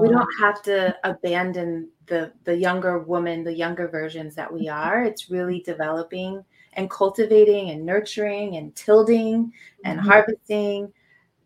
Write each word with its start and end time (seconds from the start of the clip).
we 0.00 0.08
don't 0.08 0.28
have 0.40 0.62
to 0.62 0.96
abandon 1.04 1.88
the 2.06 2.32
the 2.44 2.56
younger 2.56 2.98
woman, 2.98 3.44
the 3.44 3.54
younger 3.54 3.88
versions 3.88 4.34
that 4.34 4.52
we 4.52 4.68
are. 4.68 5.04
It's 5.04 5.30
really 5.30 5.60
developing 5.60 6.44
and 6.74 6.90
cultivating 6.90 7.70
and 7.70 7.84
nurturing 7.84 8.56
and 8.56 8.74
tilding 8.74 9.52
and 9.84 9.98
mm-hmm. 9.98 10.08
harvesting 10.08 10.92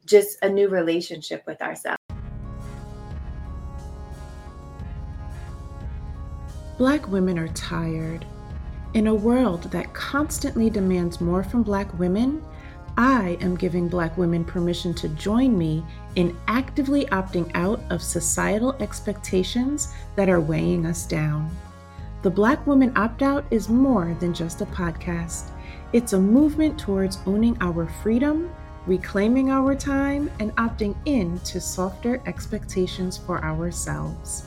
just 0.06 0.38
a 0.42 0.48
new 0.48 0.68
relationship 0.68 1.44
with 1.46 1.60
ourselves. 1.60 1.98
Black 6.78 7.08
women 7.08 7.38
are 7.38 7.48
tired. 7.48 8.24
In 8.94 9.08
a 9.08 9.14
world 9.14 9.64
that 9.64 9.92
constantly 9.92 10.70
demands 10.70 11.20
more 11.20 11.42
from 11.42 11.62
Black 11.62 11.98
women, 11.98 12.42
I 12.98 13.38
am 13.40 13.54
giving 13.54 13.86
Black 13.86 14.18
women 14.18 14.44
permission 14.44 14.92
to 14.94 15.08
join 15.10 15.56
me 15.56 15.84
in 16.16 16.36
actively 16.48 17.06
opting 17.06 17.48
out 17.54 17.80
of 17.90 18.02
societal 18.02 18.74
expectations 18.80 19.94
that 20.16 20.28
are 20.28 20.40
weighing 20.40 20.84
us 20.84 21.06
down. 21.06 21.48
The 22.22 22.30
Black 22.30 22.66
Woman 22.66 22.92
Opt 22.96 23.22
Out 23.22 23.44
is 23.52 23.68
more 23.68 24.16
than 24.18 24.34
just 24.34 24.62
a 24.62 24.66
podcast, 24.66 25.50
it's 25.92 26.12
a 26.12 26.18
movement 26.18 26.76
towards 26.76 27.20
owning 27.24 27.56
our 27.60 27.86
freedom, 28.02 28.50
reclaiming 28.84 29.48
our 29.48 29.76
time, 29.76 30.28
and 30.40 30.50
opting 30.56 30.96
in 31.04 31.38
to 31.40 31.60
softer 31.60 32.20
expectations 32.26 33.16
for 33.16 33.44
ourselves. 33.44 34.44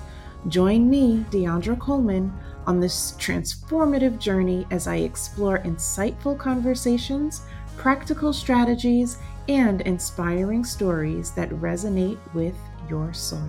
Join 0.50 0.90
me, 0.90 1.24
Deandra 1.32 1.80
Coleman, 1.80 2.34
on 2.68 2.82
this 2.82 3.14
transformative 3.14 4.20
journey 4.20 4.68
as 4.72 4.88
I 4.88 4.98
explore 4.98 5.60
insightful 5.60 6.38
conversations, 6.38 7.44
practical 7.82 8.32
strategies, 8.32 9.18
and 9.50 9.82
inspiring 9.82 10.64
stories 10.64 11.32
that 11.32 11.50
resonate 11.50 12.20
with 12.36 12.56
your 12.88 13.12
soul. 13.12 13.42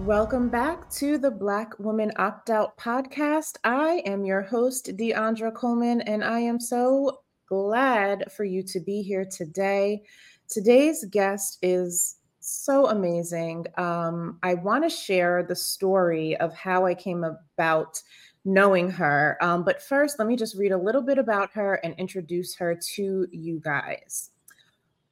Welcome 0.00 0.50
back 0.50 0.90
to 0.90 1.16
the 1.16 1.30
Black 1.30 1.78
Woman 1.78 2.12
Opt 2.16 2.50
Out 2.50 2.76
podcast. 2.76 3.56
I 3.64 4.02
am 4.04 4.26
your 4.26 4.42
host, 4.42 4.94
Deandra 4.98 5.54
Coleman, 5.54 6.02
and 6.02 6.22
I 6.22 6.40
am 6.40 6.60
so 6.60 7.20
glad 7.48 8.30
for 8.30 8.44
you 8.44 8.62
to 8.64 8.80
be 8.80 9.00
here 9.00 9.24
today. 9.24 10.02
Today's 10.46 11.06
guest 11.06 11.56
is 11.62 12.16
so 12.40 12.88
amazing. 12.88 13.64
Um, 13.78 14.38
I 14.42 14.54
want 14.54 14.84
to 14.84 14.90
share 14.90 15.42
the 15.42 15.56
story 15.56 16.36
of 16.36 16.52
how 16.52 16.84
I 16.84 16.94
came 16.94 17.24
about 17.24 18.02
knowing 18.44 18.90
her. 18.90 19.36
Um, 19.40 19.64
but 19.64 19.82
first, 19.82 20.18
let 20.18 20.28
me 20.28 20.36
just 20.36 20.56
read 20.56 20.72
a 20.72 20.78
little 20.78 21.02
bit 21.02 21.18
about 21.18 21.50
her 21.52 21.74
and 21.84 21.94
introduce 21.98 22.54
her 22.56 22.74
to 22.94 23.26
you 23.30 23.60
guys. 23.60 24.30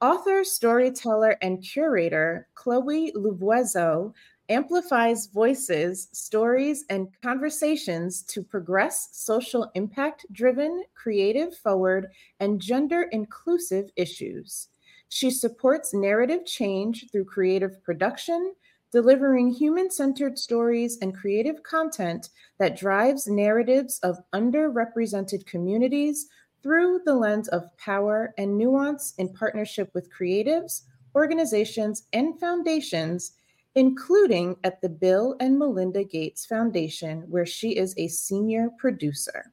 Author, 0.01 0.43
storyteller, 0.43 1.37
and 1.41 1.61
curator 1.61 2.47
Chloe 2.55 3.11
Louvouezo 3.15 4.13
amplifies 4.49 5.27
voices, 5.27 6.09
stories, 6.11 6.83
and 6.89 7.07
conversations 7.21 8.21
to 8.23 8.43
progress 8.43 9.09
social 9.13 9.71
impact 9.75 10.25
driven, 10.31 10.83
creative 10.93 11.55
forward, 11.55 12.07
and 12.39 12.59
gender 12.59 13.03
inclusive 13.11 13.89
issues. 13.95 14.67
She 15.09 15.29
supports 15.29 15.93
narrative 15.93 16.45
change 16.45 17.09
through 17.11 17.25
creative 17.25 17.81
production, 17.83 18.53
delivering 18.91 19.49
human 19.49 19.89
centered 19.89 20.37
stories 20.37 20.97
and 21.01 21.15
creative 21.15 21.63
content 21.63 22.29
that 22.59 22.77
drives 22.77 23.27
narratives 23.27 23.99
of 23.99 24.19
underrepresented 24.33 25.45
communities 25.45 26.27
through 26.61 27.01
the 27.05 27.13
lens 27.13 27.47
of 27.49 27.75
power 27.77 28.33
and 28.37 28.57
nuance 28.57 29.13
in 29.17 29.33
partnership 29.33 29.89
with 29.93 30.11
creatives, 30.13 30.81
organizations, 31.15 32.03
and 32.13 32.39
foundations, 32.39 33.33
including 33.75 34.55
at 34.63 34.81
the 34.81 34.89
Bill 34.89 35.35
and 35.39 35.57
Melinda 35.57 36.03
Gates 36.03 36.45
Foundation, 36.45 37.21
where 37.29 37.45
she 37.45 37.77
is 37.77 37.95
a 37.97 38.07
senior 38.07 38.69
producer. 38.77 39.51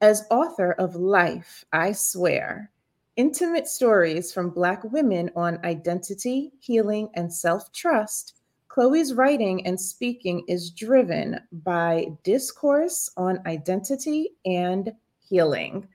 As 0.00 0.26
author 0.30 0.72
of 0.72 0.94
Life, 0.96 1.64
I 1.72 1.92
Swear, 1.92 2.70
Intimate 3.16 3.66
stories 3.66 4.30
from 4.30 4.50
Black 4.50 4.84
women 4.84 5.30
on 5.34 5.58
identity, 5.64 6.52
healing, 6.58 7.08
and 7.14 7.32
self 7.32 7.72
trust. 7.72 8.34
Chloe's 8.76 9.14
writing 9.14 9.66
and 9.66 9.80
speaking 9.80 10.44
is 10.48 10.70
driven 10.70 11.40
by 11.50 12.08
discourse 12.24 13.10
on 13.16 13.40
identity 13.46 14.32
and 14.44 14.92
healing. 15.26 15.88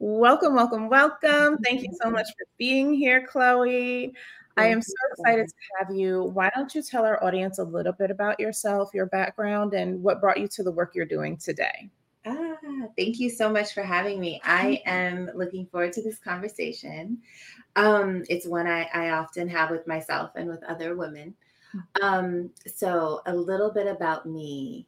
Welcome, 0.00 0.54
welcome, 0.54 0.90
welcome. 0.90 1.56
Thank 1.64 1.80
you 1.80 1.88
so 1.98 2.10
much 2.10 2.26
for 2.26 2.44
being 2.58 2.92
here, 2.92 3.26
Chloe. 3.26 4.12
I 4.58 4.66
am 4.66 4.82
so 4.82 4.92
excited 5.12 5.48
to 5.48 5.54
have 5.78 5.96
you. 5.96 6.24
Why 6.24 6.50
don't 6.54 6.74
you 6.74 6.82
tell 6.82 7.06
our 7.06 7.24
audience 7.24 7.58
a 7.58 7.64
little 7.64 7.94
bit 7.94 8.10
about 8.10 8.38
yourself, 8.38 8.90
your 8.92 9.06
background, 9.06 9.72
and 9.72 10.02
what 10.02 10.20
brought 10.20 10.38
you 10.38 10.46
to 10.46 10.62
the 10.62 10.72
work 10.72 10.94
you're 10.94 11.06
doing 11.06 11.38
today? 11.38 11.88
Ah, 12.26 12.56
thank 12.98 13.18
you 13.18 13.30
so 13.30 13.48
much 13.48 13.72
for 13.72 13.82
having 13.82 14.20
me. 14.20 14.42
I 14.44 14.82
am 14.84 15.30
looking 15.34 15.68
forward 15.68 15.94
to 15.94 16.02
this 16.02 16.18
conversation. 16.18 17.16
Um, 17.76 18.24
it's 18.28 18.46
one 18.46 18.66
I, 18.66 18.90
I 18.92 19.10
often 19.12 19.48
have 19.48 19.70
with 19.70 19.86
myself 19.86 20.32
and 20.36 20.50
with 20.50 20.62
other 20.64 20.96
women. 20.96 21.34
Um, 22.02 22.50
so, 22.66 23.22
a 23.26 23.34
little 23.34 23.70
bit 23.70 23.86
about 23.86 24.26
me. 24.26 24.86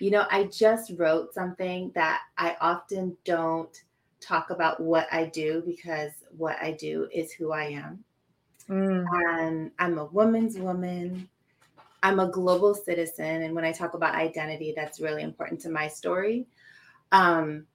You 0.00 0.10
know, 0.10 0.26
I 0.30 0.44
just 0.44 0.92
wrote 0.96 1.34
something 1.34 1.90
that 1.94 2.20
I 2.36 2.56
often 2.60 3.16
don't 3.24 3.76
talk 4.20 4.50
about 4.50 4.80
what 4.80 5.06
I 5.12 5.26
do 5.26 5.62
because 5.64 6.12
what 6.36 6.56
I 6.60 6.72
do 6.72 7.08
is 7.12 7.32
who 7.32 7.52
I 7.52 7.64
am. 7.64 8.04
Mm. 8.68 9.06
And 9.12 9.70
I'm 9.78 9.98
a 9.98 10.06
woman's 10.06 10.58
woman. 10.58 11.28
I'm 12.02 12.20
a 12.20 12.30
global 12.30 12.74
citizen. 12.74 13.42
And 13.42 13.54
when 13.54 13.64
I 13.64 13.72
talk 13.72 13.94
about 13.94 14.14
identity, 14.14 14.72
that's 14.76 15.00
really 15.00 15.22
important 15.22 15.60
to 15.62 15.70
my 15.70 15.88
story. 15.88 16.46
Um, 17.12 17.66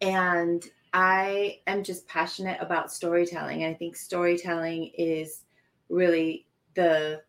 and 0.00 0.64
I 0.92 1.60
am 1.66 1.82
just 1.82 2.06
passionate 2.06 2.58
about 2.60 2.92
storytelling. 2.92 3.64
I 3.64 3.74
think 3.74 3.96
storytelling 3.96 4.90
is 4.98 5.42
really 5.88 6.46
the 6.74 7.22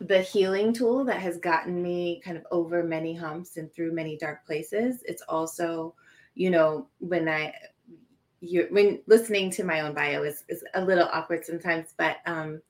the 0.00 0.20
healing 0.20 0.72
tool 0.72 1.04
that 1.04 1.20
has 1.20 1.38
gotten 1.38 1.82
me 1.82 2.20
kind 2.24 2.36
of 2.36 2.46
over 2.50 2.82
many 2.82 3.14
humps 3.14 3.56
and 3.56 3.72
through 3.72 3.92
many 3.92 4.16
dark 4.16 4.46
places. 4.46 5.02
It's 5.04 5.22
also, 5.22 5.94
you 6.34 6.50
know, 6.50 6.88
when 6.98 7.28
I 7.28 7.54
you 8.40 8.66
when 8.70 9.00
listening 9.06 9.50
to 9.50 9.64
my 9.64 9.80
own 9.80 9.94
bio 9.94 10.22
is, 10.22 10.44
is 10.48 10.62
a 10.74 10.84
little 10.84 11.08
awkward 11.12 11.44
sometimes, 11.44 11.94
but 11.96 12.18
um 12.26 12.60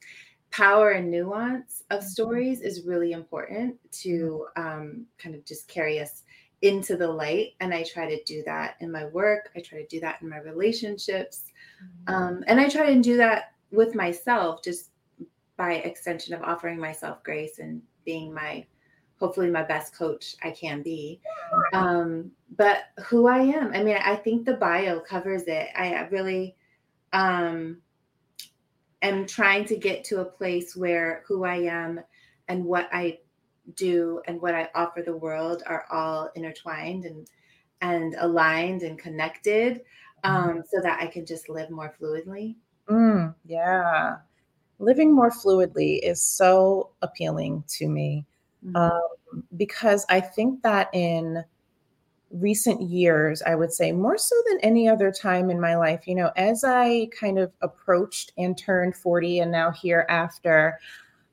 power 0.50 0.92
and 0.92 1.10
nuance 1.10 1.82
of 1.90 2.00
mm-hmm. 2.00 2.08
stories 2.08 2.60
is 2.60 2.86
really 2.86 3.12
important 3.12 3.76
to 3.90 4.46
mm-hmm. 4.56 4.66
um, 4.66 5.06
kind 5.18 5.34
of 5.34 5.44
just 5.44 5.68
carry 5.68 6.00
us 6.00 6.22
into 6.62 6.96
the 6.96 7.06
light 7.06 7.52
and 7.60 7.74
i 7.74 7.82
try 7.82 8.08
to 8.08 8.22
do 8.24 8.42
that 8.44 8.76
in 8.80 8.90
my 8.90 9.04
work 9.06 9.50
i 9.54 9.60
try 9.60 9.78
to 9.78 9.86
do 9.88 10.00
that 10.00 10.16
in 10.22 10.28
my 10.28 10.38
relationships 10.38 11.44
mm-hmm. 11.84 12.14
um, 12.14 12.44
and 12.46 12.58
i 12.58 12.66
try 12.68 12.94
to 12.94 13.02
do 13.02 13.16
that 13.18 13.52
with 13.70 13.94
myself 13.94 14.62
just 14.62 14.90
by 15.56 15.74
extension 15.74 16.34
of 16.34 16.42
offering 16.42 16.78
myself 16.78 17.22
grace 17.22 17.58
and 17.58 17.82
being 18.04 18.32
my 18.32 18.64
hopefully 19.18 19.50
my 19.50 19.62
best 19.62 19.96
coach 19.96 20.36
i 20.42 20.50
can 20.50 20.82
be 20.82 21.20
um, 21.72 22.30
but 22.56 22.84
who 23.04 23.26
i 23.26 23.38
am 23.38 23.72
i 23.72 23.82
mean 23.82 23.96
i 24.04 24.14
think 24.14 24.44
the 24.44 24.54
bio 24.54 25.00
covers 25.00 25.44
it 25.44 25.68
i 25.76 26.06
really 26.10 26.54
um, 27.12 27.78
am 29.02 29.26
trying 29.26 29.64
to 29.64 29.76
get 29.76 30.04
to 30.04 30.20
a 30.20 30.24
place 30.24 30.76
where 30.76 31.22
who 31.26 31.44
i 31.44 31.56
am 31.56 32.00
and 32.48 32.64
what 32.64 32.88
i 32.92 33.18
do 33.74 34.22
and 34.26 34.40
what 34.40 34.54
I 34.54 34.68
offer 34.74 35.02
the 35.02 35.16
world 35.16 35.62
are 35.66 35.86
all 35.90 36.30
intertwined 36.34 37.04
and 37.04 37.28
and 37.82 38.14
aligned 38.18 38.82
and 38.82 38.98
connected 38.98 39.82
mm-hmm. 40.24 40.50
um, 40.50 40.62
so 40.70 40.80
that 40.82 41.00
I 41.00 41.06
can 41.06 41.26
just 41.26 41.48
live 41.48 41.70
more 41.70 41.94
fluidly. 42.00 42.56
Mm, 42.88 43.34
yeah. 43.44 44.16
Living 44.78 45.14
more 45.14 45.30
fluidly 45.30 46.00
is 46.02 46.22
so 46.22 46.90
appealing 47.02 47.64
to 47.68 47.88
me 47.88 48.24
mm-hmm. 48.64 48.76
um, 48.76 49.44
because 49.56 50.04
I 50.08 50.20
think 50.20 50.62
that 50.62 50.90
in 50.92 51.44
recent 52.30 52.82
years, 52.82 53.42
I 53.42 53.54
would 53.54 53.72
say 53.72 53.92
more 53.92 54.18
so 54.18 54.34
than 54.48 54.60
any 54.60 54.88
other 54.88 55.12
time 55.12 55.50
in 55.50 55.60
my 55.60 55.76
life, 55.76 56.06
you 56.06 56.14
know, 56.14 56.30
as 56.36 56.64
I 56.64 57.08
kind 57.18 57.38
of 57.38 57.52
approached 57.62 58.32
and 58.36 58.56
turned 58.56 58.96
40 58.96 59.40
and 59.40 59.52
now 59.52 59.70
here 59.70 60.06
after, 60.08 60.78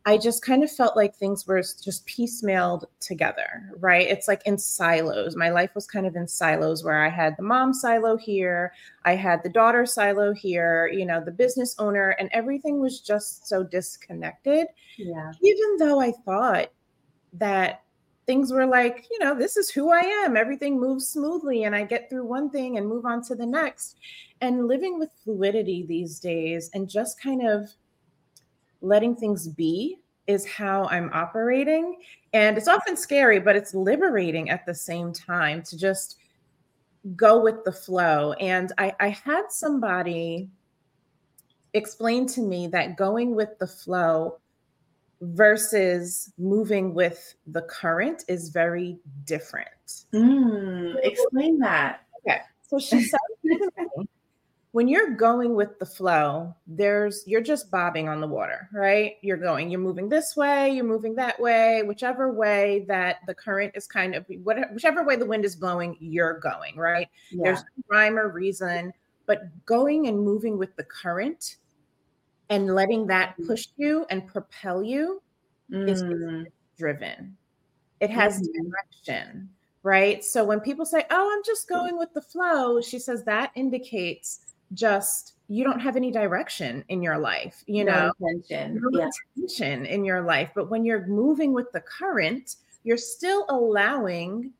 I 0.05 0.17
just 0.17 0.43
kind 0.43 0.63
of 0.63 0.71
felt 0.71 0.97
like 0.97 1.15
things 1.15 1.47
were 1.47 1.61
just 1.61 2.05
piecemealed 2.07 2.83
together, 2.99 3.71
right? 3.77 4.05
It's 4.05 4.27
like 4.27 4.41
in 4.45 4.57
silos. 4.57 5.37
My 5.37 5.49
life 5.49 5.73
was 5.75 5.87
kind 5.87 6.05
of 6.05 6.17
in 6.17 6.27
silos 6.27 6.83
where 6.83 7.01
I 7.01 7.09
had 7.09 7.37
the 7.37 7.43
mom 7.43 7.73
silo 7.73 8.17
here, 8.17 8.73
I 9.05 9.15
had 9.15 9.41
the 9.43 9.49
daughter 9.49 9.85
silo 9.85 10.33
here, 10.33 10.87
you 10.87 11.05
know, 11.05 11.23
the 11.23 11.31
business 11.31 11.75
owner, 11.79 12.09
and 12.19 12.29
everything 12.33 12.81
was 12.81 12.99
just 12.99 13.47
so 13.47 13.63
disconnected. 13.63 14.67
Yeah. 14.97 15.31
Even 15.41 15.77
though 15.77 16.01
I 16.01 16.11
thought 16.25 16.69
that 17.33 17.83
things 18.25 18.51
were 18.51 18.65
like, 18.65 19.05
you 19.09 19.19
know, 19.19 19.35
this 19.35 19.57
is 19.57 19.69
who 19.69 19.91
I 19.91 19.99
am. 19.99 20.35
Everything 20.35 20.79
moves 20.79 21.07
smoothly 21.07 21.63
and 21.63 21.75
I 21.75 21.83
get 21.83 22.09
through 22.09 22.25
one 22.25 22.49
thing 22.49 22.77
and 22.77 22.87
move 22.87 23.05
on 23.05 23.21
to 23.23 23.35
the 23.35 23.45
next. 23.45 23.97
And 24.41 24.67
living 24.67 24.99
with 24.99 25.09
fluidity 25.23 25.85
these 25.85 26.19
days 26.19 26.69
and 26.73 26.89
just 26.89 27.21
kind 27.21 27.45
of 27.47 27.69
letting 28.83 29.15
things 29.15 29.47
be 29.47 29.97
is 30.27 30.45
how 30.45 30.85
I'm 30.85 31.09
operating. 31.13 31.97
And 32.33 32.57
it's 32.57 32.67
often 32.67 32.95
scary, 32.95 33.39
but 33.39 33.55
it's 33.55 33.73
liberating 33.73 34.49
at 34.49 34.65
the 34.65 34.73
same 34.75 35.11
time 35.11 35.63
to 35.63 35.77
just 35.77 36.17
go 37.15 37.41
with 37.41 37.63
the 37.65 37.71
flow. 37.71 38.33
And 38.33 38.71
I, 38.77 38.93
I 38.99 39.09
had 39.09 39.43
somebody 39.49 40.49
explain 41.73 42.27
to 42.27 42.41
me 42.41 42.67
that 42.67 42.95
going 42.95 43.35
with 43.35 43.57
the 43.59 43.67
flow 43.67 44.39
versus 45.21 46.31
moving 46.37 46.93
with 46.93 47.35
the 47.47 47.61
current 47.63 48.23
is 48.27 48.49
very 48.49 48.99
different. 49.25 49.67
Mm, 50.13 50.95
explain 51.03 51.59
that. 51.59 52.01
Okay. 52.19 52.41
So 52.61 52.79
she 52.79 53.01
said 53.03 53.19
when 54.73 54.87
you're 54.87 55.11
going 55.11 55.53
with 55.53 55.77
the 55.77 55.85
flow, 55.85 56.53
there's 56.65 57.23
you're 57.27 57.41
just 57.41 57.69
bobbing 57.69 58.09
on 58.09 58.19
the 58.19 58.27
water, 58.27 58.67
right? 58.73 59.17
You're 59.21 59.37
going, 59.37 59.69
you're 59.69 59.79
moving 59.79 60.09
this 60.09 60.35
way, 60.35 60.71
you're 60.71 60.83
moving 60.83 61.13
that 61.15 61.39
way, 61.39 61.83
whichever 61.83 62.33
way 62.33 62.83
that 62.87 63.17
the 63.27 63.35
current 63.35 63.71
is 63.75 63.85
kind 63.85 64.15
of 64.15 64.25
whatever 64.41 64.73
whichever 64.73 65.03
way 65.03 65.15
the 65.15 65.27
wind 65.27 65.45
is 65.45 65.55
blowing, 65.55 65.95
you're 65.99 66.39
going, 66.39 66.75
right? 66.75 67.07
Yeah. 67.29 67.43
There's 67.43 67.59
no 67.59 67.83
rhyme 67.87 68.17
or 68.17 68.29
reason, 68.29 68.91
but 69.27 69.43
going 69.67 70.07
and 70.07 70.19
moving 70.19 70.57
with 70.57 70.75
the 70.75 70.85
current 70.85 71.57
and 72.49 72.73
letting 72.73 73.05
that 73.07 73.37
mm. 73.37 73.45
push 73.45 73.67
you 73.77 74.07
and 74.09 74.25
propel 74.25 74.81
you 74.81 75.21
mm. 75.71 75.87
is 75.87 76.01
driven. 76.79 77.37
It 77.99 78.09
has 78.09 78.41
mm-hmm. 78.41 78.69
direction, 78.69 79.49
right? 79.83 80.25
So 80.25 80.43
when 80.43 80.61
people 80.61 80.87
say, 80.87 81.05
"Oh, 81.11 81.31
I'm 81.31 81.43
just 81.45 81.69
going 81.69 81.95
with 81.95 82.11
the 82.15 82.23
flow," 82.23 82.81
she 82.81 82.97
says 82.97 83.23
that 83.25 83.51
indicates 83.53 84.52
just 84.73 85.33
you 85.47 85.63
don't 85.63 85.79
have 85.79 85.95
any 85.95 86.11
direction 86.11 86.83
in 86.89 87.01
your 87.01 87.17
life, 87.17 87.63
you 87.67 87.83
no 87.83 87.91
know, 87.91 88.11
intention. 88.21 88.81
No 88.81 88.99
yeah. 88.99 89.09
intention 89.35 89.85
in 89.85 90.05
your 90.05 90.21
life. 90.21 90.51
But 90.55 90.69
when 90.69 90.85
you're 90.85 91.05
moving 91.05 91.53
with 91.53 91.71
the 91.71 91.81
current, 91.81 92.55
you're 92.83 92.97
still 92.97 93.45
allowing 93.49 94.51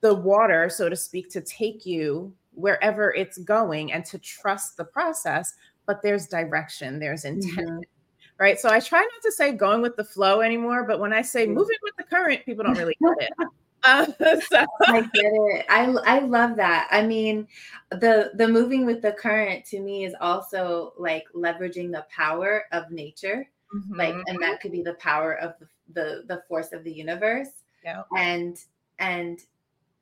the 0.00 0.14
water, 0.14 0.68
so 0.68 0.88
to 0.88 0.96
speak, 0.96 1.30
to 1.30 1.40
take 1.42 1.84
you 1.84 2.32
wherever 2.54 3.12
it's 3.14 3.38
going 3.38 3.92
and 3.92 4.04
to 4.06 4.18
trust 4.18 4.76
the 4.76 4.84
process. 4.84 5.54
But 5.86 6.02
there's 6.02 6.26
direction, 6.26 6.98
there's 6.98 7.24
intention. 7.24 7.66
Mm-hmm. 7.66 7.82
Right. 8.38 8.58
So 8.58 8.70
I 8.70 8.80
try 8.80 9.00
not 9.00 9.22
to 9.22 9.32
say 9.32 9.52
going 9.52 9.82
with 9.82 9.96
the 9.96 10.04
flow 10.04 10.40
anymore, 10.40 10.84
but 10.84 10.98
when 10.98 11.12
I 11.12 11.20
say 11.20 11.46
moving 11.46 11.76
with 11.82 11.94
the 11.98 12.04
current, 12.04 12.42
people 12.46 12.64
don't 12.64 12.78
really 12.78 12.96
get 13.02 13.28
it. 13.28 13.32
Uh, 13.82 14.06
so. 14.50 14.66
I 14.86 15.00
get 15.00 15.10
it. 15.14 15.66
I 15.68 15.84
I 16.06 16.18
love 16.20 16.56
that. 16.56 16.88
I 16.90 17.02
mean, 17.02 17.46
the 17.90 18.32
the 18.34 18.48
moving 18.48 18.86
with 18.86 19.02
the 19.02 19.12
current 19.12 19.64
to 19.66 19.80
me 19.80 20.04
is 20.04 20.14
also 20.20 20.92
like 20.98 21.24
leveraging 21.34 21.90
the 21.92 22.06
power 22.14 22.64
of 22.72 22.90
nature, 22.90 23.48
mm-hmm. 23.74 23.98
like, 23.98 24.14
and 24.26 24.42
that 24.42 24.60
could 24.60 24.72
be 24.72 24.82
the 24.82 24.94
power 24.94 25.34
of 25.34 25.54
the, 25.58 25.66
the 25.92 26.22
the 26.26 26.42
force 26.48 26.72
of 26.72 26.84
the 26.84 26.92
universe. 26.92 27.50
Yeah. 27.84 28.02
And 28.16 28.58
and 28.98 29.40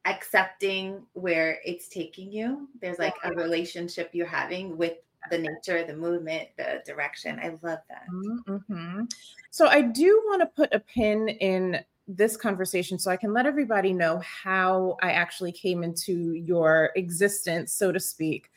accepting 0.05 1.07
where 1.13 1.59
it's 1.65 1.89
taking 1.89 2.33
you. 2.33 2.69
There's 2.81 2.99
like 2.99 3.15
a 3.25 3.33
relationship 3.33 4.11
you're 4.13 4.27
having 4.27 4.77
with 4.77 4.95
the 5.31 5.39
nature, 5.39 5.85
the 5.85 5.95
movement, 5.95 6.49
the 6.57 6.83
direction. 6.87 7.39
I 7.43 7.49
love 7.63 7.81
that. 7.89 8.07
Mm-hmm. 8.11 9.05
So 9.51 9.67
I 9.67 9.83
do 9.83 10.23
want 10.27 10.41
to 10.41 10.47
put 10.47 10.73
a 10.73 10.81
pin 10.81 11.29
in 11.29 11.85
this 12.09 12.37
conversation 12.37 12.99
so 12.99 13.11
I 13.11 13.17
can 13.17 13.33
let 13.33 13.47
everybody 13.47 13.93
know 13.93 14.21
how 14.21 14.97
I 15.03 15.13
actually 15.13 15.53
came 15.53 15.85
into 15.85 16.33
your 16.33 16.91
existence, 16.97 17.73
so 17.73 17.93
to 17.93 18.01
speak. 18.01 18.51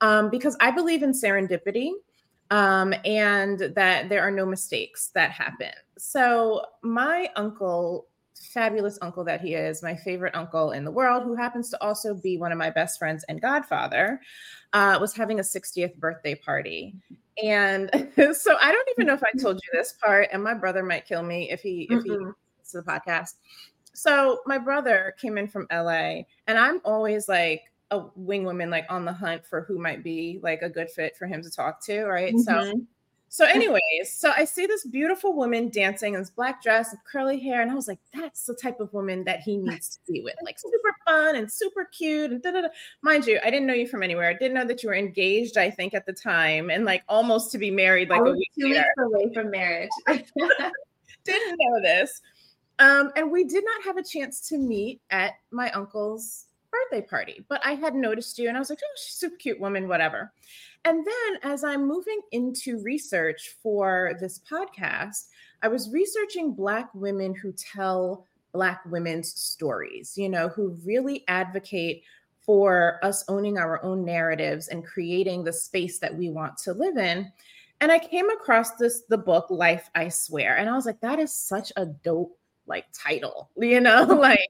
Um, 0.00 0.30
because 0.30 0.56
I 0.60 0.70
believe 0.70 1.02
in 1.02 1.12
serendipity 1.12 1.92
um, 2.50 2.94
and 3.04 3.58
that 3.74 4.08
there 4.08 4.22
are 4.22 4.30
no 4.30 4.46
mistakes 4.46 5.10
that 5.14 5.30
happen. 5.30 5.72
So, 5.96 6.62
my 6.82 7.30
uncle, 7.34 8.06
fabulous 8.52 8.98
uncle 9.02 9.24
that 9.24 9.40
he 9.40 9.54
is, 9.54 9.82
my 9.82 9.96
favorite 9.96 10.36
uncle 10.36 10.70
in 10.72 10.84
the 10.84 10.90
world, 10.90 11.24
who 11.24 11.34
happens 11.34 11.70
to 11.70 11.82
also 11.82 12.14
be 12.14 12.38
one 12.38 12.52
of 12.52 12.58
my 12.58 12.70
best 12.70 12.98
friends 12.98 13.24
and 13.28 13.40
godfather, 13.40 14.20
uh, 14.72 14.98
was 15.00 15.14
having 15.14 15.40
a 15.40 15.42
60th 15.42 15.96
birthday 15.96 16.34
party. 16.34 16.94
And 17.42 17.90
so 18.32 18.56
I 18.60 18.72
don't 18.72 18.88
even 18.92 19.06
know 19.06 19.14
if 19.14 19.24
I 19.24 19.36
told 19.36 19.56
you 19.56 19.70
this 19.72 19.94
part, 19.94 20.28
and 20.32 20.42
my 20.42 20.54
brother 20.54 20.82
might 20.82 21.06
kill 21.06 21.22
me 21.22 21.50
if 21.50 21.60
he 21.60 21.88
if 21.90 22.04
he 22.04 22.16
to 22.68 22.78
the 22.78 22.82
podcast. 22.82 23.34
So 23.92 24.40
my 24.46 24.58
brother 24.58 25.14
came 25.20 25.38
in 25.38 25.48
from 25.48 25.66
LA, 25.72 26.22
and 26.46 26.58
I'm 26.58 26.80
always 26.84 27.28
like 27.28 27.62
a 27.90 28.04
wing 28.14 28.44
woman, 28.44 28.70
like 28.70 28.86
on 28.88 29.04
the 29.04 29.12
hunt 29.12 29.44
for 29.44 29.62
who 29.62 29.78
might 29.78 30.04
be 30.04 30.40
like 30.42 30.62
a 30.62 30.68
good 30.68 30.90
fit 30.90 31.16
for 31.16 31.26
him 31.26 31.42
to 31.42 31.50
talk 31.50 31.84
to, 31.86 32.04
right? 32.04 32.34
Mm-hmm. 32.34 32.72
So 32.72 32.80
so, 33.30 33.44
anyways, 33.44 33.80
so 34.06 34.32
I 34.34 34.44
see 34.44 34.64
this 34.66 34.86
beautiful 34.86 35.34
woman 35.34 35.68
dancing 35.68 36.14
in 36.14 36.20
this 36.20 36.30
black 36.30 36.62
dress 36.62 36.92
and 36.92 37.04
curly 37.04 37.38
hair, 37.38 37.60
and 37.60 37.70
I 37.70 37.74
was 37.74 37.86
like, 37.86 37.98
that's 38.14 38.46
the 38.46 38.54
type 38.54 38.80
of 38.80 38.92
woman 38.94 39.22
that 39.24 39.40
he 39.40 39.58
needs 39.58 39.96
to 39.96 40.12
be 40.12 40.22
with, 40.22 40.34
like 40.42 40.58
super 40.58 40.94
fun 41.06 41.36
and 41.36 41.50
super 41.50 41.84
cute. 41.84 42.30
And 42.30 42.42
da-da-da. 42.42 42.68
mind 43.02 43.26
you, 43.26 43.38
I 43.44 43.50
didn't 43.50 43.66
know 43.66 43.74
you 43.74 43.86
from 43.86 44.02
anywhere. 44.02 44.30
I 44.30 44.32
didn't 44.32 44.54
know 44.54 44.64
that 44.64 44.82
you 44.82 44.88
were 44.88 44.94
engaged, 44.94 45.58
I 45.58 45.70
think, 45.70 45.92
at 45.92 46.06
the 46.06 46.12
time, 46.12 46.70
and 46.70 46.86
like 46.86 47.02
almost 47.06 47.52
to 47.52 47.58
be 47.58 47.70
married 47.70 48.08
like 48.08 48.22
a 48.22 48.32
week 48.32 48.50
two 48.58 48.68
later. 48.68 48.86
weeks 48.96 49.14
away 49.14 49.34
from 49.34 49.50
marriage. 49.50 49.90
I 50.06 50.24
didn't 51.24 51.58
know 51.60 51.82
this. 51.82 52.22
Um, 52.78 53.10
and 53.16 53.30
we 53.30 53.44
did 53.44 53.64
not 53.64 53.84
have 53.84 53.96
a 53.96 54.04
chance 54.04 54.40
to 54.48 54.58
meet 54.58 55.00
at 55.10 55.34
my 55.50 55.70
uncle's 55.72 56.46
birthday 56.70 57.04
party, 57.04 57.44
but 57.48 57.60
I 57.64 57.72
had 57.72 57.94
noticed 57.94 58.38
you 58.38 58.48
and 58.48 58.56
I 58.56 58.60
was 58.60 58.70
like, 58.70 58.80
oh, 58.82 58.96
she's 58.96 59.14
super 59.14 59.36
cute 59.36 59.60
woman, 59.60 59.88
whatever. 59.88 60.32
And 60.84 61.04
then 61.04 61.50
as 61.50 61.64
I'm 61.64 61.88
moving 61.88 62.20
into 62.32 62.80
research 62.82 63.56
for 63.62 64.12
this 64.20 64.40
podcast, 64.50 65.26
I 65.62 65.68
was 65.68 65.90
researching 65.90 66.54
Black 66.54 66.94
women 66.94 67.34
who 67.34 67.52
tell 67.52 68.26
Black 68.52 68.80
women's 68.86 69.34
stories, 69.34 70.16
you 70.16 70.28
know, 70.28 70.48
who 70.48 70.78
really 70.84 71.24
advocate 71.28 72.04
for 72.40 72.98
us 73.02 73.24
owning 73.28 73.58
our 73.58 73.82
own 73.84 74.04
narratives 74.04 74.68
and 74.68 74.86
creating 74.86 75.44
the 75.44 75.52
space 75.52 75.98
that 75.98 76.16
we 76.16 76.30
want 76.30 76.56
to 76.56 76.72
live 76.72 76.96
in. 76.96 77.30
And 77.80 77.92
I 77.92 77.98
came 77.98 78.30
across 78.30 78.76
this 78.76 79.02
the 79.08 79.18
book 79.18 79.50
Life 79.50 79.90
I 79.94 80.08
Swear 80.08 80.56
and 80.56 80.68
I 80.68 80.74
was 80.74 80.86
like 80.86 81.00
that 81.00 81.18
is 81.18 81.32
such 81.32 81.72
a 81.76 81.86
dope 81.86 82.37
like 82.68 82.86
title, 82.92 83.50
you 83.56 83.80
know, 83.80 84.04
like 84.04 84.48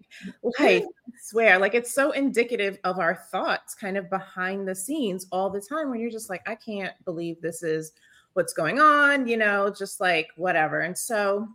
like 0.58 0.84
swear, 1.22 1.58
like 1.58 1.74
it's 1.74 1.92
so 1.92 2.10
indicative 2.12 2.78
of 2.84 2.98
our 2.98 3.14
thoughts 3.30 3.74
kind 3.74 3.96
of 3.96 4.10
behind 4.10 4.66
the 4.66 4.74
scenes 4.74 5.26
all 5.32 5.50
the 5.50 5.60
time 5.60 5.90
when 5.90 6.00
you're 6.00 6.10
just 6.10 6.30
like, 6.30 6.46
I 6.48 6.54
can't 6.54 6.94
believe 7.04 7.40
this 7.40 7.62
is 7.62 7.92
what's 8.34 8.52
going 8.52 8.78
on, 8.78 9.26
you 9.26 9.36
know, 9.36 9.70
just 9.70 10.00
like 10.00 10.28
whatever. 10.36 10.80
And 10.80 10.96
so 10.96 11.48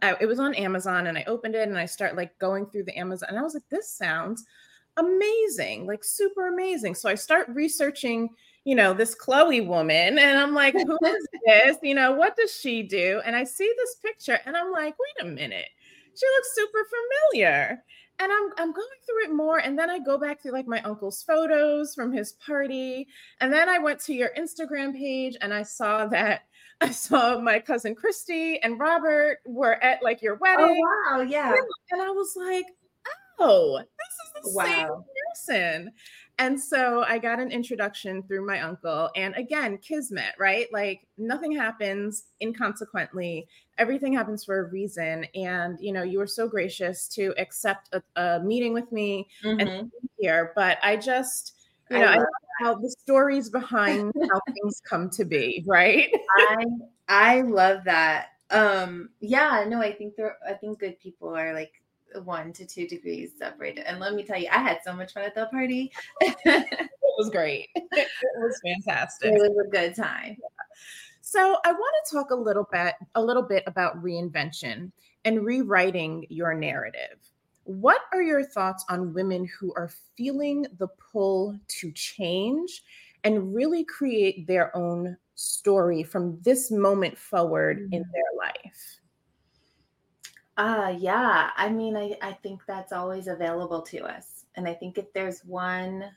I, 0.00 0.16
it 0.20 0.26
was 0.26 0.40
on 0.40 0.54
Amazon 0.54 1.06
and 1.06 1.18
I 1.18 1.24
opened 1.26 1.54
it 1.54 1.68
and 1.68 1.78
I 1.78 1.86
start 1.86 2.16
like 2.16 2.38
going 2.38 2.66
through 2.66 2.84
the 2.84 2.98
Amazon 2.98 3.30
and 3.30 3.38
I 3.38 3.42
was 3.42 3.54
like, 3.54 3.68
this 3.70 3.90
sounds 3.90 4.44
amazing, 4.96 5.86
like 5.86 6.04
super 6.04 6.48
amazing. 6.48 6.94
So 6.94 7.08
I 7.08 7.14
start 7.14 7.48
researching, 7.50 8.30
you 8.64 8.74
know, 8.74 8.94
this 8.94 9.14
Chloe 9.14 9.60
woman 9.60 10.18
and 10.18 10.38
I'm 10.38 10.54
like, 10.54 10.74
who 10.74 10.98
is 11.04 11.26
this? 11.46 11.76
You 11.82 11.94
know, 11.94 12.12
what 12.12 12.36
does 12.36 12.54
she 12.54 12.82
do? 12.82 13.20
And 13.24 13.36
I 13.36 13.44
see 13.44 13.72
this 13.76 13.96
picture 13.96 14.38
and 14.46 14.56
I'm 14.56 14.72
like, 14.72 14.94
wait 14.98 15.26
a 15.26 15.30
minute 15.30 15.68
she 16.14 16.26
looks 16.26 16.54
super 16.54 16.86
familiar. 17.30 17.82
And 18.18 18.30
I'm 18.30 18.50
I'm 18.58 18.72
going 18.72 18.86
through 19.06 19.24
it 19.24 19.34
more. 19.34 19.58
And 19.58 19.78
then 19.78 19.90
I 19.90 19.98
go 19.98 20.18
back 20.18 20.42
through 20.42 20.52
like 20.52 20.66
my 20.66 20.80
uncle's 20.82 21.22
photos 21.22 21.94
from 21.94 22.12
his 22.12 22.32
party. 22.44 23.08
And 23.40 23.52
then 23.52 23.68
I 23.68 23.78
went 23.78 24.00
to 24.00 24.14
your 24.14 24.30
Instagram 24.38 24.94
page 24.94 25.36
and 25.40 25.52
I 25.52 25.62
saw 25.62 26.06
that 26.08 26.42
I 26.80 26.90
saw 26.90 27.38
my 27.38 27.58
cousin 27.58 27.94
Christy 27.94 28.60
and 28.60 28.78
Robert 28.78 29.38
were 29.46 29.82
at 29.82 30.02
like 30.02 30.20
your 30.20 30.34
oh, 30.34 30.38
wedding. 30.40 30.82
Oh 30.84 31.18
wow, 31.18 31.20
yeah. 31.22 31.54
And 31.90 32.02
I 32.02 32.10
was 32.10 32.34
like, 32.36 32.66
oh, 33.38 33.78
this 33.78 34.44
is 34.46 34.52
the 34.52 34.56
wow. 34.56 34.64
same 34.64 34.88
person. 35.28 35.92
And 36.38 36.60
so 36.60 37.04
I 37.06 37.18
got 37.18 37.40
an 37.40 37.50
introduction 37.50 38.22
through 38.22 38.46
my 38.46 38.60
uncle. 38.60 39.10
And 39.16 39.34
again, 39.36 39.78
kismet, 39.78 40.34
right? 40.38 40.66
Like 40.72 41.06
nothing 41.18 41.54
happens 41.54 42.24
inconsequently. 42.40 43.46
Everything 43.78 44.12
happens 44.12 44.44
for 44.44 44.60
a 44.60 44.64
reason. 44.64 45.24
And, 45.34 45.78
you 45.80 45.92
know, 45.92 46.02
you 46.02 46.18
were 46.18 46.26
so 46.26 46.46
gracious 46.48 47.08
to 47.08 47.34
accept 47.38 47.94
a, 47.94 48.02
a 48.20 48.40
meeting 48.40 48.72
with 48.72 48.90
me 48.92 49.28
mm-hmm. 49.44 49.60
and 49.60 49.92
here. 50.18 50.52
But 50.54 50.78
I 50.82 50.96
just, 50.96 51.54
you 51.90 51.98
know, 51.98 52.06
I, 52.06 52.18
I 52.18 52.24
how 52.60 52.74
the 52.74 52.90
stories 52.90 53.50
behind 53.50 54.12
how 54.30 54.40
things 54.46 54.80
come 54.84 55.10
to 55.10 55.24
be, 55.24 55.64
right? 55.66 56.10
I 56.38 56.64
I 57.08 57.40
love 57.42 57.84
that. 57.84 58.28
Um, 58.50 59.10
yeah, 59.20 59.64
no, 59.66 59.80
I 59.80 59.92
think 59.92 60.16
there 60.16 60.36
I 60.46 60.54
think 60.54 60.78
good 60.78 60.98
people 61.00 61.34
are 61.34 61.52
like 61.52 61.82
one 62.24 62.52
to 62.54 62.66
two 62.66 62.86
degrees 62.86 63.32
separated. 63.38 63.86
And 63.86 63.98
let 63.98 64.14
me 64.14 64.22
tell 64.22 64.38
you, 64.38 64.48
I 64.52 64.58
had 64.58 64.78
so 64.84 64.92
much 64.92 65.14
fun 65.14 65.24
at 65.24 65.34
the 65.34 65.46
party. 65.46 65.92
it 66.20 66.90
was 67.18 67.30
great. 67.30 67.68
It 67.94 68.08
was 68.36 68.58
fantastic. 68.64 69.32
It 69.32 69.38
was 69.38 69.66
a 69.66 69.70
good 69.70 69.94
time. 69.94 70.36
So 71.32 71.56
I 71.64 71.72
want 71.72 71.94
to 72.04 72.14
talk 72.14 72.30
a 72.30 72.34
little 72.34 72.68
bit, 72.70 72.94
a 73.14 73.22
little 73.22 73.42
bit 73.42 73.62
about 73.66 73.96
reinvention 74.02 74.92
and 75.24 75.46
rewriting 75.46 76.26
your 76.28 76.52
narrative. 76.52 77.16
What 77.64 78.02
are 78.12 78.20
your 78.20 78.44
thoughts 78.44 78.84
on 78.90 79.14
women 79.14 79.48
who 79.58 79.72
are 79.72 79.88
feeling 80.14 80.66
the 80.76 80.88
pull 80.88 81.58
to 81.68 81.90
change 81.92 82.82
and 83.24 83.54
really 83.54 83.82
create 83.82 84.46
their 84.46 84.76
own 84.76 85.16
story 85.34 86.02
from 86.02 86.38
this 86.42 86.70
moment 86.70 87.16
forward 87.16 87.78
mm-hmm. 87.78 87.94
in 87.94 88.04
their 88.12 88.36
life? 88.36 89.00
Uh 90.58 90.94
yeah. 90.98 91.48
I 91.56 91.70
mean, 91.70 91.96
I, 91.96 92.14
I 92.20 92.32
think 92.42 92.60
that's 92.66 92.92
always 92.92 93.26
available 93.26 93.80
to 93.80 94.04
us. 94.04 94.44
And 94.54 94.68
I 94.68 94.74
think 94.74 94.98
if 94.98 95.10
there's 95.14 95.40
one 95.46 96.10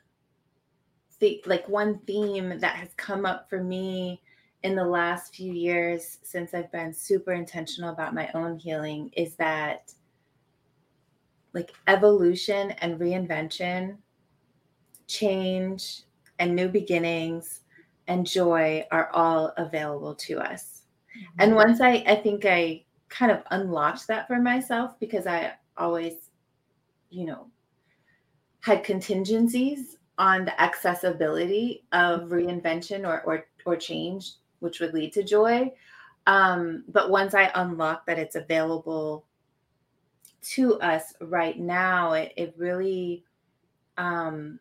the 1.19 1.41
like 1.45 1.69
one 1.69 1.99
theme 1.99 2.59
that 2.59 2.75
has 2.75 2.89
come 2.97 3.25
up 3.25 3.49
for 3.49 3.63
me 3.63 4.21
in 4.65 4.75
the 4.75 4.83
last 4.83 5.35
few 5.35 5.53
years 5.53 6.17
since 6.23 6.55
I've 6.55 6.71
been 6.71 6.91
super 6.91 7.33
intentional 7.33 7.91
about 7.91 8.15
my 8.15 8.31
own 8.33 8.57
healing 8.57 9.11
is 9.15 9.35
that 9.35 9.93
like 11.53 11.71
evolution 11.85 12.71
and 12.81 12.99
reinvention, 12.99 13.97
change 15.05 16.01
and 16.39 16.55
new 16.55 16.67
beginnings 16.67 17.61
and 18.07 18.25
joy 18.25 18.83
are 18.91 19.11
all 19.13 19.53
available 19.57 20.15
to 20.15 20.39
us. 20.39 20.81
Mm-hmm. 21.15 21.41
And 21.41 21.55
once 21.55 21.79
I, 21.79 22.03
I 22.07 22.15
think 22.15 22.45
I 22.45 22.85
kind 23.09 23.31
of 23.31 23.43
unlocked 23.51 24.07
that 24.07 24.27
for 24.27 24.39
myself 24.39 24.99
because 24.99 25.27
I 25.27 25.53
always, 25.77 26.31
you 27.11 27.27
know, 27.27 27.51
had 28.61 28.83
contingencies 28.83 29.97
on 30.17 30.43
the 30.43 30.59
accessibility 30.59 31.83
of 31.91 32.29
reinvention 32.29 33.07
or 33.07 33.21
or, 33.21 33.45
or 33.63 33.75
change, 33.75 34.31
which 34.65 34.81
would 34.81 34.93
lead 34.93 35.13
to 35.13 35.23
joy. 35.23 35.71
Um, 36.27 36.83
but 36.89 37.09
once 37.09 37.33
I 37.33 37.51
unlock 37.55 38.05
that 38.07 38.19
it's 38.19 38.35
available 38.35 39.25
to 40.41 40.79
us 40.81 41.13
right 41.21 41.57
now, 41.57 42.13
it, 42.13 42.33
it 42.35 42.55
really, 42.57 43.23
um, 43.97 44.59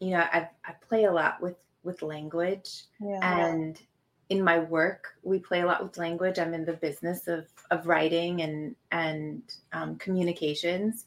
you 0.00 0.10
know, 0.10 0.24
I, 0.32 0.48
I 0.64 0.72
play 0.88 1.04
a 1.04 1.12
lot 1.12 1.40
with 1.40 1.56
with 1.84 2.02
language 2.02 2.84
yeah. 3.00 3.18
and 3.22 3.80
in 4.28 4.42
my 4.42 4.58
work 4.58 5.16
we 5.24 5.38
play 5.38 5.62
a 5.62 5.66
lot 5.66 5.82
with 5.82 5.98
language 5.98 6.38
i'm 6.38 6.54
in 6.54 6.64
the 6.64 6.74
business 6.74 7.26
of 7.26 7.48
of 7.70 7.88
writing 7.88 8.42
and 8.42 8.76
and 8.92 9.42
um, 9.72 9.96
communications 9.96 11.06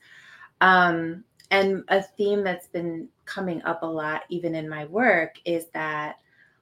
um, 0.60 1.24
and 1.52 1.84
a 1.88 2.02
theme 2.02 2.44
that's 2.44 2.68
been 2.68 3.08
coming 3.24 3.62
up 3.64 3.84
a 3.84 3.86
lot 3.86 4.24
even 4.30 4.54
in 4.54 4.68
my 4.68 4.86
work 4.86 5.36
is 5.46 5.68
that 5.68 6.18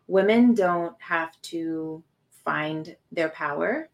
women 0.08 0.54
don't 0.54 0.96
have 1.00 1.40
to 1.42 2.04
find 2.44 2.96
their 3.12 3.30
power 3.30 3.90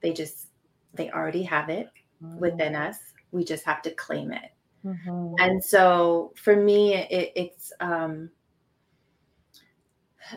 they 0.00 0.12
just 0.12 0.48
they 0.94 1.10
already 1.10 1.42
have 1.42 1.68
it 1.68 1.88
mm-hmm. 2.22 2.38
within 2.38 2.74
us 2.74 2.96
we 3.30 3.44
just 3.44 3.64
have 3.64 3.82
to 3.82 3.90
claim 3.92 4.32
it 4.32 4.50
mm-hmm. 4.84 5.34
and 5.38 5.62
so 5.62 6.32
for 6.36 6.56
me 6.56 6.94
it, 6.94 7.32
it's 7.34 7.72
um 7.80 8.30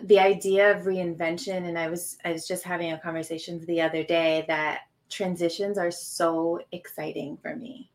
the 0.03 0.19
idea 0.19 0.71
of 0.75 0.85
reinvention 0.85 1.67
and 1.67 1.77
i 1.77 1.89
was 1.89 2.17
i 2.23 2.31
was 2.31 2.47
just 2.47 2.63
having 2.63 2.93
a 2.93 2.99
conversation 2.99 3.63
the 3.65 3.81
other 3.81 4.03
day 4.03 4.45
that 4.47 4.81
transitions 5.09 5.77
are 5.77 5.91
so 5.91 6.59
exciting 6.71 7.37
for 7.41 7.55
me 7.55 7.91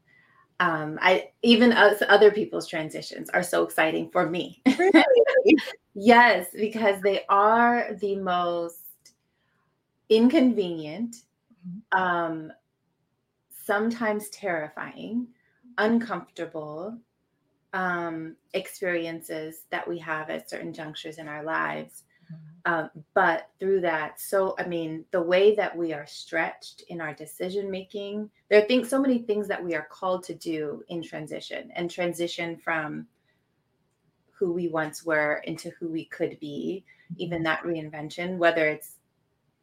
um 0.61 0.99
i 1.03 1.29
even 1.43 1.73
other 1.73 2.31
people's 2.31 2.67
transitions 2.67 3.29
are 3.31 3.43
so 3.43 3.63
exciting 3.63 4.11
for 4.11 4.29
me 4.29 4.63
yes 5.95 6.47
because 6.55 7.01
they 7.03 7.25
are 7.29 7.89
the 8.01 8.17
most 8.17 8.81
inconvenient 10.09 11.17
mm-hmm. 11.67 12.03
um 12.03 12.53
sometimes 13.51 14.29
terrifying 14.31 15.27
uncomfortable 15.79 16.97
um, 17.73 18.37
experiences 18.55 19.65
that 19.71 19.87
we 19.87 19.99
have 19.99 20.31
at 20.31 20.49
certain 20.49 20.73
junctures 20.73 21.19
in 21.19 21.29
our 21.29 21.45
lives. 21.45 22.05
Um, 22.67 22.91
but 23.15 23.49
through 23.61 23.81
that, 23.83 24.21
so 24.21 24.57
I 24.59 24.67
mean, 24.67 25.05
the 25.13 25.23
way 25.23 25.55
that 25.55 25.77
we 25.77 25.93
are 25.93 26.07
stretched 26.07 26.83
in 26.89 27.01
our 27.01 27.15
decision 27.15 27.71
making, 27.71 28.29
there 28.49 28.61
are 28.61 28.67
things, 28.67 28.89
so 28.89 29.01
many 29.01 29.19
things 29.19 29.47
that 29.47 29.63
we 29.63 29.77
are 29.77 29.87
called 29.89 30.25
to 30.25 30.35
do 30.35 30.83
in 30.89 31.01
transition 31.01 31.71
and 31.77 31.89
transition 31.89 32.57
from 32.57 33.07
who 34.33 34.53
we 34.53 34.69
once 34.69 35.05
were 35.05 35.43
into 35.45 35.71
who 35.79 35.89
we 35.89 36.07
could 36.07 36.39
be, 36.41 36.85
even 37.17 37.39
mm-hmm. 37.39 37.45
that 37.45 37.63
reinvention, 37.63 38.37
whether 38.37 38.67
it's 38.67 38.97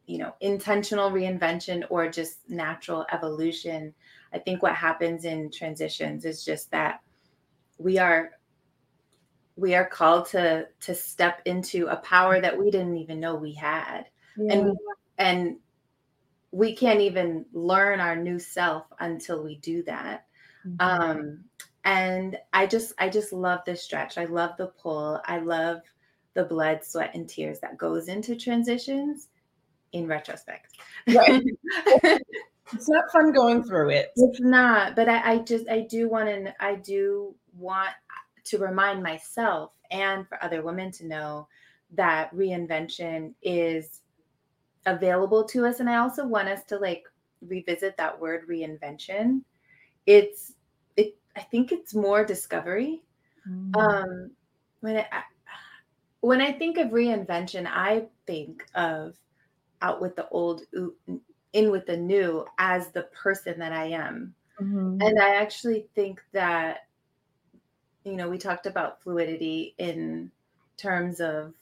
you 0.06 0.18
know 0.18 0.34
intentional 0.40 1.10
reinvention 1.10 1.84
or 1.90 2.08
just 2.08 2.48
natural 2.48 3.04
evolution. 3.12 3.94
I 4.32 4.38
think 4.38 4.62
what 4.62 4.74
happens 4.74 5.26
in 5.26 5.50
transitions 5.50 6.24
is 6.24 6.44
just 6.44 6.70
that 6.70 7.00
we 7.78 7.98
are 7.98 8.30
we 9.56 9.74
are 9.74 9.86
called 9.86 10.26
to 10.26 10.66
to 10.80 10.94
step 10.94 11.40
into 11.44 11.86
a 11.86 11.96
power 11.96 12.40
that 12.40 12.58
we 12.58 12.70
didn't 12.70 12.96
even 12.96 13.20
know 13.20 13.34
we 13.34 13.52
had 13.52 14.04
yeah. 14.36 14.52
and 14.52 14.76
and 15.18 15.56
we 16.50 16.74
can't 16.74 17.00
even 17.00 17.44
learn 17.52 18.00
our 18.00 18.16
new 18.16 18.38
self 18.38 18.86
until 19.00 19.42
we 19.42 19.56
do 19.56 19.82
that 19.82 20.26
mm-hmm. 20.66 20.76
um 20.80 21.44
and 21.84 22.38
i 22.52 22.66
just 22.66 22.92
i 22.98 23.08
just 23.08 23.32
love 23.32 23.60
the 23.66 23.76
stretch 23.76 24.18
i 24.18 24.24
love 24.24 24.52
the 24.58 24.66
pull 24.66 25.20
i 25.26 25.38
love 25.38 25.80
the 26.34 26.44
blood 26.44 26.84
sweat 26.84 27.14
and 27.14 27.28
tears 27.28 27.60
that 27.60 27.78
goes 27.78 28.08
into 28.08 28.34
transitions 28.34 29.28
in 29.92 30.06
retrospect 30.06 30.76
right. 31.08 31.42
it's 32.72 32.88
not 32.88 33.04
fun 33.12 33.32
going 33.32 33.62
through 33.62 33.90
it 33.90 34.10
it's 34.16 34.40
not 34.40 34.96
but 34.96 35.08
i, 35.08 35.34
I 35.34 35.38
just 35.38 35.68
i 35.68 35.80
do 35.80 36.08
want 36.08 36.28
to 36.28 36.54
i 36.64 36.74
do 36.74 37.34
want 37.56 37.90
to 38.44 38.58
remind 38.58 39.02
myself 39.02 39.72
and 39.90 40.28
for 40.28 40.42
other 40.42 40.62
women 40.62 40.90
to 40.92 41.06
know 41.06 41.48
that 41.92 42.34
reinvention 42.34 43.32
is 43.42 44.00
available 44.86 45.44
to 45.44 45.64
us 45.64 45.80
and 45.80 45.88
i 45.88 45.96
also 45.96 46.26
want 46.26 46.48
us 46.48 46.62
to 46.64 46.76
like 46.78 47.04
revisit 47.46 47.96
that 47.96 48.18
word 48.18 48.46
reinvention 48.48 49.40
it's 50.06 50.54
it 50.96 51.16
i 51.36 51.40
think 51.40 51.72
it's 51.72 51.94
more 51.94 52.24
discovery 52.24 53.02
mm. 53.48 53.76
um 53.76 54.30
when 54.80 54.98
I, 54.98 55.06
when 56.20 56.40
i 56.40 56.52
think 56.52 56.76
of 56.76 56.88
reinvention 56.90 57.66
i 57.66 58.04
think 58.26 58.66
of 58.74 59.16
out 59.80 60.00
with 60.00 60.16
the 60.16 60.28
old 60.28 60.62
in 61.52 61.70
with 61.70 61.86
the 61.86 61.96
new 61.96 62.44
as 62.58 62.88
the 62.88 63.04
person 63.04 63.58
that 63.58 63.72
i 63.72 63.86
am 63.86 64.34
mm-hmm. 64.60 65.00
and 65.00 65.20
i 65.20 65.34
actually 65.36 65.86
think 65.94 66.20
that 66.32 66.80
you 68.04 68.12
know, 68.12 68.28
we 68.28 68.38
talked 68.38 68.66
about 68.66 69.02
fluidity 69.02 69.74
in 69.78 70.30
terms 70.76 71.20
of, 71.20 71.54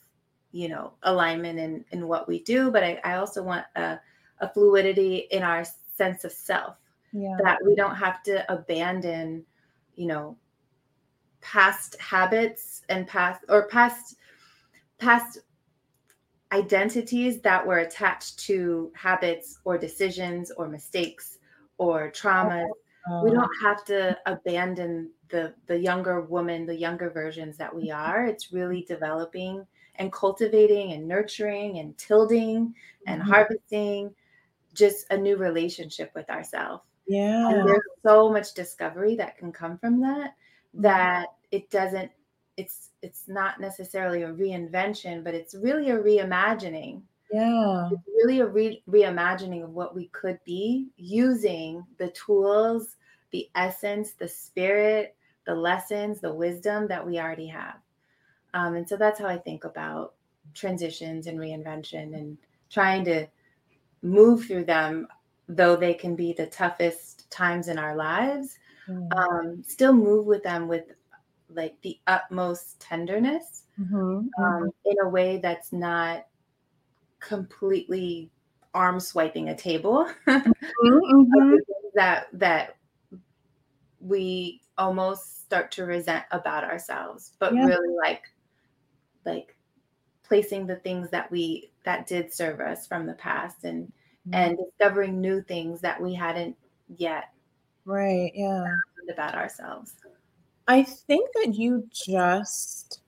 you 0.51 0.69
know, 0.69 0.93
alignment 1.03 1.57
in, 1.57 1.85
in 1.91 2.07
what 2.07 2.27
we 2.27 2.39
do, 2.39 2.69
but 2.69 2.83
I, 2.83 2.99
I 3.03 3.15
also 3.15 3.41
want 3.41 3.65
a, 3.75 3.99
a 4.39 4.49
fluidity 4.49 5.27
in 5.31 5.41
our 5.41 5.65
sense 5.95 6.23
of 6.23 6.31
self. 6.31 6.75
Yeah. 7.11 7.37
That 7.43 7.59
we 7.63 7.75
don't 7.75 7.95
have 7.95 8.23
to 8.23 8.51
abandon, 8.51 9.45
you 9.95 10.07
know, 10.07 10.35
past 11.41 11.95
habits 11.99 12.81
and 12.89 13.07
past 13.07 13.43
or 13.49 13.67
past 13.67 14.15
past 14.97 15.39
identities 16.51 17.41
that 17.41 17.65
were 17.65 17.79
attached 17.79 18.39
to 18.39 18.91
habits 18.95 19.59
or 19.63 19.77
decisions 19.77 20.51
or 20.51 20.67
mistakes 20.67 21.37
or 21.77 22.11
traumas. 22.11 22.69
Oh. 23.09 23.23
We 23.23 23.31
don't 23.31 23.51
have 23.61 23.83
to 23.85 24.17
abandon 24.25 25.11
the 25.29 25.53
the 25.67 25.77
younger 25.77 26.21
woman, 26.21 26.65
the 26.65 26.75
younger 26.75 27.09
versions 27.09 27.57
that 27.57 27.73
we 27.73 27.89
mm-hmm. 27.89 27.99
are. 27.99 28.25
It's 28.25 28.53
really 28.53 28.83
developing 28.87 29.65
and 29.95 30.11
cultivating 30.11 30.93
and 30.93 31.07
nurturing 31.07 31.79
and 31.79 31.97
tilling 31.97 32.73
and 33.07 33.21
mm-hmm. 33.21 33.31
harvesting 33.31 34.15
just 34.73 35.05
a 35.11 35.17
new 35.17 35.37
relationship 35.37 36.11
with 36.15 36.29
ourselves. 36.29 36.83
Yeah. 37.07 37.49
And 37.49 37.67
there's 37.67 37.81
so 38.03 38.31
much 38.31 38.53
discovery 38.53 39.15
that 39.17 39.37
can 39.37 39.51
come 39.51 39.77
from 39.77 40.01
that 40.01 40.31
mm-hmm. 40.31 40.81
that 40.81 41.27
it 41.51 41.69
doesn't 41.69 42.11
it's 42.57 42.91
it's 43.01 43.27
not 43.27 43.59
necessarily 43.59 44.23
a 44.23 44.31
reinvention, 44.31 45.23
but 45.23 45.33
it's 45.33 45.55
really 45.55 45.89
a 45.89 45.97
reimagining. 45.97 47.01
Yeah. 47.33 47.89
It's 47.91 48.07
really 48.07 48.41
a 48.41 48.45
re- 48.45 48.83
reimagining 48.87 49.63
of 49.63 49.71
what 49.71 49.95
we 49.95 50.07
could 50.09 50.39
be 50.45 50.89
using 50.97 51.83
the 51.97 52.09
tools, 52.09 52.95
the 53.31 53.49
essence, 53.55 54.11
the 54.11 54.27
spirit, 54.27 55.15
the 55.45 55.55
lessons, 55.55 56.21
the 56.21 56.33
wisdom 56.33 56.87
that 56.87 57.05
we 57.05 57.19
already 57.19 57.47
have. 57.47 57.77
Um, 58.53 58.75
and 58.75 58.87
so 58.87 58.97
that's 58.97 59.19
how 59.19 59.25
I 59.25 59.37
think 59.37 59.63
about 59.63 60.13
transitions 60.53 61.25
and 61.25 61.39
reinvention 61.39 62.13
and 62.15 62.37
trying 62.69 63.03
to 63.05 63.25
move 64.03 64.45
through 64.45 64.65
them, 64.65 65.07
though 65.49 65.75
they 65.75 65.95
can 65.95 66.15
be 66.15 66.33
the 66.33 66.45
toughest 66.45 67.31
times 67.31 67.67
in 67.67 67.79
our 67.79 67.95
lives, 67.95 68.59
mm-hmm. 68.87 69.17
um, 69.17 69.63
still 69.65 69.93
move 69.93 70.27
with 70.27 70.43
them 70.43 70.67
with 70.67 70.83
like 71.49 71.75
the 71.81 71.99
utmost 72.05 72.79
tenderness 72.79 73.63
mm-hmm. 73.79 74.27
Um, 74.43 74.69
in 74.85 74.95
a 75.03 75.09
way 75.09 75.39
that's 75.41 75.73
not 75.73 76.27
completely 77.23 78.29
arm 78.73 78.99
swiping 78.99 79.49
a 79.49 79.55
table 79.55 80.07
mm-hmm. 80.27 80.89
mm-hmm. 80.89 81.55
that 81.95 82.27
that 82.33 82.77
we 83.99 84.61
almost 84.77 85.43
start 85.43 85.71
to 85.71 85.85
resent 85.85 86.25
about 86.31 86.63
ourselves 86.63 87.33
but 87.39 87.53
yeah. 87.53 87.65
really 87.65 87.95
like 88.01 88.23
like 89.25 89.55
placing 90.23 90.65
the 90.65 90.75
things 90.77 91.09
that 91.11 91.29
we 91.31 91.71
that 91.85 92.07
did 92.07 92.33
serve 92.33 92.59
us 92.59 92.87
from 92.87 93.05
the 93.05 93.13
past 93.13 93.63
and 93.63 93.85
mm-hmm. 93.85 94.33
and 94.33 94.57
discovering 94.57 95.21
new 95.21 95.41
things 95.41 95.79
that 95.81 96.01
we 96.01 96.13
hadn't 96.13 96.55
yet 96.97 97.29
right 97.85 98.31
yeah 98.33 98.65
about 99.11 99.35
ourselves 99.35 99.93
i 100.67 100.81
think 100.81 101.29
that 101.35 101.53
you 101.53 101.87
just 101.91 103.02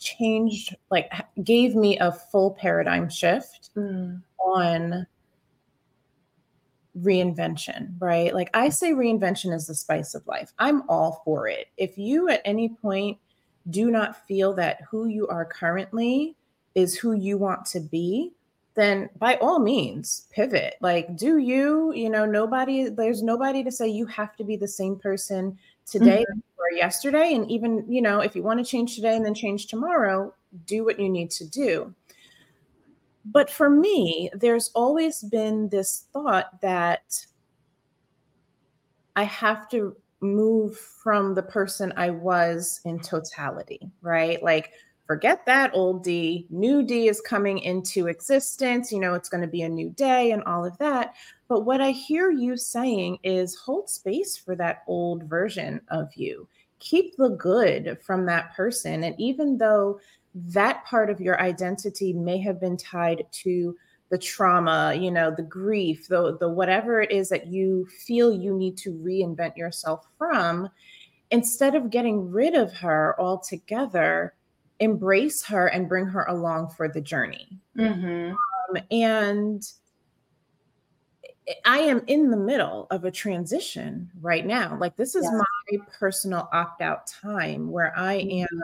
changed 0.00 0.74
like 0.90 1.12
gave 1.44 1.76
me 1.76 1.98
a 1.98 2.10
full 2.10 2.52
paradigm 2.52 3.08
shift 3.08 3.70
mm. 3.76 4.20
on 4.38 5.06
reinvention, 6.98 7.94
right? 8.00 8.34
Like 8.34 8.50
I 8.54 8.70
say 8.70 8.92
reinvention 8.92 9.54
is 9.54 9.66
the 9.66 9.74
spice 9.74 10.14
of 10.14 10.26
life. 10.26 10.52
I'm 10.58 10.82
all 10.88 11.22
for 11.24 11.46
it. 11.46 11.68
If 11.76 11.96
you 11.96 12.28
at 12.28 12.42
any 12.44 12.70
point 12.70 13.18
do 13.68 13.90
not 13.90 14.26
feel 14.26 14.54
that 14.54 14.80
who 14.90 15.06
you 15.06 15.28
are 15.28 15.44
currently 15.44 16.34
is 16.74 16.96
who 16.96 17.12
you 17.12 17.36
want 17.36 17.66
to 17.66 17.80
be, 17.80 18.32
then 18.74 19.10
by 19.18 19.36
all 19.36 19.58
means 19.58 20.26
pivot. 20.30 20.74
Like 20.80 21.16
do 21.16 21.38
you, 21.38 21.92
you 21.92 22.08
know, 22.08 22.24
nobody 22.24 22.88
there's 22.88 23.22
nobody 23.22 23.62
to 23.64 23.70
say 23.70 23.86
you 23.88 24.06
have 24.06 24.34
to 24.36 24.44
be 24.44 24.56
the 24.56 24.68
same 24.68 24.96
person 24.96 25.58
today 25.86 26.24
mm-hmm. 26.30 26.40
Yesterday 26.72 27.34
and 27.34 27.50
even, 27.50 27.84
you 27.88 28.02
know, 28.02 28.20
if 28.20 28.34
you 28.34 28.42
want 28.42 28.58
to 28.58 28.70
change 28.70 28.94
today 28.94 29.16
and 29.16 29.24
then 29.24 29.34
change 29.34 29.66
tomorrow, 29.66 30.34
do 30.66 30.84
what 30.84 30.98
you 30.98 31.08
need 31.08 31.30
to 31.32 31.46
do. 31.46 31.94
But 33.24 33.50
for 33.50 33.68
me, 33.68 34.30
there's 34.34 34.70
always 34.74 35.22
been 35.22 35.68
this 35.68 36.06
thought 36.12 36.60
that 36.62 37.26
I 39.16 39.24
have 39.24 39.68
to 39.70 39.96
move 40.20 40.78
from 40.78 41.34
the 41.34 41.42
person 41.42 41.92
I 41.96 42.10
was 42.10 42.80
in 42.84 43.00
totality, 43.00 43.90
right? 44.02 44.42
Like, 44.42 44.72
forget 45.06 45.44
that 45.46 45.72
old 45.74 46.04
D, 46.04 46.46
new 46.50 46.82
D 46.82 47.08
is 47.08 47.20
coming 47.20 47.58
into 47.58 48.06
existence. 48.06 48.92
You 48.92 49.00
know, 49.00 49.14
it's 49.14 49.28
going 49.28 49.42
to 49.42 49.48
be 49.48 49.62
a 49.62 49.68
new 49.68 49.90
day 49.90 50.30
and 50.32 50.42
all 50.44 50.64
of 50.64 50.78
that. 50.78 51.14
But 51.48 51.62
what 51.62 51.80
I 51.80 51.90
hear 51.90 52.30
you 52.30 52.56
saying 52.56 53.18
is 53.24 53.56
hold 53.56 53.90
space 53.90 54.36
for 54.36 54.54
that 54.56 54.84
old 54.86 55.24
version 55.24 55.80
of 55.88 56.14
you. 56.14 56.46
Keep 56.80 57.16
the 57.16 57.30
good 57.30 57.98
from 58.02 58.26
that 58.26 58.54
person. 58.54 59.04
And 59.04 59.14
even 59.18 59.58
though 59.58 60.00
that 60.34 60.84
part 60.84 61.10
of 61.10 61.20
your 61.20 61.40
identity 61.40 62.12
may 62.12 62.38
have 62.38 62.60
been 62.60 62.76
tied 62.76 63.24
to 63.30 63.76
the 64.10 64.18
trauma, 64.18 64.94
you 64.94 65.10
know, 65.10 65.32
the 65.34 65.42
grief, 65.42 66.08
the 66.08 66.36
the 66.38 66.48
whatever 66.48 67.00
it 67.00 67.12
is 67.12 67.28
that 67.28 67.46
you 67.46 67.86
feel 68.06 68.32
you 68.32 68.56
need 68.56 68.76
to 68.78 68.92
reinvent 68.92 69.56
yourself 69.56 70.06
from, 70.18 70.68
instead 71.30 71.74
of 71.74 71.90
getting 71.90 72.30
rid 72.30 72.54
of 72.54 72.72
her 72.72 73.14
altogether, 73.20 74.34
embrace 74.80 75.44
her 75.44 75.68
and 75.68 75.88
bring 75.88 76.06
her 76.06 76.24
along 76.24 76.70
for 76.70 76.88
the 76.88 77.00
journey. 77.00 77.60
Mm-hmm. 77.78 78.32
Um, 78.32 78.82
and 78.90 79.62
I 81.64 81.78
am 81.78 82.02
in 82.06 82.30
the 82.30 82.36
middle 82.36 82.86
of 82.90 83.04
a 83.04 83.10
transition 83.10 84.10
right 84.20 84.46
now. 84.46 84.76
Like 84.78 84.96
this 84.96 85.14
is 85.14 85.24
yeah. 85.24 85.38
my 85.38 85.78
personal 85.98 86.48
opt 86.52 86.80
out 86.82 87.06
time 87.06 87.70
where 87.70 87.92
I 87.98 88.18
mm-hmm. 88.18 88.42
am 88.42 88.62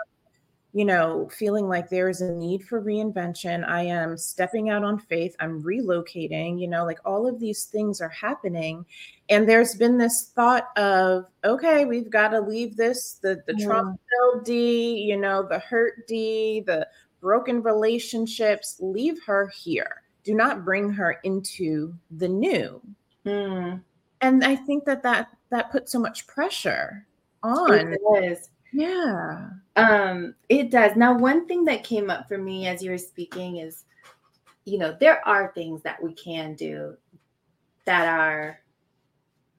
you 0.77 0.85
know, 0.85 1.27
feeling 1.33 1.69
like 1.69 1.89
there 1.89 2.11
is 2.11 2.21
a 2.21 2.31
need 2.33 2.63
for 2.63 2.83
reinvention. 2.83 3.67
I 3.67 3.81
am 3.85 4.19
stepping 4.19 4.69
out 4.69 4.85
on 4.85 4.99
faith. 4.99 5.35
I'm 5.41 5.63
relocating, 5.63 6.61
you 6.61 6.69
know, 6.69 6.85
like 6.85 6.99
all 7.03 7.27
of 7.27 7.41
these 7.41 7.65
things 7.65 8.03
are 8.03 8.11
happening. 8.11 8.85
And 9.31 9.49
there's 9.49 9.75
been 9.75 9.97
this 9.97 10.33
thought 10.35 10.77
of, 10.77 11.25
okay, 11.45 11.87
we've 11.87 12.11
got 12.11 12.29
to 12.29 12.43
leave 12.43 12.77
this, 12.77 13.15
the, 13.23 13.43
the 13.47 13.55
yeah. 13.57 13.65
trauma 13.65 13.97
D, 14.45 14.99
you 14.99 15.17
know, 15.17 15.43
the 15.43 15.61
hurt 15.61 16.07
D, 16.07 16.63
the 16.67 16.87
broken 17.23 17.63
relationships, 17.63 18.77
leave 18.79 19.19
her 19.25 19.51
here. 19.57 20.03
Do 20.27 20.35
not 20.35 20.65
bring 20.65 20.93
her 20.93 21.21
into 21.23 21.95
the 22.11 22.29
new. 22.29 22.83
Mm. 23.25 23.81
And 24.21 24.45
I 24.45 24.57
think 24.57 24.85
that 24.85 25.05
that 25.05 25.29
that 25.51 25.71
puts 25.71 25.93
so 25.93 26.01
much 26.01 26.27
pressure 26.27 27.07
on. 27.45 27.95
It 27.95 28.01
is. 28.25 28.51
Yeah. 28.73 29.51
Um, 29.77 30.35
it 30.49 30.71
does. 30.73 30.97
Now, 30.97 31.17
one 31.17 31.47
thing 31.47 31.65
that 31.67 31.85
came 31.85 32.11
up 32.11 32.27
for 32.27 32.39
me 32.39 32.67
as 32.67 32.83
you 32.83 32.91
were 32.91 32.99
speaking 32.99 33.59
is, 33.59 33.85
you 34.65 34.79
know, 34.79 34.97
there 34.99 35.27
are 35.27 35.53
things 35.55 35.81
that 35.83 36.03
we 36.03 36.13
can 36.13 36.55
do 36.55 36.97
that 37.85 38.09
are 38.09 38.59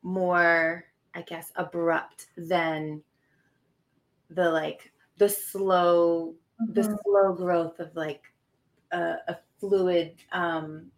more, 0.03 0.83
I 1.15 1.21
guess, 1.21 1.53
abrupt 1.55 2.27
than 2.35 3.01
the 4.29 4.51
like 4.51 4.91
the 5.17 5.29
slow, 5.29 6.35
mm-hmm. 6.61 6.73
the 6.73 6.99
slow 7.05 7.33
growth 7.33 7.79
of 7.79 7.95
like 7.95 8.21
a, 8.91 9.15
a 9.29 9.37
fluid 9.59 10.15
um, 10.31 10.91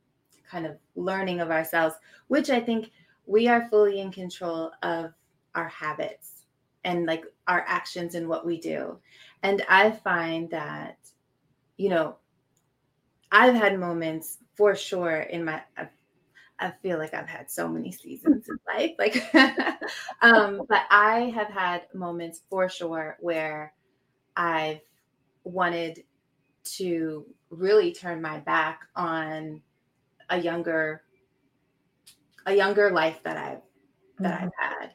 kind 0.49 0.65
of 0.65 0.77
learning 0.95 1.39
of 1.39 1.51
ourselves, 1.51 1.95
which 2.27 2.49
I 2.49 2.59
think 2.59 2.91
we 3.25 3.47
are 3.47 3.69
fully 3.69 3.99
in 3.99 4.11
control 4.11 4.71
of 4.81 5.13
our 5.55 5.67
habits 5.67 6.45
and 6.83 7.05
like 7.05 7.23
our 7.47 7.63
actions 7.67 8.15
and 8.15 8.27
what 8.27 8.45
we 8.45 8.59
do. 8.59 8.97
And 9.43 9.63
I 9.69 9.91
find 9.91 10.49
that, 10.51 10.97
you 11.77 11.89
know, 11.89 12.17
I've 13.31 13.55
had 13.55 13.79
moments 13.79 14.39
for 14.55 14.75
sure 14.75 15.21
in 15.21 15.45
my, 15.45 15.61
I, 15.77 15.87
I 16.59 16.71
feel 16.81 16.97
like 16.97 17.13
I've 17.13 17.27
had 17.27 17.49
so 17.49 17.67
many 17.67 17.91
seasons 17.91 18.47
in 18.49 18.59
life, 18.67 18.91
like, 18.97 19.33
um, 20.21 20.63
but 20.67 20.81
I 20.89 21.31
have 21.35 21.47
had 21.47 21.83
moments 21.93 22.41
for 22.49 22.67
sure 22.67 23.17
where 23.19 23.73
I've 24.35 24.81
wanted 25.43 26.03
to 26.77 27.25
really 27.49 27.93
turn 27.93 28.21
my 28.21 28.39
back 28.39 28.81
on 28.95 29.61
a 30.29 30.39
younger, 30.39 31.03
a 32.45 32.53
younger 32.53 32.91
life 32.91 33.19
that 33.23 33.37
I've, 33.37 33.61
that 34.19 34.39
mm-hmm. 34.39 34.45
I've 34.45 34.69
had. 34.79 34.91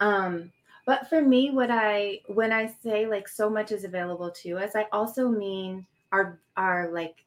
Um, 0.00 0.52
but 0.86 1.08
for 1.08 1.22
me, 1.22 1.50
what 1.50 1.70
I 1.70 2.20
when 2.26 2.52
I 2.52 2.66
say 2.82 3.06
like 3.06 3.28
so 3.28 3.48
much 3.48 3.70
is 3.70 3.84
available 3.84 4.30
to 4.42 4.58
us, 4.58 4.74
I 4.74 4.86
also 4.92 5.28
mean 5.28 5.86
our 6.10 6.40
our 6.56 6.90
like 6.92 7.26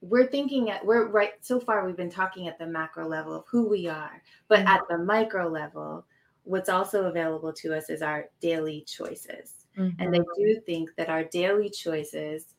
we're 0.00 0.26
thinking 0.26 0.70
at 0.70 0.84
we're 0.84 1.08
right 1.08 1.32
so 1.40 1.58
far 1.58 1.84
we've 1.84 1.96
been 1.96 2.10
talking 2.10 2.46
at 2.46 2.58
the 2.58 2.66
macro 2.66 3.08
level 3.08 3.34
of 3.34 3.44
who 3.50 3.68
we 3.68 3.88
are, 3.88 4.22
but 4.48 4.60
mm-hmm. 4.60 4.68
at 4.68 4.82
the 4.88 4.98
micro 4.98 5.48
level, 5.48 6.06
what's 6.44 6.68
also 6.68 7.06
available 7.06 7.52
to 7.54 7.76
us 7.76 7.90
is 7.90 8.02
our 8.02 8.26
daily 8.40 8.84
choices. 8.86 9.59
Mm-hmm. 9.78 10.02
And 10.02 10.14
I 10.14 10.20
do 10.36 10.60
think 10.66 10.90
that 10.96 11.08
our 11.08 11.24
daily 11.24 11.70
choices 11.70 12.54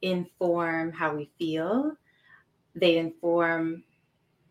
inform 0.00 0.92
how 0.92 1.14
we 1.14 1.30
feel. 1.38 1.96
They 2.74 2.98
inform 2.98 3.84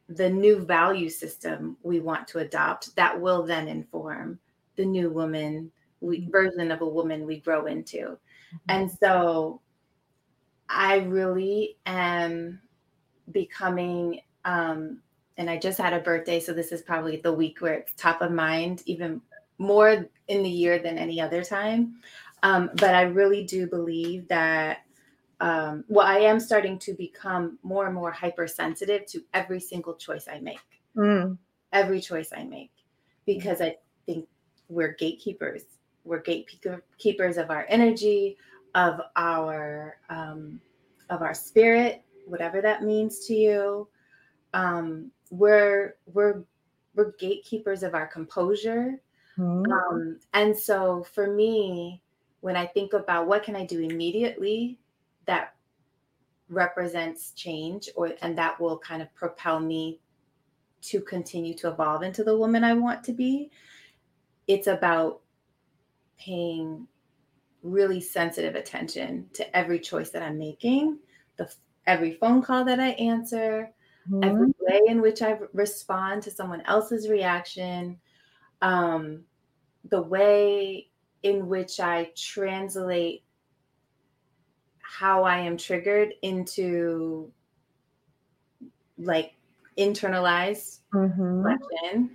the 0.07 0.29
new 0.29 0.59
value 0.65 1.09
system 1.09 1.77
we 1.83 1.99
want 1.99 2.27
to 2.27 2.39
adopt 2.39 2.95
that 2.95 3.19
will 3.19 3.43
then 3.43 3.67
inform 3.67 4.39
the 4.75 4.85
new 4.85 5.09
woman 5.09 5.71
we, 6.01 6.19
mm-hmm. 6.19 6.31
version 6.31 6.71
of 6.71 6.81
a 6.81 6.87
woman 6.87 7.25
we 7.25 7.39
grow 7.39 7.65
into. 7.65 7.97
Mm-hmm. 7.97 8.57
And 8.69 8.91
so 8.91 9.61
I 10.69 10.97
really 10.97 11.77
am 11.85 12.61
becoming 13.31 14.21
um 14.45 14.99
and 15.37 15.49
I 15.49 15.57
just 15.57 15.77
had 15.77 15.93
a 15.93 15.99
birthday 15.99 16.39
so 16.39 16.53
this 16.53 16.71
is 16.71 16.81
probably 16.81 17.17
the 17.17 17.31
week 17.31 17.61
where 17.61 17.75
it's 17.75 17.93
top 17.93 18.21
of 18.21 18.31
mind 18.31 18.81
even 18.85 19.21
more 19.61 20.09
in 20.27 20.43
the 20.43 20.49
year 20.49 20.79
than 20.79 20.97
any 20.97 21.21
other 21.21 21.43
time. 21.43 21.95
Um, 22.43 22.71
but 22.75 22.95
I 22.95 23.03
really 23.03 23.43
do 23.43 23.67
believe 23.67 24.27
that 24.27 24.79
um, 25.41 25.83
well, 25.87 26.05
I 26.05 26.19
am 26.19 26.39
starting 26.39 26.77
to 26.79 26.93
become 26.93 27.57
more 27.63 27.87
and 27.87 27.95
more 27.95 28.11
hypersensitive 28.11 29.07
to 29.07 29.23
every 29.33 29.59
single 29.59 29.95
choice 29.95 30.27
I 30.31 30.39
make. 30.39 30.59
Mm. 30.95 31.37
Every 31.73 31.99
choice 31.99 32.29
I 32.35 32.43
make. 32.43 32.71
Because 33.25 33.59
I 33.59 33.77
think 34.05 34.27
we're 34.69 34.93
gatekeepers. 34.93 35.63
We're 36.03 36.21
gatekeepers 36.21 37.37
of 37.37 37.49
our 37.49 37.65
energy, 37.69 38.37
of 38.75 39.01
our 39.15 39.97
um, 40.09 40.61
of 41.09 41.21
our 41.21 41.33
spirit, 41.33 42.03
whatever 42.25 42.61
that 42.61 42.83
means 42.83 43.25
to 43.25 43.33
you. 43.33 43.87
Um, 44.53 45.11
we're 45.31 45.95
we're 46.05 46.43
we're 46.95 47.13
gatekeepers 47.19 47.81
of 47.81 47.95
our 47.95 48.07
composure. 48.07 49.01
Mm-hmm. 49.37 49.71
Um, 49.71 50.19
and 50.33 50.57
so 50.57 51.05
for 51.13 51.27
me, 51.27 52.01
when 52.41 52.55
I 52.55 52.65
think 52.65 52.93
about 52.93 53.27
what 53.27 53.43
can 53.43 53.55
I 53.55 53.65
do 53.65 53.79
immediately 53.79 54.77
that 55.25 55.55
represents 56.49 57.31
change 57.31 57.89
or 57.95 58.11
and 58.21 58.37
that 58.37 58.59
will 58.59 58.77
kind 58.77 59.01
of 59.01 59.13
propel 59.15 59.59
me 59.59 59.99
to 60.81 60.99
continue 60.99 61.53
to 61.53 61.69
evolve 61.69 62.03
into 62.03 62.23
the 62.23 62.35
woman 62.35 62.63
I 62.63 62.73
want 62.73 63.03
to 63.05 63.13
be, 63.13 63.51
it's 64.47 64.67
about 64.67 65.21
paying 66.17 66.87
really 67.63 68.01
sensitive 68.01 68.55
attention 68.55 69.29
to 69.33 69.55
every 69.55 69.79
choice 69.79 70.09
that 70.09 70.23
I'm 70.23 70.37
making, 70.37 70.97
the 71.37 71.53
every 71.85 72.13
phone 72.13 72.41
call 72.41 72.65
that 72.65 72.79
I 72.79 72.89
answer, 72.91 73.71
mm-hmm. 74.09 74.23
every 74.23 74.53
way 74.59 74.81
in 74.87 75.01
which 75.01 75.21
I 75.21 75.37
respond 75.53 76.23
to 76.23 76.31
someone 76.31 76.61
else's 76.61 77.09
reaction, 77.09 77.99
um, 78.61 79.23
the 79.89 80.01
way 80.01 80.87
in 81.23 81.47
which 81.47 81.79
I 81.79 82.11
translate 82.15 83.23
how 84.79 85.23
I 85.23 85.39
am 85.39 85.57
triggered 85.57 86.13
into 86.21 87.31
like 88.97 89.33
internalized 89.77 90.79
mm-hmm. 90.93 91.21
reflection, 91.21 92.11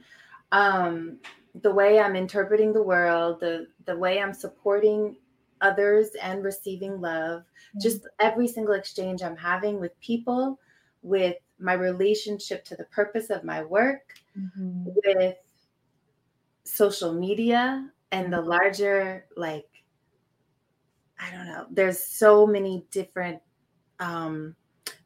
um, 0.53 1.19
the 1.63 1.73
way 1.73 1.99
I'm 1.99 2.17
interpreting 2.17 2.73
the 2.73 2.83
world, 2.83 3.41
the 3.41 3.69
the 3.87 3.97
way 3.97 4.21
I'm 4.21 4.35
supporting 4.35 5.17
others 5.61 6.11
and 6.23 6.45
receiving 6.45 7.01
love, 7.01 7.41
mm-hmm. 7.41 7.81
just 7.81 8.07
every 8.21 8.47
single 8.47 8.75
exchange 8.75 9.23
I'm 9.23 9.37
having 9.37 9.81
with 9.81 9.99
people, 10.01 10.61
with 11.03 11.37
my 11.59 11.73
relationship 11.73 12.65
to 12.67 12.77
the 12.77 12.85
purpose 12.85 13.31
of 13.31 13.43
my 13.43 13.63
work, 13.63 14.15
mm-hmm. 14.39 14.85
with 15.05 15.37
social 16.67 17.13
media 17.13 17.89
and 18.13 18.33
the 18.33 18.41
larger 18.41 19.27
like 19.37 19.67
I 21.19 21.31
don't 21.31 21.47
know, 21.47 21.67
there's 21.71 22.05
so 22.05 22.47
many 22.47 22.87
different 22.91 23.41
um 24.01 24.55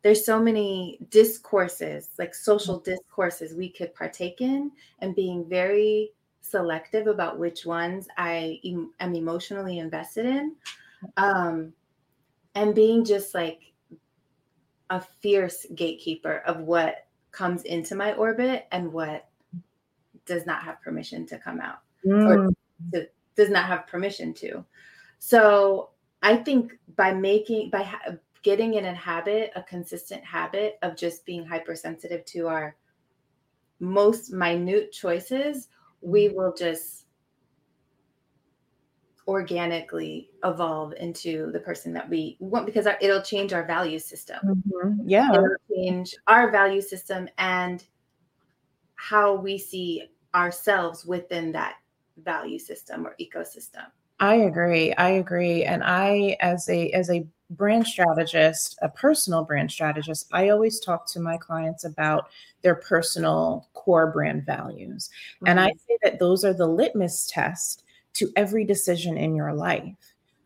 there's 0.02 0.24
so 0.24 0.40
many 0.40 0.98
discourses, 1.10 2.10
like 2.18 2.34
social 2.34 2.80
mm-hmm. 2.80 2.90
discourses 2.90 3.54
we 3.54 3.68
could 3.68 3.94
partake 3.94 4.40
in 4.40 4.72
and 5.00 5.14
being 5.14 5.48
very 5.48 6.12
selective 6.40 7.06
about 7.06 7.38
which 7.38 7.66
ones 7.66 8.08
I 8.16 8.60
am 8.64 9.14
emotionally 9.14 9.78
invested 9.78 10.26
in. 10.26 10.56
Um, 11.16 11.72
and 12.54 12.74
being 12.74 13.04
just 13.04 13.34
like 13.34 13.72
a 14.90 15.00
fierce 15.00 15.66
gatekeeper 15.74 16.38
of 16.46 16.60
what 16.60 17.06
comes 17.30 17.62
into 17.62 17.94
my 17.94 18.12
orbit 18.14 18.66
and 18.72 18.92
what 18.92 19.29
does 20.26 20.46
not 20.46 20.62
have 20.62 20.80
permission 20.82 21.26
to 21.26 21.38
come 21.38 21.60
out 21.60 21.80
mm. 22.04 22.28
or 22.28 22.48
to, 22.92 23.08
does 23.36 23.50
not 23.50 23.66
have 23.66 23.86
permission 23.86 24.32
to. 24.34 24.64
So 25.18 25.90
I 26.22 26.36
think 26.36 26.78
by 26.96 27.12
making, 27.12 27.70
by 27.70 27.82
ha- 27.82 28.16
getting 28.42 28.74
in 28.74 28.84
a 28.84 28.94
habit, 28.94 29.52
a 29.56 29.62
consistent 29.62 30.24
habit 30.24 30.78
of 30.82 30.96
just 30.96 31.24
being 31.26 31.44
hypersensitive 31.44 32.24
to 32.26 32.48
our 32.48 32.76
most 33.80 34.32
minute 34.32 34.92
choices, 34.92 35.68
we 36.00 36.26
mm-hmm. 36.26 36.36
will 36.36 36.54
just 36.54 37.06
organically 39.28 40.30
evolve 40.44 40.92
into 40.94 41.52
the 41.52 41.60
person 41.60 41.92
that 41.92 42.08
we 42.08 42.36
want 42.40 42.66
because 42.66 42.86
our, 42.86 42.98
it'll 43.00 43.22
change 43.22 43.52
our 43.52 43.64
value 43.64 43.98
system. 43.98 44.38
Mm-hmm. 44.44 45.08
Yeah. 45.08 45.32
It'll 45.32 45.56
change 45.72 46.16
our 46.26 46.50
value 46.50 46.80
system 46.80 47.28
and 47.38 47.84
how 49.00 49.34
we 49.34 49.56
see 49.56 50.10
ourselves 50.34 51.06
within 51.06 51.52
that 51.52 51.76
value 52.18 52.58
system 52.58 53.06
or 53.06 53.16
ecosystem. 53.18 53.86
I 54.20 54.34
agree. 54.34 54.92
I 54.92 55.10
agree. 55.10 55.64
And 55.64 55.82
I 55.82 56.36
as 56.40 56.68
a 56.68 56.90
as 56.90 57.08
a 57.08 57.26
brand 57.48 57.86
strategist, 57.86 58.78
a 58.82 58.90
personal 58.90 59.42
brand 59.42 59.72
strategist, 59.72 60.28
I 60.32 60.50
always 60.50 60.80
talk 60.80 61.10
to 61.12 61.20
my 61.20 61.38
clients 61.38 61.84
about 61.84 62.28
their 62.62 62.74
personal 62.74 63.68
core 63.72 64.12
brand 64.12 64.44
values. 64.44 65.08
Mm-hmm. 65.36 65.46
And 65.46 65.60
I 65.60 65.70
mm-hmm. 65.70 65.78
say 65.88 65.98
that 66.02 66.18
those 66.18 66.44
are 66.44 66.52
the 66.52 66.66
litmus 66.66 67.26
test 67.32 67.84
to 68.14 68.30
every 68.36 68.66
decision 68.66 69.16
in 69.16 69.34
your 69.34 69.54
life. 69.54 69.96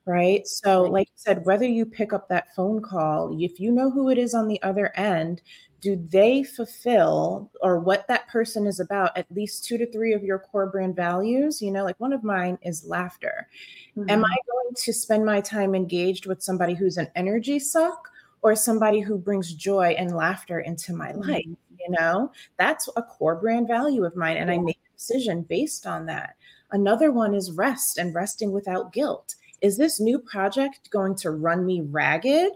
Right. 0.07 0.47
So, 0.47 0.83
like 0.83 1.09
you 1.09 1.17
said, 1.17 1.47
whether 1.47 1.65
you 1.65 1.87
pick 1.87 2.13
up 2.13 2.29
that 2.29 2.55
phone 2.55 2.83
call, 2.83 3.37
if 3.41 3.59
you 3.59 3.73
know 3.73 3.91
who 3.91 4.11
it 4.11 4.19
is 4.19 4.35
on 4.35 4.47
the 4.47 4.63
other 4.63 4.93
end, 4.97 5.41
do 5.85 6.03
they 6.09 6.43
fulfill 6.43 7.51
or 7.61 7.79
what 7.79 8.09
that 8.09 8.27
person 8.29 8.67
is 8.67 8.81
about 8.81 9.15
at 9.19 9.31
least 9.31 9.67
two 9.67 9.77
to 9.77 9.91
three 9.93 10.15
of 10.15 10.25
your 10.25 10.39
core 10.39 10.67
brand 10.67 10.97
values 10.97 11.61
you 11.61 11.71
know 11.71 11.85
like 11.85 12.01
one 12.01 12.15
of 12.15 12.25
mine 12.25 12.57
is 12.63 12.87
laughter 12.87 13.47
mm-hmm. 13.95 14.09
am 14.09 14.25
i 14.25 14.37
going 14.51 14.75
to 14.75 14.95
spend 14.95 15.27
my 15.27 15.43
time 15.43 15.75
engaged 15.75 16.25
with 16.25 16.43
somebody 16.43 16.73
who's 16.73 16.97
an 16.97 17.09
energy 17.15 17.59
suck 17.59 18.09
or 18.41 18.57
somebody 18.57 19.01
who 19.01 19.19
brings 19.19 19.53
joy 19.53 19.95
and 19.99 20.17
laughter 20.17 20.61
into 20.61 20.95
my 20.95 21.11
mm-hmm. 21.11 21.31
life 21.31 21.45
you 21.45 21.91
know 21.91 22.33
that's 22.59 22.89
a 22.97 23.03
core 23.03 23.37
brand 23.37 23.69
value 23.69 24.05
of 24.05 24.17
mine 24.17 24.39
and 24.39 24.49
yeah. 24.49 24.57
i 24.57 24.59
make 24.59 24.79
a 24.79 24.97
decision 24.97 25.43
based 25.43 25.87
on 25.87 26.07
that 26.07 26.37
another 26.73 27.13
one 27.13 27.35
is 27.35 27.53
rest 27.53 27.99
and 27.99 28.15
resting 28.15 28.53
without 28.53 28.91
guilt 28.91 29.35
is 29.61 29.77
this 29.77 30.01
new 30.01 30.19
project 30.19 30.89
going 30.91 31.15
to 31.15 31.31
run 31.31 31.67
me 31.67 31.83
ragged 31.83 32.53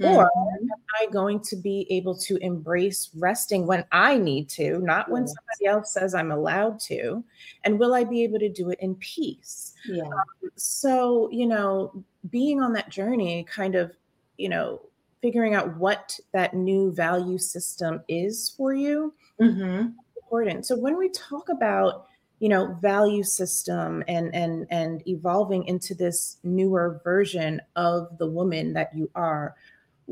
or 0.00 0.24
mm-hmm. 0.24 0.64
am 0.64 0.80
I 1.00 1.06
going 1.12 1.40
to 1.40 1.56
be 1.56 1.86
able 1.90 2.16
to 2.18 2.36
embrace 2.38 3.10
resting 3.14 3.66
when 3.66 3.84
I 3.92 4.18
need 4.18 4.48
to, 4.50 4.78
not 4.78 5.10
when 5.10 5.26
somebody 5.26 5.66
else 5.66 5.92
says 5.92 6.14
I'm 6.14 6.32
allowed 6.32 6.80
to? 6.80 7.22
And 7.64 7.78
will 7.78 7.94
I 7.94 8.04
be 8.04 8.22
able 8.24 8.38
to 8.38 8.48
do 8.48 8.70
it 8.70 8.78
in 8.80 8.94
peace? 8.96 9.74
Yeah. 9.86 10.04
Um, 10.04 10.50
so, 10.56 11.28
you 11.30 11.46
know, 11.46 12.04
being 12.30 12.60
on 12.60 12.72
that 12.72 12.88
journey, 12.88 13.44
kind 13.44 13.74
of, 13.74 13.92
you 14.38 14.48
know, 14.48 14.80
figuring 15.20 15.54
out 15.54 15.76
what 15.76 16.18
that 16.32 16.54
new 16.54 16.92
value 16.92 17.38
system 17.38 18.02
is 18.08 18.52
for 18.56 18.74
you, 18.74 19.14
mm-hmm. 19.40 19.88
important. 20.16 20.66
So 20.66 20.76
when 20.76 20.96
we 20.96 21.08
talk 21.10 21.48
about 21.48 22.06
you 22.40 22.48
know 22.48 22.76
value 22.82 23.22
system 23.22 24.02
and 24.08 24.34
and 24.34 24.66
and 24.68 25.06
evolving 25.06 25.64
into 25.66 25.94
this 25.94 26.38
newer 26.42 27.00
version 27.04 27.62
of 27.76 28.18
the 28.18 28.26
woman 28.26 28.72
that 28.72 28.90
you 28.96 29.08
are 29.14 29.54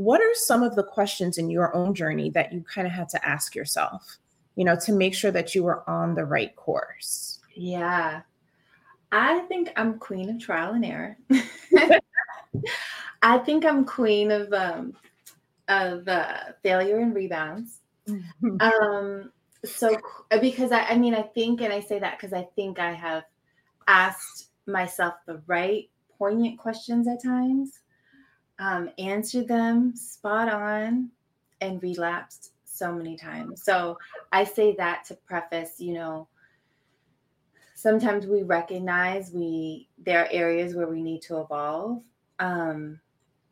what 0.01 0.23
are 0.23 0.35
some 0.35 0.63
of 0.63 0.77
the 0.77 0.83
questions 0.83 1.37
in 1.37 1.51
your 1.51 1.77
own 1.77 1.95
journey 1.95 2.31
that 2.31 2.55
you 2.55 2.63
kind 2.63 2.87
of 2.87 2.93
had 2.93 3.07
to 3.07 3.29
ask 3.29 3.55
yourself, 3.55 4.17
you 4.57 4.65
know, 4.65 4.75
to 4.75 4.93
make 4.93 5.15
sure 5.15 5.31
that 5.31 5.55
you 5.55 5.63
were 5.63 5.87
on 5.87 6.15
the 6.15 6.25
right 6.25 6.57
course? 6.57 7.39
Yeah. 7.55 8.23
I 9.13 9.41
think 9.41 9.71
I'm 9.77 9.99
queen 9.99 10.31
of 10.31 10.41
trial 10.41 10.73
and 10.73 10.87
error. 10.87 11.19
I 13.23 13.39
think 13.41 13.67
I'm 13.67 13.85
queen 13.85 14.31
of 14.31 14.51
um 14.55 14.95
of 15.69 16.09
uh, 16.09 16.45
failure 16.63 17.01
and 17.01 17.15
rebounds. 17.15 17.81
um 18.61 19.31
so 19.67 19.99
because 20.41 20.73
I, 20.73 20.85
I 20.85 20.97
mean 20.97 21.15
I 21.15 21.23
think 21.23 21.61
and 21.61 21.75
I 21.75 21.81
say 21.81 21.99
that 21.99 22.17
because 22.19 22.33
I 22.33 22.49
think 22.57 22.79
I 22.79 22.95
have 22.95 23.25
asked 23.87 24.49
myself 24.67 25.13
the 25.27 25.43
right 25.47 25.91
poignant 26.17 26.59
questions 26.59 27.07
at 27.07 27.23
times 27.23 27.81
um, 28.61 28.91
answered 28.99 29.49
them 29.49 29.97
spot 29.97 30.49
on 30.49 31.11
and 31.61 31.83
relapsed 31.83 32.53
so 32.65 32.93
many 32.93 33.17
times. 33.17 33.65
So 33.65 33.99
I 34.33 34.45
say 34.45 34.77
that 34.77 35.05
to 35.07 35.15
preface, 35.27 35.81
you 35.81 35.95
know, 35.95 36.29
sometimes 37.75 38.27
we 38.27 38.43
recognize 38.43 39.33
we 39.33 39.89
there 39.99 40.21
are 40.23 40.29
areas 40.31 40.75
where 40.75 40.89
we 40.89 41.03
need 41.03 41.23
to 41.23 41.41
evolve. 41.41 42.03
Um, 42.39 43.01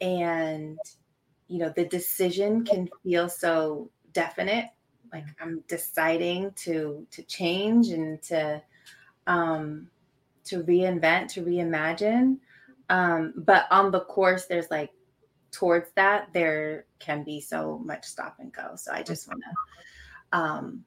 and 0.00 0.78
you 1.48 1.58
know, 1.58 1.72
the 1.74 1.86
decision 1.86 2.64
can 2.64 2.88
feel 3.02 3.28
so 3.28 3.90
definite, 4.12 4.66
like 5.12 5.24
I'm 5.40 5.64
deciding 5.68 6.52
to 6.64 7.06
to 7.10 7.22
change 7.22 7.88
and 7.88 8.20
to 8.24 8.62
um 9.26 9.88
to 10.44 10.62
reinvent, 10.62 11.28
to 11.32 11.42
reimagine. 11.42 12.38
Um, 12.90 13.34
but 13.36 13.66
on 13.70 13.90
the 13.90 14.00
course, 14.00 14.46
there's 14.46 14.70
like 14.70 14.90
towards 15.50 15.90
that, 15.94 16.28
there 16.32 16.86
can 16.98 17.24
be 17.24 17.40
so 17.40 17.78
much 17.84 18.04
stop 18.04 18.36
and 18.38 18.52
go. 18.52 18.72
So 18.76 18.92
I 18.92 19.02
just 19.02 19.28
want 19.28 19.42
to, 19.42 20.38
um, 20.38 20.84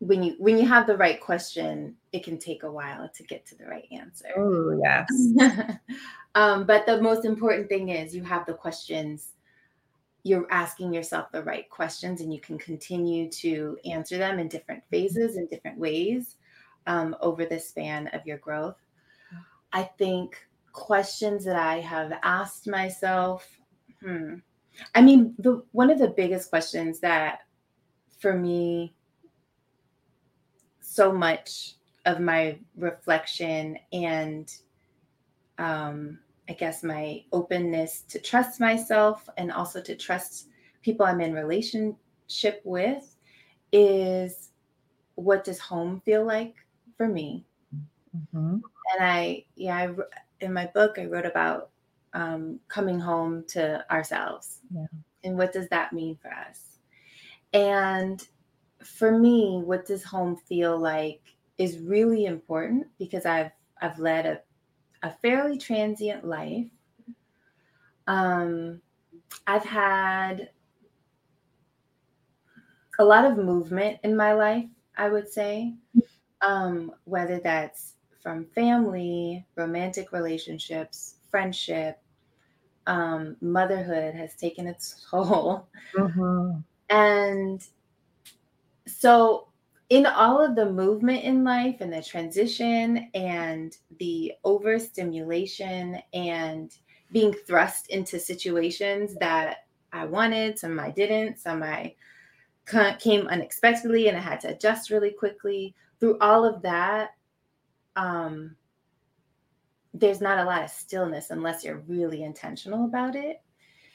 when 0.00 0.22
you 0.22 0.34
when 0.38 0.58
you 0.58 0.66
have 0.66 0.86
the 0.86 0.96
right 0.96 1.20
question, 1.20 1.96
it 2.12 2.24
can 2.24 2.38
take 2.38 2.62
a 2.62 2.70
while 2.70 3.08
to 3.08 3.22
get 3.22 3.46
to 3.46 3.56
the 3.56 3.66
right 3.66 3.88
answer. 3.90 4.28
Oh 4.36 4.78
yes. 4.82 5.76
um, 6.34 6.66
but 6.66 6.84
the 6.86 7.00
most 7.00 7.24
important 7.24 7.68
thing 7.68 7.88
is 7.90 8.14
you 8.14 8.22
have 8.24 8.46
the 8.46 8.54
questions. 8.54 9.32
You're 10.22 10.50
asking 10.50 10.92
yourself 10.92 11.30
the 11.32 11.42
right 11.42 11.68
questions, 11.70 12.20
and 12.20 12.32
you 12.32 12.40
can 12.40 12.58
continue 12.58 13.30
to 13.30 13.78
answer 13.84 14.18
them 14.18 14.38
in 14.38 14.48
different 14.48 14.82
phases 14.90 15.36
in 15.36 15.46
different 15.46 15.78
ways 15.78 16.36
um, 16.86 17.16
over 17.20 17.44
the 17.44 17.60
span 17.60 18.08
of 18.08 18.26
your 18.26 18.38
growth. 18.38 18.76
I 19.72 19.82
think 19.82 20.38
questions 20.72 21.44
that 21.44 21.56
I 21.56 21.80
have 21.80 22.12
asked 22.22 22.66
myself 22.66 23.48
Hmm. 24.04 24.34
I 24.94 25.02
mean, 25.02 25.34
the 25.38 25.64
one 25.72 25.90
of 25.90 25.98
the 25.98 26.08
biggest 26.08 26.50
questions 26.50 27.00
that 27.00 27.40
for 28.18 28.36
me 28.36 28.94
so 30.80 31.12
much 31.12 31.74
of 32.04 32.20
my 32.20 32.58
reflection 32.76 33.78
and 33.92 34.52
um, 35.58 36.18
I 36.48 36.52
guess 36.52 36.82
my 36.82 37.24
openness 37.32 38.02
to 38.08 38.18
trust 38.18 38.60
myself 38.60 39.28
and 39.38 39.50
also 39.50 39.80
to 39.80 39.96
trust 39.96 40.48
people 40.82 41.06
I'm 41.06 41.20
in 41.20 41.32
relationship 41.32 42.60
with 42.64 43.16
is 43.72 44.50
what 45.14 45.44
does 45.44 45.58
home 45.58 46.02
feel 46.04 46.24
like 46.24 46.54
for 46.96 47.08
me? 47.08 47.46
Mm-hmm. 48.16 48.58
And 48.92 49.00
I, 49.00 49.44
yeah, 49.56 49.76
I, 49.76 50.44
in 50.44 50.52
my 50.52 50.66
book, 50.74 50.98
I 50.98 51.06
wrote 51.06 51.26
about 51.26 51.70
um, 52.14 52.60
coming 52.68 52.98
home 52.98 53.44
to 53.48 53.84
ourselves. 53.90 54.60
Yeah. 54.74 54.86
And 55.24 55.36
what 55.36 55.52
does 55.52 55.68
that 55.68 55.92
mean 55.92 56.16
for 56.16 56.32
us? 56.32 56.78
And 57.52 58.26
for 58.82 59.18
me, 59.18 59.62
what 59.64 59.86
does 59.86 60.04
home 60.04 60.36
feel 60.36 60.78
like 60.78 61.20
is 61.58 61.78
really 61.78 62.26
important 62.26 62.86
because 62.98 63.26
I've 63.26 63.50
I've 63.80 63.98
led 63.98 64.26
a, 64.26 64.40
a 65.06 65.10
fairly 65.10 65.58
transient 65.58 66.24
life. 66.24 66.66
Um, 68.06 68.80
I've 69.46 69.64
had 69.64 70.50
a 72.98 73.04
lot 73.04 73.24
of 73.24 73.36
movement 73.36 73.98
in 74.04 74.16
my 74.16 74.32
life, 74.32 74.66
I 74.96 75.08
would 75.08 75.28
say, 75.28 75.74
um, 76.40 76.92
whether 77.04 77.40
that's 77.40 77.94
from 78.22 78.46
family, 78.46 79.44
romantic 79.56 80.12
relationships, 80.12 81.16
friendship, 81.30 81.98
um, 82.86 83.36
motherhood 83.40 84.14
has 84.14 84.34
taken 84.34 84.66
its 84.66 85.06
toll. 85.10 85.68
Mm-hmm. 85.96 86.58
And 86.90 87.66
so, 88.86 89.48
in 89.90 90.06
all 90.06 90.42
of 90.42 90.56
the 90.56 90.70
movement 90.70 91.24
in 91.24 91.44
life 91.44 91.76
and 91.80 91.92
the 91.92 92.02
transition 92.02 93.10
and 93.14 93.76
the 93.98 94.32
overstimulation 94.44 96.00
and 96.12 96.76
being 97.12 97.32
thrust 97.32 97.90
into 97.90 98.18
situations 98.18 99.14
that 99.20 99.66
I 99.92 100.06
wanted, 100.06 100.58
some 100.58 100.80
I 100.80 100.90
didn't, 100.90 101.38
some 101.38 101.62
I 101.62 101.94
came 102.98 103.26
unexpectedly 103.28 104.08
and 104.08 104.16
I 104.16 104.20
had 104.20 104.40
to 104.40 104.48
adjust 104.48 104.90
really 104.90 105.10
quickly. 105.12 105.74
Through 106.00 106.18
all 106.18 106.44
of 106.44 106.62
that, 106.62 107.10
um, 107.96 108.56
there's 109.94 110.20
not 110.20 110.38
a 110.40 110.44
lot 110.44 110.64
of 110.64 110.70
stillness 110.70 111.30
unless 111.30 111.64
you're 111.64 111.84
really 111.86 112.24
intentional 112.24 112.84
about 112.84 113.14
it. 113.14 113.40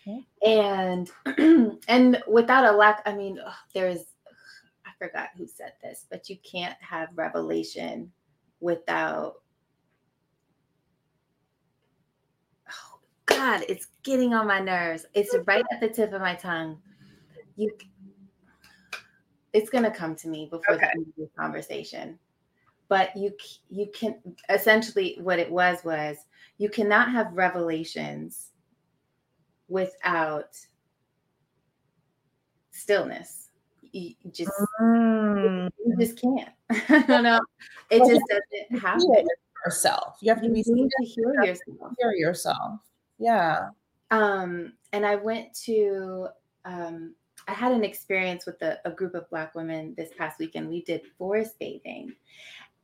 Okay. 0.07 0.25
And 0.45 1.11
and 1.87 2.23
without 2.27 2.73
a 2.73 2.75
lack, 2.75 3.03
I 3.05 3.13
mean, 3.13 3.37
ugh, 3.45 3.53
there's 3.73 4.05
I 4.85 4.91
forgot 4.97 5.29
who 5.37 5.45
said 5.45 5.73
this, 5.83 6.05
but 6.09 6.29
you 6.29 6.37
can't 6.49 6.77
have 6.79 7.09
revelation 7.15 8.11
without 8.61 9.35
oh 12.69 12.99
God, 13.25 13.65
it's 13.67 13.87
getting 14.03 14.33
on 14.33 14.47
my 14.47 14.61
nerves. 14.61 15.05
It's 15.13 15.35
right 15.45 15.65
at 15.71 15.81
the 15.81 15.89
tip 15.89 16.13
of 16.13 16.21
my 16.21 16.35
tongue. 16.35 16.79
You 17.57 17.71
it's 19.51 19.69
gonna 19.69 19.91
come 19.91 20.15
to 20.15 20.29
me 20.29 20.47
before 20.49 20.75
okay. 20.75 20.85
the 20.85 20.91
end 20.91 21.07
of 21.07 21.15
the 21.17 21.29
conversation 21.37 22.17
but 22.89 23.15
you 23.15 23.31
you 23.69 23.87
can 23.93 24.15
essentially 24.49 25.17
what 25.21 25.39
it 25.39 25.49
was 25.49 25.83
was 25.85 26.17
you 26.57 26.69
cannot 26.69 27.11
have 27.11 27.31
revelations 27.31 28.49
without 29.69 30.57
stillness. 32.71 33.49
You 33.91 34.13
just 34.31 34.51
mm. 34.81 35.69
you 35.85 35.95
just 35.97 36.19
can't. 36.19 36.49
I 36.89 37.03
don't 37.07 37.23
know. 37.23 37.39
It 37.89 37.99
just 37.99 38.21
doesn't 38.29 38.81
happen. 38.81 39.25
yourself. 39.65 40.17
You 40.21 40.31
have 40.31 40.41
to 40.41 40.49
be 40.49 40.63
you 40.65 40.89
to 40.99 41.05
hear 41.05 41.33
yourself. 41.43 41.93
hear 41.99 42.11
yourself. 42.11 42.81
Yeah. 43.17 43.69
Um 44.11 44.73
and 44.91 45.05
i 45.05 45.15
went 45.15 45.53
to 45.65 46.27
um 46.65 47.13
I 47.47 47.53
had 47.53 47.71
an 47.71 47.83
experience 47.83 48.45
with 48.45 48.61
a, 48.61 48.77
a, 48.85 48.91
group 48.91 49.15
of 49.15 49.27
Black 49.31 49.55
women 49.55 49.95
this 49.97 50.11
past 50.15 50.37
weekend. 50.37 50.69
We 50.69 50.83
did 50.83 51.01
forest 51.17 51.55
bathing, 51.59 52.13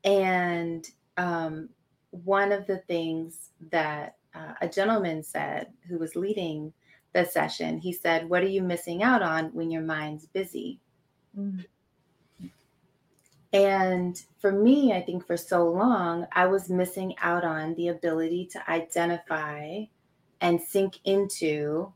and 0.05 0.87
um, 1.17 1.69
one 2.11 2.51
of 2.51 2.67
the 2.67 2.77
things 2.77 3.49
that 3.71 4.15
uh, 4.33 4.53
a 4.61 4.69
gentleman 4.69 5.23
said 5.23 5.67
who 5.89 5.97
was 5.97 6.15
leading 6.15 6.71
the 7.13 7.25
session, 7.25 7.79
he 7.79 7.91
said, 7.91 8.29
What 8.29 8.43
are 8.43 8.47
you 8.47 8.61
missing 8.61 9.01
out 9.03 9.21
on 9.21 9.45
when 9.53 9.71
your 9.71 9.81
mind's 9.81 10.27
busy? 10.27 10.79
Mm. 11.37 11.65
And 13.51 14.21
for 14.39 14.51
me, 14.51 14.91
I 14.93 15.01
think 15.01 15.25
for 15.25 15.37
so 15.37 15.69
long, 15.69 16.27
I 16.33 16.45
was 16.45 16.69
missing 16.69 17.15
out 17.21 17.45
on 17.45 17.73
the 17.75 17.87
ability 17.87 18.47
to 18.51 18.69
identify 18.69 19.85
and 20.41 20.61
sink 20.61 20.99
into 21.05 21.93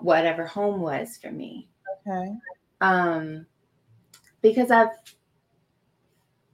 whatever 0.00 0.44
home 0.44 0.80
was 0.80 1.16
for 1.16 1.30
me. 1.30 1.68
Okay. 2.06 2.32
Um, 2.80 3.46
because 4.42 4.72
I've 4.72 4.88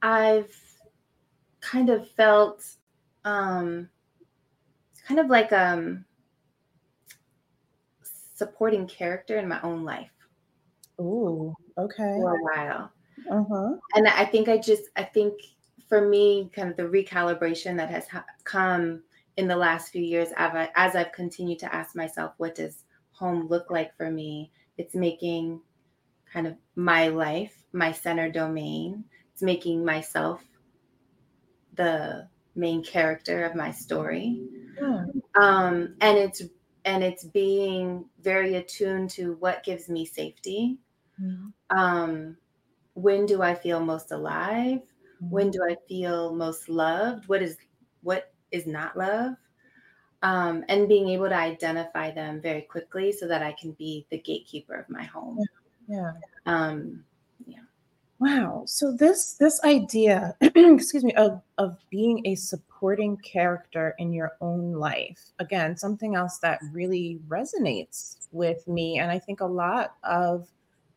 I've 0.02 0.54
kind 1.60 1.90
of 1.90 2.08
felt 2.12 2.64
um, 3.24 3.88
kind 5.06 5.20
of 5.20 5.26
like 5.26 5.52
um 5.52 6.04
supporting 8.34 8.86
character 8.86 9.38
in 9.38 9.48
my 9.48 9.60
own 9.62 9.84
life. 9.84 10.10
Oh, 10.98 11.54
okay. 11.76 12.18
For 12.20 12.36
a 12.36 12.42
while. 12.42 12.92
Uh-huh. 13.30 13.76
And 13.94 14.06
I 14.06 14.24
think 14.24 14.48
I 14.48 14.58
just 14.58 14.84
I 14.96 15.02
think 15.02 15.34
for 15.88 16.06
me, 16.08 16.50
kind 16.54 16.70
of 16.70 16.76
the 16.76 16.84
recalibration 16.84 17.76
that 17.76 17.90
has 17.90 18.06
ha- 18.06 18.24
come 18.44 19.02
in 19.36 19.48
the 19.48 19.56
last 19.56 19.90
few 19.90 20.02
years, 20.02 20.28
as 20.36 20.96
I've 20.96 21.12
continued 21.12 21.58
to 21.60 21.74
ask 21.74 21.96
myself, 21.96 22.34
what 22.36 22.54
does 22.54 22.84
home 23.12 23.48
look 23.48 23.70
like 23.70 23.96
for 23.96 24.10
me? 24.10 24.52
It's 24.76 24.94
making 24.94 25.60
kind 26.32 26.46
of 26.46 26.54
my 26.76 27.08
life 27.08 27.64
my 27.72 27.90
center 27.92 28.30
domain 28.30 29.04
it's 29.38 29.42
making 29.44 29.84
myself 29.84 30.42
the 31.74 32.28
main 32.56 32.82
character 32.82 33.44
of 33.44 33.54
my 33.54 33.70
story. 33.70 34.42
Yeah. 34.80 35.04
um, 35.40 35.94
and 36.00 36.18
it's 36.18 36.42
and 36.84 37.04
it's 37.04 37.24
being 37.24 38.04
very 38.20 38.56
attuned 38.56 39.10
to 39.10 39.34
what 39.34 39.62
gives 39.62 39.88
me 39.88 40.04
safety. 40.04 40.78
Um, 41.70 42.36
when 42.94 43.26
do 43.26 43.42
i 43.42 43.54
feel 43.54 43.80
most 43.80 44.10
alive? 44.10 44.80
Mm-hmm. 44.80 45.30
when 45.30 45.50
do 45.50 45.60
i 45.68 45.76
feel 45.88 46.34
most 46.34 46.68
loved? 46.68 47.28
What 47.28 47.42
is 47.42 47.56
what 48.02 48.32
is 48.50 48.66
not 48.66 48.96
love? 48.96 49.34
Um, 50.22 50.64
and 50.68 50.88
being 50.88 51.08
able 51.10 51.28
to 51.28 51.36
identify 51.36 52.10
them 52.10 52.40
very 52.40 52.62
quickly 52.62 53.12
so 53.12 53.28
that 53.28 53.42
i 53.42 53.52
can 53.52 53.70
be 53.72 54.04
the 54.10 54.18
gatekeeper 54.18 54.74
of 54.74 54.88
my 54.88 55.04
home. 55.04 55.38
Yeah, 55.86 55.96
yeah. 55.96 56.12
Um, 56.46 57.04
Wow. 58.20 58.64
So 58.66 58.92
this 58.92 59.34
this 59.34 59.62
idea, 59.62 60.34
excuse 60.40 61.04
me, 61.04 61.12
of 61.14 61.40
of 61.56 61.78
being 61.88 62.26
a 62.26 62.34
supporting 62.34 63.16
character 63.18 63.94
in 63.98 64.12
your 64.12 64.32
own 64.40 64.72
life. 64.72 65.30
Again, 65.38 65.76
something 65.76 66.16
else 66.16 66.38
that 66.38 66.60
really 66.72 67.20
resonates 67.28 68.26
with 68.32 68.66
me 68.66 68.98
and 68.98 69.10
I 69.10 69.18
think 69.18 69.40
a 69.40 69.46
lot 69.46 69.94
of 70.02 70.48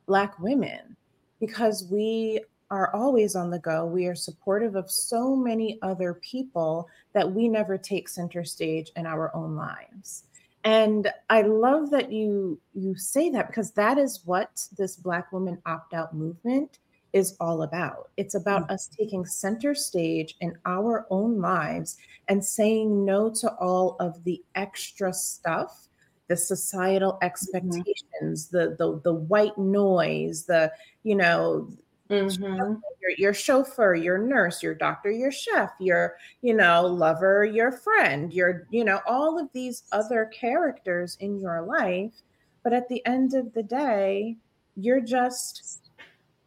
black 0.08 0.40
women 0.40 0.96
because 1.40 1.88
we 1.92 2.42
are 2.72 2.94
always 2.96 3.36
on 3.36 3.52
the 3.52 3.60
go. 3.60 3.86
We 3.86 4.08
are 4.08 4.16
supportive 4.16 4.76
of 4.76 4.90
so 4.90 5.36
many 5.36 5.78
other 5.82 6.16
people 6.16 6.90
that 7.14 7.32
we 7.32 7.48
never 7.48 7.78
take 7.78 8.10
center 8.10 8.44
stage 8.44 8.92
in 8.96 9.06
our 9.06 9.36
own 9.36 9.56
lives. 9.56 10.24
And 10.64 11.12
I 11.30 11.44
love 11.44 11.92
that 11.92 12.12
you 12.12 12.60
you 12.74 12.96
say 12.96 13.30
that 13.30 13.48
because 13.48 13.72
that 13.72 14.00
is 14.00 14.22
what 14.26 14.68
this 14.76 14.96
black 14.96 15.32
woman 15.32 15.62
opt 15.68 15.94
out 15.94 16.16
movement 16.16 16.80
is 17.14 17.36
all 17.40 17.64
about. 17.64 18.10
It's 18.18 18.36
about 18.36 18.64
mm-hmm. 18.64 18.74
us 18.74 18.90
taking 18.98 19.26
center 19.26 19.76
stage 19.76 20.36
in 20.42 20.58
our 20.66 21.06
own 21.10 21.40
lives 21.42 21.98
and 22.28 22.44
saying 22.44 23.06
no 23.06 23.30
to 23.30 23.52
all 23.56 23.98
of 24.00 24.24
the 24.24 24.42
extra 24.56 25.14
stuff, 25.14 25.88
the 26.28 26.38
societal 26.38 27.14
mm-hmm. 27.14 27.26
expectations, 27.26 28.48
mm-hmm. 28.48 28.58
the, 28.58 28.76
the 28.78 29.02
the 29.04 29.14
white 29.14 29.58
noise, 29.58 30.46
the 30.46 30.72
you 31.04 31.16
know, 31.16 31.70
mm-hmm. 32.10 32.44
your, 33.02 33.12
your 33.18 33.34
chauffeur, 33.34 33.96
your 33.96 34.18
nurse, 34.18 34.64
your 34.64 34.76
doctor, 34.76 35.12
your 35.12 35.32
chef, 35.32 35.72
your 35.80 36.16
you 36.42 36.54
know 36.54 36.86
lover, 36.86 37.44
your 37.44 37.72
friend, 37.72 38.34
your 38.34 38.68
you 38.70 38.86
know 38.86 39.02
all 39.06 39.38
of 39.40 39.50
these 39.54 39.84
other 39.92 40.26
characters 40.34 41.18
in 41.20 41.40
your 41.40 41.62
life. 41.62 42.14
But 42.64 42.74
at 42.74 42.88
the 42.90 43.06
end 43.08 43.34
of 43.34 43.54
the 43.54 43.64
day, 43.64 44.38
you're 44.76 45.02
just 45.02 45.91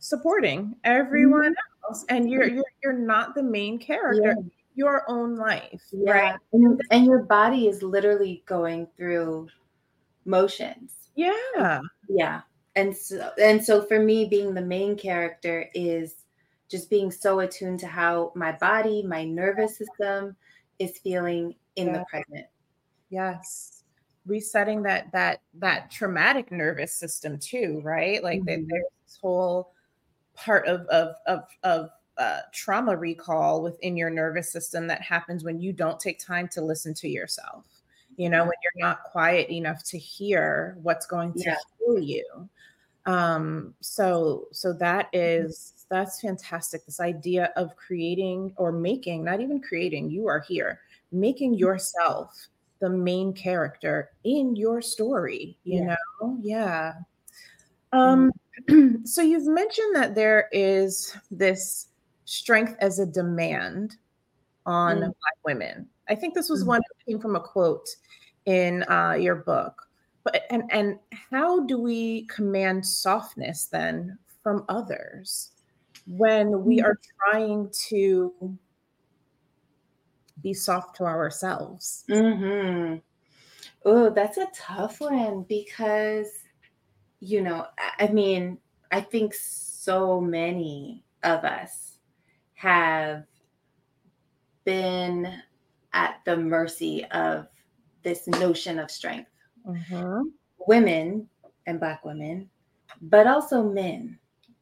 supporting 0.05 0.77
everyone 0.85 1.53
mm-hmm. 1.53 1.88
else 1.88 2.05
and 2.11 2.31
you're 2.31 2.47
you're 2.47 2.62
you're 2.83 2.93
not 2.93 3.35
the 3.35 3.43
main 3.43 3.79
character 3.79 4.35
yeah. 4.37 4.43
your 4.75 5.03
own 5.09 5.35
life 5.35 5.83
yeah. 5.93 6.12
right 6.12 6.37
and, 6.53 6.79
and 6.90 7.07
your 7.07 7.23
body 7.23 7.69
is 7.69 7.83
literally 7.83 8.43
going 8.45 8.87
through 8.99 9.49
motions 10.27 10.93
yeah 11.14 11.81
yeah 12.11 12.43
and 12.77 12.95
so 12.95 13.31
and 13.43 13.64
so 13.64 13.81
for 13.81 13.99
me 13.99 14.27
being 14.27 14.53
the 14.53 14.61
main 14.61 14.95
character 14.95 15.71
is 15.75 16.17
just 16.71 16.90
being 16.90 17.11
so 17.11 17.40
attuned 17.40 17.81
to 17.81 17.87
how 17.87 18.31
my 18.35 18.53
body 18.53 19.03
my 19.03 19.25
nervous 19.25 19.79
system 19.79 20.37
is 20.79 20.99
feeling 20.99 21.55
in 21.77 21.87
yeah. 21.87 21.93
the 21.99 22.05
present 22.11 22.47
yes 23.09 23.85
resetting 24.27 24.83
that 24.83 25.11
that 25.12 25.40
that 25.55 25.90
traumatic 25.90 26.53
nervous 26.53 26.93
system 26.95 27.38
too 27.38 27.81
right 27.83 28.23
like 28.23 28.40
mm-hmm. 28.40 28.67
there's 28.69 28.85
this 29.07 29.19
whole 29.23 29.74
part 30.35 30.66
of 30.66 30.87
of 30.87 31.14
of, 31.27 31.44
of 31.62 31.90
uh, 32.16 32.40
trauma 32.53 32.97
recall 32.97 33.62
within 33.62 33.97
your 33.97 34.11
nervous 34.11 34.53
system 34.53 34.87
that 34.87 35.03
happens 35.03 35.42
when 35.42 35.61
you 35.61 35.73
don't 35.73 35.99
take 35.99 36.18
time 36.18 36.47
to 36.47 36.61
listen 36.61 36.94
to 36.94 37.09
yourself 37.09 37.64
you 38.16 38.29
know 38.29 38.42
when 38.42 38.53
you're 38.62 38.87
not 38.87 39.03
quiet 39.05 39.51
enough 39.51 39.83
to 39.83 39.99
hear 39.99 40.77
what's 40.83 41.07
going 41.07 41.33
to 41.33 41.44
yeah. 41.44 41.57
heal 41.79 41.99
you 41.99 42.49
um 43.07 43.75
so 43.81 44.47
so 44.53 44.73
that 44.73 45.12
mm-hmm. 45.12 45.47
that's 45.90 46.20
fantastic 46.20 46.85
this 46.87 47.01
idea 47.01 47.53
of 47.57 47.75
creating 47.77 48.53
or 48.57 48.73
making 48.73 49.25
not 49.25 49.40
even 49.40 49.61
creating 49.61 50.11
you 50.11 50.27
are 50.27 50.40
here 50.40 50.81
making 51.12 51.53
mm-hmm. 51.53 51.61
yourself 51.61 52.49
the 52.81 52.88
main 52.88 53.33
character 53.33 54.11
in 54.25 54.55
your 54.57 54.81
story 54.81 55.59
you 55.64 55.81
yeah. 55.81 55.97
know 56.20 56.38
yeah 56.40 56.92
um 57.92 58.31
so 59.05 59.23
you've 59.23 59.47
mentioned 59.47 59.97
that 59.97 60.14
there 60.14 60.49
is 60.53 61.17
this 61.31 61.88
strength 62.25 62.77
as 62.81 62.99
a 62.99 63.07
demand 63.07 63.97
on 64.67 64.97
mm. 64.97 65.01
black 65.01 65.37
women. 65.45 65.88
I 66.09 66.14
think 66.14 66.35
this 66.35 66.49
was 66.49 66.64
mm. 66.64 66.69
one 66.69 66.81
that 66.81 67.07
came 67.07 67.21
from 67.21 67.37
a 67.37 67.40
quote 67.40 67.88
in 68.47 68.85
uh, 68.85 69.17
your 69.19 69.37
book. 69.37 69.81
But 70.23 70.45
and 70.51 70.62
and 70.71 70.99
how 71.31 71.67
do 71.67 71.79
we 71.79 72.27
command 72.27 72.87
softness 72.87 73.67
then 73.67 74.19
from 74.43 74.64
others 74.69 75.51
when 76.07 76.64
we 76.64 76.79
mm. 76.79 76.85
are 76.85 76.99
trying 77.31 77.71
to 77.88 78.57
be 80.43 80.55
soft 80.55 80.97
to 80.97 81.05
ourselves? 81.05 82.05
Oh, 83.85 84.09
that's 84.09 84.38
a 84.38 84.47
tough 84.55 85.01
one 85.01 85.45
because 85.47 86.44
you 87.25 87.43
know, 87.43 87.67
I 87.99 88.09
mean, 88.09 88.59
I 88.93 89.01
think 89.01 89.35
so 89.35 90.21
many 90.21 91.05
of 91.23 91.45
us 91.45 91.99
have 92.55 93.25
been 94.65 95.33
at 95.95 96.21
the 96.27 96.37
mercy 96.37 97.05
of 97.07 97.49
this 98.03 98.27
notion 98.29 98.79
of 98.79 98.91
strength. 98.91 99.31
Mm-hmm. 99.67 100.23
Women 100.67 101.29
and 101.67 101.81
Black 101.81 102.05
women, 102.05 102.51
but 103.01 103.27
also 103.27 103.63
men 103.63 104.19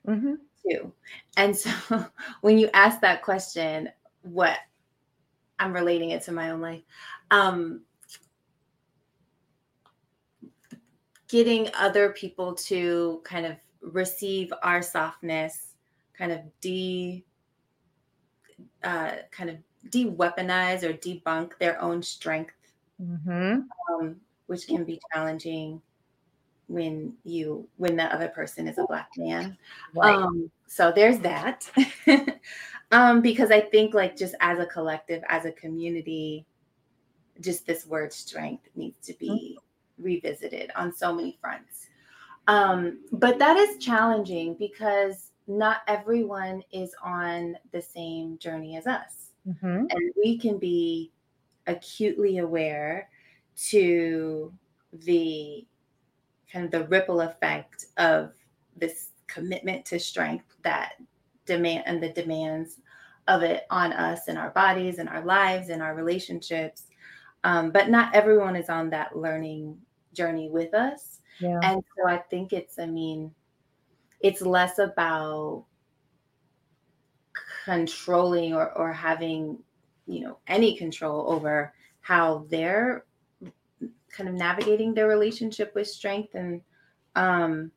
mm-hmm. 0.07 0.35
too. 0.65 0.93
And 1.37 1.57
so 1.57 2.07
when 2.43 2.59
you 2.59 2.71
ask 2.75 3.01
that 3.01 3.23
question, 3.23 3.89
what 4.23 4.59
I'm 5.59 5.73
relating 5.73 6.11
it 6.11 6.23
to 6.25 6.33
my 6.33 6.51
own 6.51 6.61
life. 6.61 6.83
Um, 7.31 7.83
getting 11.33 11.71
other 11.75 12.11
people 12.11 12.55
to 12.55 13.23
kind 13.25 13.47
of 13.47 13.57
receive 13.81 14.53
our 14.63 14.83
softness, 14.83 15.73
kind 16.17 16.31
of 16.31 16.41
de 16.61 17.25
uh, 18.85 19.13
kind 19.31 19.49
of 19.49 19.57
de-weaponize 19.89 20.83
or 20.83 20.93
debunk 20.93 21.53
their 21.59 21.81
own 21.81 22.03
strength, 22.03 22.55
mm-hmm. 23.03 23.61
um, 23.91 24.17
which 24.47 24.67
can 24.67 24.85
be 24.85 25.01
challenging 25.13 25.81
when 26.69 27.15
you 27.25 27.67
when 27.79 27.97
the 27.97 28.05
other 28.15 28.29
person 28.29 28.69
is 28.69 28.77
a 28.77 28.85
black 28.87 29.09
man. 29.17 29.57
Right. 29.97 30.15
Um, 30.15 30.51
so 30.67 30.93
there's 30.95 31.19
that. 31.21 31.69
um, 32.93 33.23
because 33.23 33.51
I 33.51 33.61
think 33.61 33.95
like 33.95 34.19
just 34.19 34.35
as 34.41 34.59
a 34.59 34.67
collective, 34.67 35.23
as 35.31 35.47
a 35.47 35.53
community, 35.53 36.45
just 37.41 37.67
this 37.67 37.87
word 37.87 38.13
strength 38.13 38.69
needs 38.77 38.99
to 39.07 39.15
be 39.15 39.31
mm-hmm 39.31 39.67
revisited 39.99 40.71
on 40.77 40.95
so 40.95 41.15
many 41.15 41.39
fronts. 41.41 41.89
Um, 42.49 43.01
but 43.13 43.39
that 43.39 43.57
is 43.57 43.79
challenging 43.79 44.55
because 44.55 45.31
not 45.47 45.79
everyone 45.89 46.63
is 46.73 46.95
on 47.03 47.57
the 47.73 47.83
same 47.83 48.39
journey 48.39 48.77
as 48.77 48.87
us. 48.87 49.31
Mm-hmm. 49.49 49.87
And 49.91 50.13
we 50.23 50.39
can 50.39 50.59
be 50.59 51.13
acutely 51.67 52.39
aware 52.39 53.09
to 53.69 54.53
the 54.93 55.67
kind 56.53 56.65
of 56.65 56.71
the 56.71 56.87
ripple 56.89 57.21
effect 57.21 57.87
of 57.97 58.33
this 58.77 59.11
commitment 59.27 59.85
to 59.87 59.99
strength 59.99 60.45
that 60.63 60.95
demand 61.47 61.85
and 61.87 62.03
the 62.03 62.11
demands 62.11 62.79
of 63.29 63.43
it 63.43 63.65
on 63.71 63.93
us 63.93 64.29
and 64.29 64.37
our 64.37 64.51
bodies 64.51 64.99
and 64.99 65.09
our 65.09 65.25
lives 65.25 65.69
and 65.69 65.81
our 65.81 65.95
relationships 65.95 66.85
um, 67.45 67.71
but 67.71 67.91
not 67.91 68.15
everyone 68.15 68.57
is 68.57 68.69
on 68.69 68.91
that 68.91 69.17
learning 69.17 69.79
journey 70.13 70.49
with 70.49 70.75
us. 70.75 71.21
Yeah. 71.41 71.61
And 71.63 71.83
so 71.97 72.09
I 72.09 72.19
think 72.19 72.53
it's, 72.53 72.79
I 72.79 72.87
mean, 72.87 73.33
it's 74.21 74.43
less 74.43 74.79
about 74.79 75.65
controlling 77.65 78.55
or, 78.55 78.73
or 78.73 78.93
having, 78.93 79.59
you 80.07 80.21
know, 80.21 80.39
any 80.47 80.77
control 80.77 81.31
over 81.31 81.73
how 82.01 82.47
they're 82.51 83.05
kind 84.13 84.29
of 84.29 84.35
navigating 84.35 84.95
their 84.95 85.09
relationship 85.09 85.75
with 85.75 85.89
strength 85.89 86.35
and 86.35 86.61
um 87.17 87.71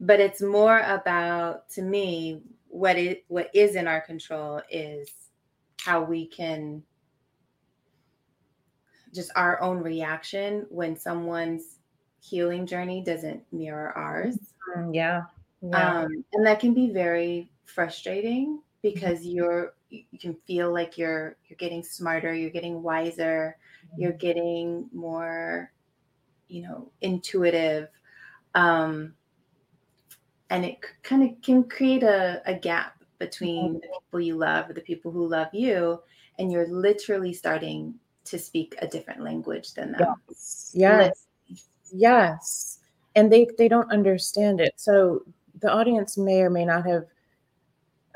but 0.00 0.20
it's 0.20 0.42
more 0.42 0.80
about 0.80 1.68
to 1.70 1.82
me 1.82 2.40
what 2.68 2.96
it 2.96 3.24
what 3.28 3.50
is 3.54 3.76
in 3.76 3.86
our 3.86 4.00
control 4.00 4.60
is 4.70 5.08
how 5.80 6.02
we 6.02 6.26
can 6.26 6.82
just 9.14 9.30
our 9.36 9.60
own 9.62 9.78
reaction 9.78 10.66
when 10.68 10.96
someone's 10.96 11.78
healing 12.20 12.66
journey 12.66 13.02
doesn't 13.02 13.42
mirror 13.52 13.92
ours. 13.96 14.38
Mm, 14.76 14.94
yeah. 14.94 15.22
yeah. 15.62 16.00
Um, 16.00 16.24
and 16.32 16.46
that 16.46 16.60
can 16.60 16.74
be 16.74 16.90
very 16.90 17.50
frustrating 17.64 18.60
because 18.82 19.20
mm-hmm. 19.20 19.36
you're 19.36 19.74
you 19.90 20.18
can 20.18 20.36
feel 20.46 20.72
like 20.72 20.98
you're 20.98 21.36
you're 21.46 21.56
getting 21.56 21.82
smarter, 21.82 22.34
you're 22.34 22.50
getting 22.50 22.82
wiser, 22.82 23.56
mm-hmm. 23.86 24.02
you're 24.02 24.12
getting 24.12 24.88
more, 24.92 25.70
you 26.48 26.62
know, 26.62 26.90
intuitive. 27.00 27.88
Um, 28.54 29.14
and 30.50 30.64
it 30.64 30.78
kind 31.02 31.22
of 31.22 31.40
can 31.42 31.64
create 31.64 32.02
a, 32.02 32.42
a 32.46 32.54
gap 32.54 33.02
between 33.18 33.64
mm-hmm. 33.64 33.74
the 33.74 33.88
people 34.00 34.20
you 34.20 34.36
love 34.36 34.68
or 34.68 34.72
the 34.72 34.80
people 34.80 35.10
who 35.10 35.26
love 35.28 35.48
you 35.52 36.00
and 36.38 36.50
you're 36.50 36.68
literally 36.68 37.32
starting 37.32 37.94
to 38.24 38.38
speak 38.38 38.74
a 38.80 38.86
different 38.86 39.22
language 39.22 39.74
than 39.74 39.92
them. 39.92 40.14
Yes. 40.28 40.72
Yes. 40.74 41.26
yes. 41.92 42.78
And 43.14 43.30
they 43.32 43.46
they 43.58 43.68
don't 43.68 43.90
understand 43.92 44.60
it. 44.60 44.74
So 44.76 45.22
the 45.60 45.70
audience 45.70 46.18
may 46.18 46.40
or 46.40 46.50
may 46.50 46.64
not 46.64 46.86
have 46.86 47.04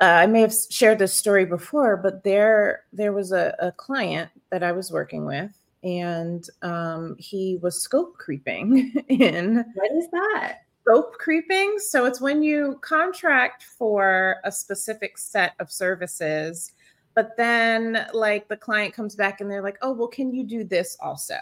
uh, 0.00 0.04
I 0.04 0.26
may 0.26 0.40
have 0.42 0.54
shared 0.70 0.98
this 0.98 1.12
story 1.12 1.44
before, 1.44 1.96
but 1.96 2.22
there 2.22 2.84
there 2.92 3.12
was 3.12 3.32
a, 3.32 3.54
a 3.58 3.72
client 3.72 4.30
that 4.50 4.62
I 4.62 4.72
was 4.72 4.92
working 4.92 5.24
with, 5.24 5.50
and 5.82 6.44
um, 6.62 7.16
he 7.18 7.58
was 7.62 7.82
scope 7.82 8.16
creeping 8.16 8.92
in. 9.08 9.64
What 9.74 9.92
is 9.92 10.08
that? 10.12 10.58
Scope 10.82 11.14
creeping. 11.18 11.78
So 11.78 12.06
it's 12.06 12.20
when 12.20 12.42
you 12.42 12.78
contract 12.80 13.64
for 13.64 14.36
a 14.44 14.52
specific 14.52 15.18
set 15.18 15.54
of 15.58 15.70
services 15.70 16.72
but 17.18 17.36
then, 17.36 18.06
like, 18.14 18.46
the 18.46 18.56
client 18.56 18.94
comes 18.94 19.16
back 19.16 19.40
and 19.40 19.50
they're 19.50 19.60
like, 19.60 19.76
oh, 19.82 19.90
well, 19.90 20.06
can 20.06 20.32
you 20.32 20.44
do 20.44 20.62
this 20.62 20.96
also? 21.00 21.34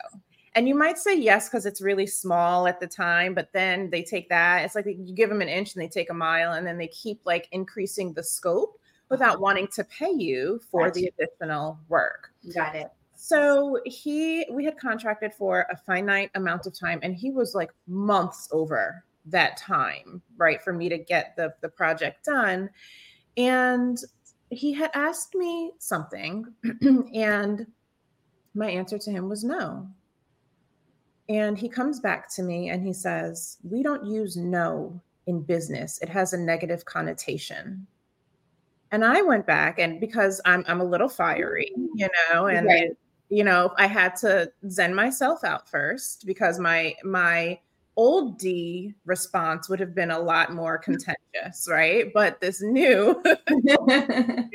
And 0.54 0.66
you 0.66 0.74
might 0.74 0.96
say 0.96 1.14
yes 1.14 1.50
because 1.50 1.66
it's 1.66 1.82
really 1.82 2.06
small 2.06 2.66
at 2.66 2.80
the 2.80 2.86
time, 2.86 3.34
but 3.34 3.50
then 3.52 3.90
they 3.90 4.02
take 4.02 4.30
that. 4.30 4.64
It's 4.64 4.74
like 4.74 4.86
you 4.86 5.14
give 5.14 5.28
them 5.28 5.42
an 5.42 5.50
inch 5.50 5.74
and 5.74 5.82
they 5.82 5.88
take 5.88 6.08
a 6.08 6.14
mile, 6.14 6.54
and 6.54 6.66
then 6.66 6.78
they 6.78 6.86
keep 6.86 7.20
like 7.26 7.46
increasing 7.52 8.14
the 8.14 8.22
scope 8.22 8.80
without 9.10 9.34
uh-huh. 9.34 9.40
wanting 9.40 9.68
to 9.74 9.84
pay 9.84 10.10
you 10.10 10.58
for 10.70 10.86
gotcha. 10.86 11.00
the 11.00 11.12
additional 11.18 11.78
work. 11.90 12.32
Got 12.54 12.74
it. 12.74 12.90
So 13.14 13.78
he, 13.84 14.46
we 14.50 14.64
had 14.64 14.78
contracted 14.78 15.34
for 15.34 15.66
a 15.70 15.76
finite 15.76 16.30
amount 16.36 16.64
of 16.64 16.72
time, 16.72 17.00
and 17.02 17.14
he 17.14 17.30
was 17.30 17.54
like 17.54 17.70
months 17.86 18.48
over 18.50 19.04
that 19.26 19.58
time, 19.58 20.22
right, 20.38 20.62
for 20.62 20.72
me 20.72 20.88
to 20.88 20.96
get 20.96 21.36
the 21.36 21.52
the 21.60 21.68
project 21.68 22.24
done. 22.24 22.70
And 23.36 23.98
he 24.50 24.72
had 24.72 24.90
asked 24.94 25.34
me 25.34 25.72
something, 25.78 26.46
and 27.14 27.66
my 28.54 28.70
answer 28.70 28.98
to 28.98 29.10
him 29.10 29.28
was 29.28 29.44
no. 29.44 29.88
And 31.28 31.58
he 31.58 31.68
comes 31.68 31.98
back 31.98 32.32
to 32.36 32.42
me 32.42 32.70
and 32.70 32.82
he 32.82 32.92
says, 32.92 33.58
We 33.64 33.82
don't 33.82 34.04
use 34.04 34.36
no 34.36 35.00
in 35.26 35.42
business, 35.42 35.98
it 36.00 36.08
has 36.08 36.32
a 36.32 36.38
negative 36.38 36.84
connotation. 36.84 37.86
And 38.92 39.04
I 39.04 39.20
went 39.22 39.46
back, 39.46 39.80
and 39.80 40.00
because 40.00 40.40
I'm, 40.44 40.64
I'm 40.68 40.80
a 40.80 40.84
little 40.84 41.08
fiery, 41.08 41.72
you 41.96 42.08
know, 42.32 42.46
and 42.46 42.66
right. 42.68 42.96
you 43.28 43.42
know, 43.42 43.74
I 43.76 43.88
had 43.88 44.14
to 44.16 44.52
zen 44.70 44.94
myself 44.94 45.42
out 45.42 45.68
first 45.68 46.24
because 46.24 46.60
my 46.60 46.94
my 47.02 47.58
old 47.96 48.38
D 48.38 48.94
response 49.04 49.68
would 49.68 49.80
have 49.80 49.94
been 49.94 50.10
a 50.10 50.18
lot 50.18 50.52
more 50.52 50.78
contentious, 50.78 51.68
right? 51.68 52.12
But 52.12 52.40
this 52.40 52.62
new, 52.62 53.22
um, 53.26 54.50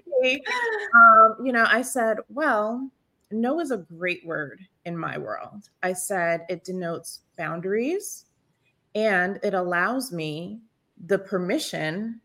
you 1.43 1.51
know, 1.51 1.65
I 1.67 1.81
said, 1.81 2.17
well, 2.29 2.89
no 3.31 3.59
is 3.59 3.71
a 3.71 3.77
great 3.77 4.25
word 4.25 4.61
in 4.85 4.97
my 4.97 5.17
world. 5.17 5.69
I 5.83 5.93
said 5.93 6.45
it 6.49 6.63
denotes 6.63 7.21
boundaries 7.37 8.25
and 8.95 9.39
it 9.43 9.53
allows 9.53 10.11
me 10.11 10.59
the 11.05 11.17
permission 11.17 12.19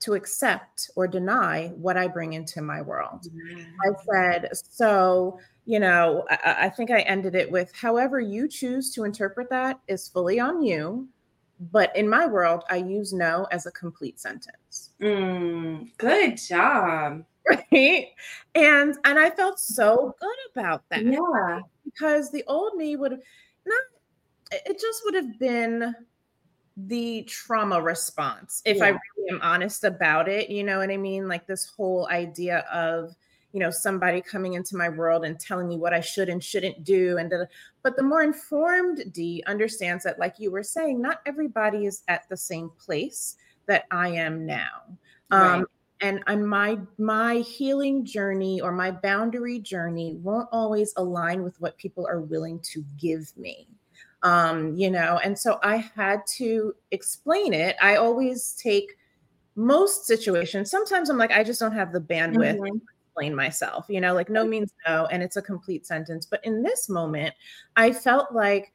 to 0.00 0.14
accept 0.14 0.90
or 0.96 1.06
deny 1.06 1.68
what 1.76 1.96
I 1.96 2.06
bring 2.06 2.32
into 2.32 2.62
my 2.62 2.80
world. 2.80 3.26
Mm-hmm. 3.28 3.64
I 3.82 4.12
said, 4.12 4.50
so 4.52 5.38
you 5.68 5.78
know, 5.78 6.24
I, 6.30 6.56
I, 6.60 6.68
think 6.70 6.90
I 6.90 7.00
ended 7.00 7.34
it 7.34 7.50
with 7.50 7.70
however 7.74 8.18
you 8.18 8.48
choose 8.48 8.90
to 8.94 9.04
interpret 9.04 9.50
that 9.50 9.78
is 9.86 10.08
fully 10.08 10.40
on 10.40 10.62
you. 10.62 11.06
But 11.60 11.94
in 11.94 12.08
my 12.08 12.24
world, 12.24 12.64
I 12.70 12.76
use 12.76 13.12
no 13.12 13.46
as 13.52 13.66
a 13.66 13.70
complete 13.72 14.18
sentence. 14.18 14.92
Mm, 14.98 15.90
good 15.98 16.38
job. 16.38 17.22
Right. 17.46 18.08
And 18.54 18.96
and 19.04 19.18
I 19.18 19.28
felt 19.28 19.58
so 19.58 20.14
good 20.20 20.36
about 20.52 20.84
that. 20.90 21.04
Yeah. 21.04 21.60
Because 21.84 22.30
the 22.30 22.44
old 22.46 22.74
me 22.76 22.96
would 22.96 23.12
have 23.12 23.20
not 23.66 23.82
it 24.52 24.80
just 24.80 25.02
would 25.04 25.14
have 25.14 25.38
been 25.38 25.94
the 26.78 27.24
trauma 27.24 27.82
response, 27.82 28.62
if 28.64 28.78
Yeah. 28.78 28.84
I 28.84 28.88
really 28.88 29.30
am 29.32 29.40
honest 29.42 29.84
about 29.84 30.30
it. 30.30 30.48
You 30.48 30.64
know 30.64 30.78
what 30.78 30.90
I 30.90 30.96
mean? 30.96 31.28
Like 31.28 31.46
this 31.46 31.66
whole 31.66 32.08
idea 32.08 32.60
of, 32.72 33.14
you 33.52 33.60
know, 33.60 33.70
somebody 33.70 34.20
coming 34.20 34.54
into 34.54 34.76
my 34.76 34.88
world 34.88 35.24
and 35.24 35.38
telling 35.40 35.68
me 35.68 35.76
what 35.76 35.94
I 35.94 36.00
should 36.00 36.28
and 36.28 36.42
shouldn't 36.42 36.84
do. 36.84 37.16
And 37.18 37.30
da- 37.30 37.46
but 37.82 37.96
the 37.96 38.02
more 38.02 38.22
informed 38.22 39.12
D 39.12 39.42
understands 39.46 40.04
that, 40.04 40.18
like 40.18 40.34
you 40.38 40.50
were 40.50 40.62
saying, 40.62 41.00
not 41.00 41.20
everybody 41.26 41.86
is 41.86 42.02
at 42.08 42.28
the 42.28 42.36
same 42.36 42.70
place 42.78 43.36
that 43.66 43.84
I 43.90 44.08
am 44.08 44.44
now. 44.46 44.84
Um, 45.30 45.40
Right. 45.60 45.64
and 46.00 46.22
I'm 46.26 46.46
my 46.46 46.78
my 46.98 47.36
healing 47.36 48.04
journey 48.04 48.60
or 48.60 48.70
my 48.72 48.90
boundary 48.90 49.58
journey 49.58 50.14
won't 50.22 50.48
always 50.52 50.92
align 50.96 51.42
with 51.42 51.60
what 51.60 51.76
people 51.78 52.06
are 52.06 52.20
willing 52.20 52.60
to 52.72 52.84
give 52.98 53.36
me 53.36 53.66
um 54.24 54.74
you 54.74 54.90
know 54.90 55.20
and 55.22 55.38
so 55.38 55.58
i 55.62 55.76
had 55.76 56.26
to 56.26 56.74
explain 56.90 57.52
it 57.52 57.76
i 57.80 57.94
always 57.96 58.52
take 58.60 58.96
most 59.54 60.06
situations 60.06 60.70
sometimes 60.70 61.08
i'm 61.08 61.18
like 61.18 61.30
i 61.30 61.44
just 61.44 61.60
don't 61.60 61.72
have 61.72 61.92
the 61.92 62.00
bandwidth 62.00 62.58
Mhm. 62.58 62.80
Explain 63.18 63.34
myself 63.34 63.86
you 63.88 64.00
know 64.00 64.14
like 64.14 64.30
no 64.30 64.46
means 64.46 64.72
no 64.86 65.06
and 65.06 65.22
it's 65.22 65.36
a 65.36 65.42
complete 65.42 65.86
sentence 65.86 66.26
but 66.26 66.44
in 66.44 66.62
this 66.62 66.88
moment 66.88 67.34
i 67.76 67.90
felt 67.92 68.32
like 68.32 68.72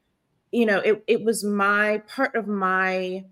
you 0.52 0.66
know 0.66 0.80
it, 0.80 1.02
it 1.06 1.24
was 1.24 1.42
my 1.44 2.02
part 2.06 2.34
of 2.34 2.46
my 2.46 3.24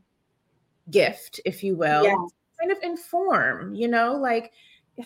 gift 0.91 1.41
if 1.45 1.63
you 1.63 1.77
will 1.77 2.05
Yeah. 2.05 2.15
kind 2.59 2.73
of 2.73 2.79
inform 2.83 3.75
you 3.75 3.89
know 3.89 4.15
like 4.17 4.53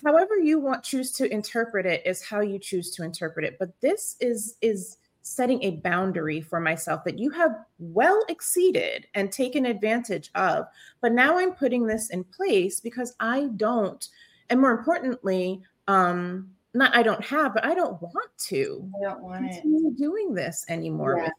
however 0.05 0.37
you 0.39 0.59
want 0.59 0.83
choose 0.83 1.13
to 1.13 1.31
interpret 1.33 1.87
it 1.87 2.03
is 2.07 2.23
how 2.23 2.41
you 2.41 2.59
choose 2.59 2.91
to 2.91 3.03
interpret 3.03 3.45
it 3.45 3.57
but 3.59 3.79
this 3.81 4.17
is 4.21 4.57
is 4.63 4.99
setting 5.23 5.61
a 5.65 5.73
boundary 5.83 6.41
for 6.41 6.61
myself 6.61 7.03
that 7.03 7.19
you 7.19 7.31
have 7.31 7.51
well 7.81 8.25
exceeded 8.29 9.09
and 9.15 9.33
taken 9.33 9.67
advantage 9.67 10.31
of 10.37 10.67
but 11.01 11.13
now 11.13 11.37
i'm 11.37 11.53
putting 11.53 11.85
this 11.85 12.11
in 12.11 12.23
place 12.23 12.81
because 12.81 13.15
i 13.19 13.49
don't 13.57 14.09
and 14.51 14.61
more 14.61 14.71
importantly 14.71 15.63
um 15.89 16.51
not 16.75 16.95
i 16.95 17.03
don't 17.03 17.25
have 17.25 17.55
but 17.55 17.65
i 17.65 17.75
don't 17.75 18.01
want 18.03 18.31
to 18.39 18.91
I 19.01 19.05
don't 19.05 19.23
want 19.23 19.45
it. 19.47 19.63
continue 19.63 19.95
doing 19.95 20.35
this 20.35 20.65
anymore 20.69 21.17
Yeah. 21.19 21.25
with 21.25 21.33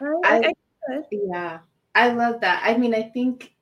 you. 0.00 0.06
Right? 0.22 0.44
I- 0.44 0.48
I 0.48 0.52
could. 1.02 1.04
Yeah, 1.10 1.58
I 1.94 2.08
love 2.12 2.40
that. 2.40 2.62
I 2.64 2.76
mean, 2.78 2.94
I 2.94 3.02
think 3.02 3.52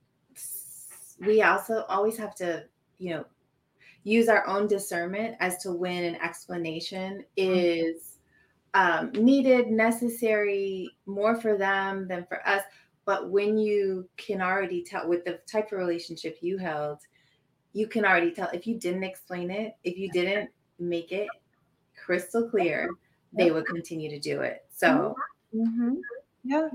we 1.20 1.42
also 1.42 1.82
always 1.88 2.16
have 2.16 2.34
to, 2.36 2.64
you 2.98 3.10
know, 3.10 3.24
use 4.04 4.28
our 4.28 4.46
own 4.46 4.68
discernment 4.68 5.36
as 5.40 5.58
to 5.64 5.72
when 5.72 6.04
an 6.04 6.14
explanation 6.22 7.24
is 7.36 8.18
um, 8.74 9.10
needed, 9.12 9.68
necessary, 9.70 10.90
more 11.06 11.34
for 11.40 11.58
them 11.58 12.06
than 12.06 12.24
for 12.26 12.46
us. 12.48 12.62
But 13.04 13.30
when 13.30 13.58
you 13.58 14.08
can 14.16 14.40
already 14.40 14.84
tell 14.84 15.08
with 15.08 15.24
the 15.24 15.40
type 15.50 15.72
of 15.72 15.78
relationship 15.78 16.38
you 16.40 16.56
held, 16.56 17.00
you 17.72 17.86
can 17.86 18.04
already 18.04 18.30
tell 18.30 18.48
if 18.52 18.66
you 18.66 18.78
didn't 18.78 19.04
explain 19.04 19.50
it, 19.50 19.74
if 19.84 19.96
you 19.96 20.10
didn't 20.10 20.50
make 20.78 21.12
it 21.12 21.28
crystal 21.96 22.48
clear, 22.48 22.90
they 23.32 23.50
would 23.50 23.66
continue 23.66 24.08
to 24.10 24.18
do 24.18 24.40
it. 24.40 24.66
So, 24.70 25.16
Mhm. 25.54 26.02
Yeah. 26.44 26.68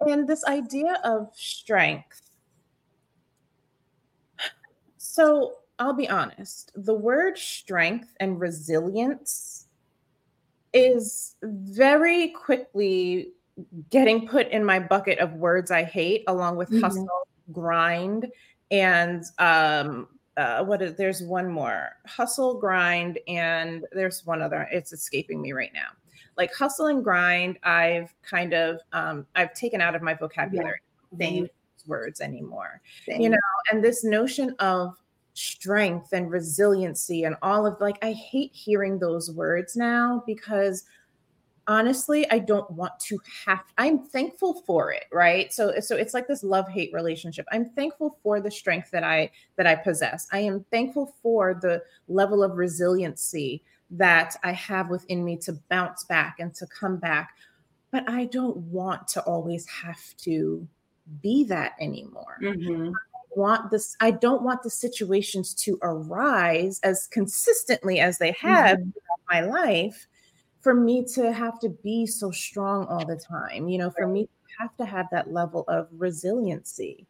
And 0.00 0.28
this 0.28 0.44
idea 0.44 1.00
of 1.04 1.30
strength. 1.34 2.20
So 4.98 5.58
I'll 5.78 5.92
be 5.92 6.08
honest, 6.08 6.72
the 6.74 6.94
word 6.94 7.38
strength 7.38 8.14
and 8.20 8.40
resilience 8.40 9.66
is 10.72 11.36
very 11.42 12.28
quickly 12.30 13.32
getting 13.90 14.26
put 14.26 14.48
in 14.48 14.64
my 14.64 14.78
bucket 14.78 15.18
of 15.18 15.34
words 15.34 15.70
I 15.70 15.84
hate, 15.84 16.24
along 16.26 16.56
with 16.56 16.70
Mhm. 16.70 16.80
hustle, 16.80 17.28
grind, 17.52 18.30
and 18.70 19.24
um 19.38 20.08
uh 20.36 20.64
what 20.64 20.80
is 20.82 20.94
there's 20.96 21.22
one 21.22 21.48
more 21.48 21.90
hustle 22.06 22.54
grind 22.54 23.18
and 23.28 23.84
there's 23.92 24.24
one 24.24 24.40
other 24.40 24.68
it's 24.72 24.92
escaping 24.92 25.40
me 25.40 25.52
right 25.52 25.72
now. 25.74 25.88
Like 26.36 26.54
hustle 26.54 26.86
and 26.86 27.04
grind 27.04 27.58
i've 27.62 28.14
kind 28.22 28.54
of 28.54 28.80
um 28.92 29.26
i've 29.34 29.52
taken 29.54 29.80
out 29.80 29.94
of 29.94 30.02
my 30.02 30.14
vocabulary 30.14 30.80
don't 31.10 31.20
same, 31.20 31.42
those 31.42 31.86
words 31.86 32.20
anymore 32.20 32.80
same. 33.06 33.20
you 33.20 33.28
know 33.28 33.38
and 33.70 33.84
this 33.84 34.04
notion 34.04 34.54
of 34.58 34.96
strength 35.34 36.12
and 36.12 36.30
resiliency 36.30 37.24
and 37.24 37.36
all 37.42 37.66
of 37.66 37.80
like 37.80 37.98
i 38.02 38.12
hate 38.12 38.50
hearing 38.54 38.98
those 38.98 39.30
words 39.30 39.76
now 39.76 40.22
because 40.26 40.84
honestly 41.66 42.28
i 42.30 42.38
don't 42.38 42.70
want 42.72 42.92
to 42.98 43.18
have 43.46 43.60
i'm 43.78 43.98
thankful 44.06 44.62
for 44.66 44.90
it 44.92 45.04
right? 45.12 45.52
So 45.52 45.78
so 45.80 45.96
it's 45.96 46.14
like 46.14 46.26
this 46.26 46.42
love 46.42 46.68
hate 46.68 46.92
relationship. 46.92 47.46
I'm 47.52 47.70
thankful 47.70 48.18
for 48.22 48.40
the 48.40 48.50
strength 48.50 48.90
that 48.90 49.04
i 49.04 49.30
that 49.56 49.66
i 49.66 49.74
possess. 49.74 50.26
I 50.32 50.40
am 50.40 50.64
thankful 50.70 51.14
for 51.22 51.54
the 51.54 51.82
level 52.08 52.42
of 52.42 52.56
resiliency 52.56 53.62
that 53.90 54.36
i 54.42 54.52
have 54.52 54.88
within 54.90 55.24
me 55.24 55.36
to 55.38 55.52
bounce 55.68 56.04
back 56.04 56.36
and 56.40 56.54
to 56.54 56.66
come 56.66 56.96
back. 56.96 57.36
But 57.90 58.08
i 58.08 58.24
don't 58.26 58.56
want 58.56 59.06
to 59.08 59.22
always 59.22 59.66
have 59.68 60.00
to 60.18 60.66
be 61.22 61.44
that 61.44 61.72
anymore. 61.80 62.38
Mhm. 62.40 62.92
want 63.34 63.70
this 63.70 63.96
i 64.00 64.10
don't 64.10 64.42
want 64.42 64.62
the 64.62 64.68
situations 64.70 65.54
to 65.54 65.78
arise 65.82 66.78
as 66.82 67.06
consistently 67.06 67.98
as 67.98 68.18
they 68.18 68.32
have 68.32 68.78
Mhm. 68.78 68.92
throughout 68.92 69.20
my 69.30 69.40
life 69.40 70.06
for 70.62 70.74
me 70.74 71.04
to 71.04 71.32
have 71.32 71.58
to 71.60 71.68
be 71.68 72.06
so 72.06 72.30
strong 72.30 72.86
all 72.86 73.04
the 73.04 73.16
time 73.16 73.68
you 73.68 73.76
know 73.78 73.90
for 73.90 74.06
me 74.06 74.24
to 74.24 74.28
have 74.58 74.76
to 74.76 74.84
have 74.84 75.06
that 75.10 75.32
level 75.32 75.64
of 75.68 75.88
resiliency. 75.92 77.06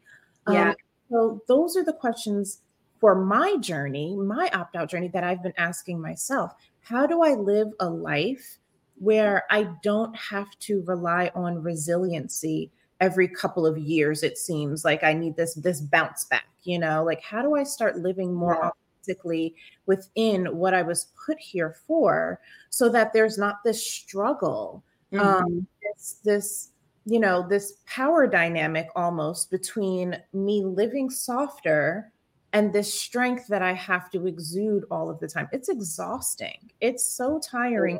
Yeah. 0.49 0.69
um, 0.69 0.75
so 1.09 1.41
those 1.47 1.77
are 1.77 1.83
the 1.83 1.93
questions 1.93 2.61
for 2.99 3.15
my 3.15 3.55
journey 3.57 4.15
my 4.15 4.49
opt-out 4.53 4.89
journey 4.89 5.07
that 5.09 5.23
i've 5.23 5.43
been 5.43 5.53
asking 5.57 6.01
myself. 6.01 6.53
How 6.81 7.05
do 7.05 7.21
i 7.21 7.33
live 7.33 7.69
a 7.79 7.89
life 7.89 8.59
where 8.97 9.43
i 9.49 9.69
don't 9.83 10.15
have 10.15 10.47
to 10.59 10.83
rely 10.85 11.31
on 11.35 11.61
resiliency 11.61 12.71
every 12.99 13.27
couple 13.27 13.65
of 13.65 13.77
years 13.77 14.23
it 14.23 14.37
seems? 14.37 14.83
Like 14.85 15.03
i 15.03 15.13
need 15.13 15.35
this 15.35 15.53
this 15.55 15.81
bounce 15.81 16.25
back 16.25 16.45
you 16.63 16.79
know? 16.79 17.03
Like 17.03 17.21
how 17.21 17.41
do 17.41 17.55
i 17.55 17.63
start 17.63 17.97
living 17.97 18.33
more 18.33 18.57
Yeah. 18.63 18.69
Authentically 19.03 19.55
within 19.85 20.45
what 20.57 20.73
i 20.73 20.81
was 20.81 21.07
put 21.25 21.37
here 21.39 21.75
for 21.87 22.39
so 22.69 22.89
that 22.89 23.13
there's 23.13 23.37
not 23.37 23.63
this 23.63 23.85
struggle 23.85 24.83
Mhm. 25.11 25.19
um 25.19 25.67
it's 25.81 26.13
this 26.23 26.69
you 27.05 27.19
know 27.19 27.45
this 27.47 27.73
power 27.85 28.25
dynamic 28.27 28.87
almost 28.95 29.51
between 29.51 30.17
me 30.33 30.63
living 30.63 31.09
softer 31.09 32.11
and 32.53 32.71
this 32.73 32.93
strength 32.93 33.47
that 33.47 33.61
i 33.61 33.73
have 33.73 34.09
to 34.11 34.27
exude 34.27 34.85
all 34.89 35.09
of 35.09 35.19
the 35.19 35.27
time. 35.27 35.47
It's 35.51 35.69
exhausting. 35.69 36.71
It's 36.81 37.03
so 37.03 37.39
tiring. 37.39 37.99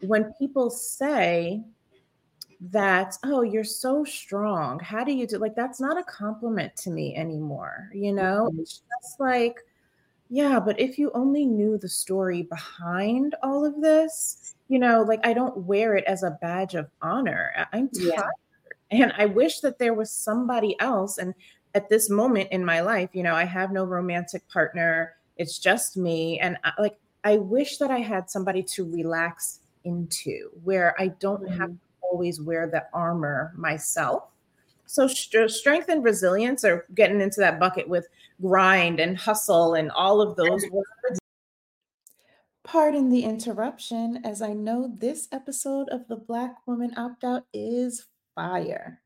When 0.00 0.32
people 0.38 0.70
say 0.70 1.62
that 2.60 3.16
oh 3.24 3.42
you're 3.42 3.64
so 3.64 4.04
strong. 4.04 4.78
How 4.80 5.04
do 5.04 5.12
you 5.12 5.26
do 5.26 5.38
like 5.38 5.54
that's 5.54 5.80
not 5.80 5.98
a 5.98 6.04
compliment 6.04 6.74
to 6.76 6.90
me 6.90 7.14
anymore 7.16 7.90
you 7.94 8.12
know? 8.12 8.50
Mhm. 8.52 8.60
it's 8.60 8.78
just 8.80 9.20
like 9.20 9.56
yeah 10.32 10.58
but 10.58 10.80
if 10.80 10.98
you 10.98 11.10
only 11.12 11.44
knew 11.44 11.76
the 11.76 11.88
story 11.88 12.42
behind 12.42 13.34
all 13.42 13.66
of 13.66 13.80
this 13.82 14.54
you 14.68 14.78
know 14.78 15.02
like 15.02 15.20
i 15.26 15.32
don't 15.34 15.56
wear 15.58 15.94
it 15.94 16.04
as 16.06 16.22
a 16.22 16.38
badge 16.40 16.74
of 16.74 16.88
honor 17.02 17.52
i'm 17.72 17.90
Yeah. 17.92 18.16
tired 18.16 18.32
and 18.90 19.12
i 19.18 19.26
wish 19.26 19.60
that 19.60 19.78
there 19.78 19.92
was 19.92 20.10
somebody 20.10 20.74
else 20.80 21.18
and 21.18 21.34
at 21.74 21.90
this 21.90 22.08
moment 22.08 22.48
in 22.50 22.64
my 22.64 22.80
life 22.80 23.10
you 23.12 23.22
know 23.22 23.34
i 23.34 23.44
have 23.44 23.72
no 23.72 23.84
romantic 23.84 24.48
partner 24.48 25.16
it's 25.36 25.58
just 25.58 25.98
me 25.98 26.40
and 26.40 26.56
I, 26.64 26.72
like 26.80 26.96
i 27.24 27.36
wish 27.36 27.76
that 27.76 27.90
i 27.90 27.98
had 27.98 28.30
somebody 28.30 28.62
to 28.74 28.90
relax 28.90 29.60
into 29.84 30.48
where 30.64 30.94
i 30.98 31.08
don't 31.08 31.46
have 31.50 31.68
Mhm. 31.70 31.74
to 31.74 31.78
always 32.10 32.40
wear 32.40 32.66
the 32.68 32.86
armor 32.94 33.52
myself 33.54 34.24
so 34.86 35.06
st- 35.08 35.50
strength 35.50 35.88
and 35.90 36.02
resilience 36.04 36.64
are 36.64 36.86
getting 36.94 37.20
into 37.20 37.40
that 37.40 37.60
bucket 37.60 37.86
with 37.86 38.06
grind 38.42 39.00
and 39.00 39.16
hustle 39.16 39.74
and 39.74 39.90
all 39.92 40.20
of 40.20 40.36
those 40.36 40.64
words 40.70 41.18
Pardon 42.64 43.10
the 43.10 43.24
interruption, 43.24 44.20
as 44.24 44.40
I 44.40 44.52
know 44.52 44.94
this 44.96 45.28
episode 45.32 45.88
of 45.88 46.06
the 46.08 46.16
Black 46.16 46.56
Woman 46.66 46.92
Opt 46.96 47.24
Out 47.24 47.44
is 47.52 48.06
fire. 48.34 49.02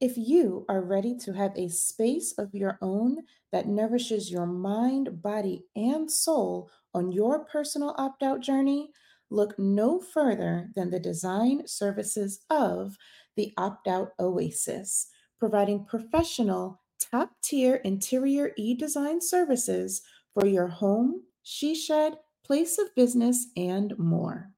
If 0.00 0.16
you 0.16 0.64
are 0.68 0.82
ready 0.82 1.16
to 1.24 1.32
have 1.32 1.56
a 1.56 1.68
space 1.70 2.32
of 2.38 2.54
your 2.54 2.78
own 2.80 3.22
that 3.50 3.66
nourishes 3.66 4.30
your 4.30 4.46
mind, 4.46 5.22
body, 5.22 5.64
and 5.74 6.08
soul 6.08 6.70
on 6.94 7.10
your 7.10 7.44
personal 7.46 7.96
opt 7.98 8.22
out 8.22 8.40
journey, 8.40 8.90
look 9.30 9.58
no 9.58 9.98
further 9.98 10.70
than 10.76 10.90
the 10.90 11.00
design 11.00 11.66
services 11.66 12.44
of 12.48 12.96
the 13.34 13.52
Opt 13.56 13.88
Out 13.88 14.12
Oasis, 14.20 15.08
providing 15.38 15.84
professional, 15.84 16.77
top 17.00 17.30
tier 17.42 17.76
interior 17.76 18.52
e 18.56 18.74
design 18.74 19.20
services 19.20 20.02
for 20.34 20.46
your 20.46 20.68
home, 20.68 21.22
she 21.42 21.74
shed, 21.74 22.18
place 22.44 22.78
of 22.78 22.94
business, 22.94 23.46
and 23.56 23.98
more. 23.98 24.52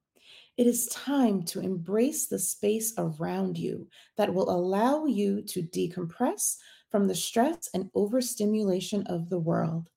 it 0.56 0.66
is 0.66 0.86
time 0.88 1.42
to 1.42 1.60
embrace 1.60 2.26
the 2.26 2.38
space 2.38 2.92
around 2.98 3.56
you 3.56 3.88
that 4.18 4.34
will 4.34 4.50
allow 4.50 5.06
you 5.06 5.40
to 5.40 5.62
decompress 5.62 6.56
from 6.90 7.08
the 7.08 7.14
stress 7.14 7.70
and 7.72 7.88
overstimulation 7.94 9.02
of 9.06 9.30
the 9.30 9.38
world. 9.38 9.88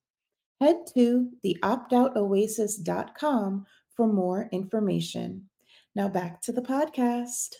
Head 0.61 0.77
to 0.93 1.29
theoptoutoasis.com 1.43 3.65
for 3.95 4.07
more 4.07 4.47
information. 4.53 5.49
Now 5.95 6.07
back 6.07 6.41
to 6.43 6.53
the 6.53 6.61
podcast. 6.61 7.55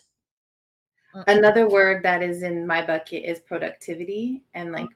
Another 1.26 1.68
word 1.68 2.02
that 2.02 2.22
is 2.22 2.42
in 2.42 2.66
my 2.66 2.84
bucket 2.84 3.24
is 3.24 3.40
productivity 3.40 4.42
and 4.54 4.72
like 4.72 4.88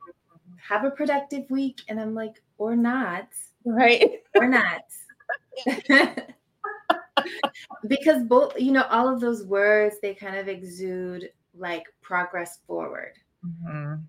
have 0.56 0.84
a 0.84 0.90
productive 0.90 1.48
week. 1.50 1.80
And 1.88 2.00
I'm 2.00 2.14
like, 2.14 2.42
or 2.58 2.74
not. 2.74 3.28
Right. 3.64 4.22
Or 4.34 4.48
not. 4.48 4.82
because 7.86 8.22
both, 8.24 8.58
you 8.58 8.72
know, 8.72 8.84
all 8.90 9.08
of 9.08 9.20
those 9.20 9.44
words, 9.44 9.96
they 10.02 10.14
kind 10.14 10.36
of 10.36 10.48
exude 10.48 11.30
like 11.54 11.84
progress 12.02 12.58
forward. 12.66 13.14
Mm-hmm. 13.44 14.02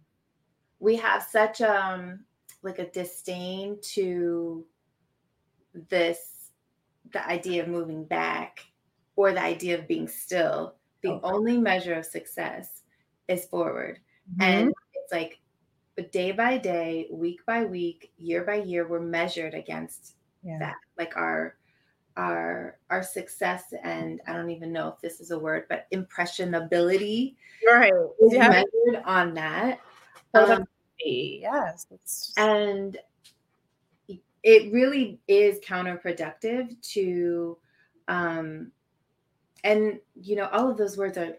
We 0.80 0.96
have 0.96 1.24
such 1.24 1.62
um 1.62 2.22
like 2.62 2.80
a 2.80 2.90
disdain 2.90 3.78
to 3.82 4.66
this 5.90 6.52
the 7.12 7.26
idea 7.28 7.64
of 7.64 7.70
moving 7.70 8.04
back 8.04 8.60
or 9.16 9.32
the 9.32 9.42
idea 9.42 9.78
of 9.78 9.88
being 9.88 10.08
still 10.08 10.76
the 11.02 11.12
okay. 11.12 11.20
only 11.24 11.58
measure 11.58 11.94
of 11.94 12.06
success 12.06 12.84
is 13.28 13.46
forward 13.46 14.00
mm-hmm. 14.32 14.42
and 14.42 14.74
it's 14.94 15.12
like 15.12 15.40
day 16.12 16.32
by 16.32 16.58
day 16.58 17.08
week 17.12 17.46
by 17.46 17.64
week 17.64 18.12
year 18.18 18.44
by 18.44 18.56
year 18.56 18.88
we're 18.88 19.00
measured 19.00 19.54
against 19.54 20.16
yeah. 20.44 20.58
that 20.60 20.76
like 20.98 21.16
our 21.18 21.56
our 22.18 22.78
our 22.90 23.04
success 23.04 23.74
and 23.84 24.22
i 24.28 24.34
don't 24.34 24.50
even 24.50 24.72
know 24.72 24.88
if 24.88 25.00
this 25.02 25.20
is 25.20 25.32
a 25.32 25.40
word 25.40 25.64
but 25.70 25.88
impressionability 25.92 27.36
right 27.68 27.92
is 28.22 28.34
yeah. 28.34 28.50
measured 28.50 29.04
on 29.06 29.34
that 29.34 29.80
um, 30.34 30.66
yes 31.00 31.86
and 32.38 32.98
it 34.44 34.72
really 34.72 35.20
is 35.28 35.60
counterproductive 35.60 36.80
to 36.82 37.58
um 38.08 38.72
and 39.64 40.00
you 40.22 40.36
know 40.36 40.48
all 40.52 40.70
of 40.70 40.78
those 40.78 40.98
words 40.98 41.18
are 41.18 41.38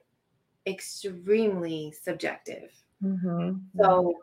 extremely 0.67 1.93
subjective 2.03 2.71
mm-hmm. 3.03 3.57
so 3.79 4.15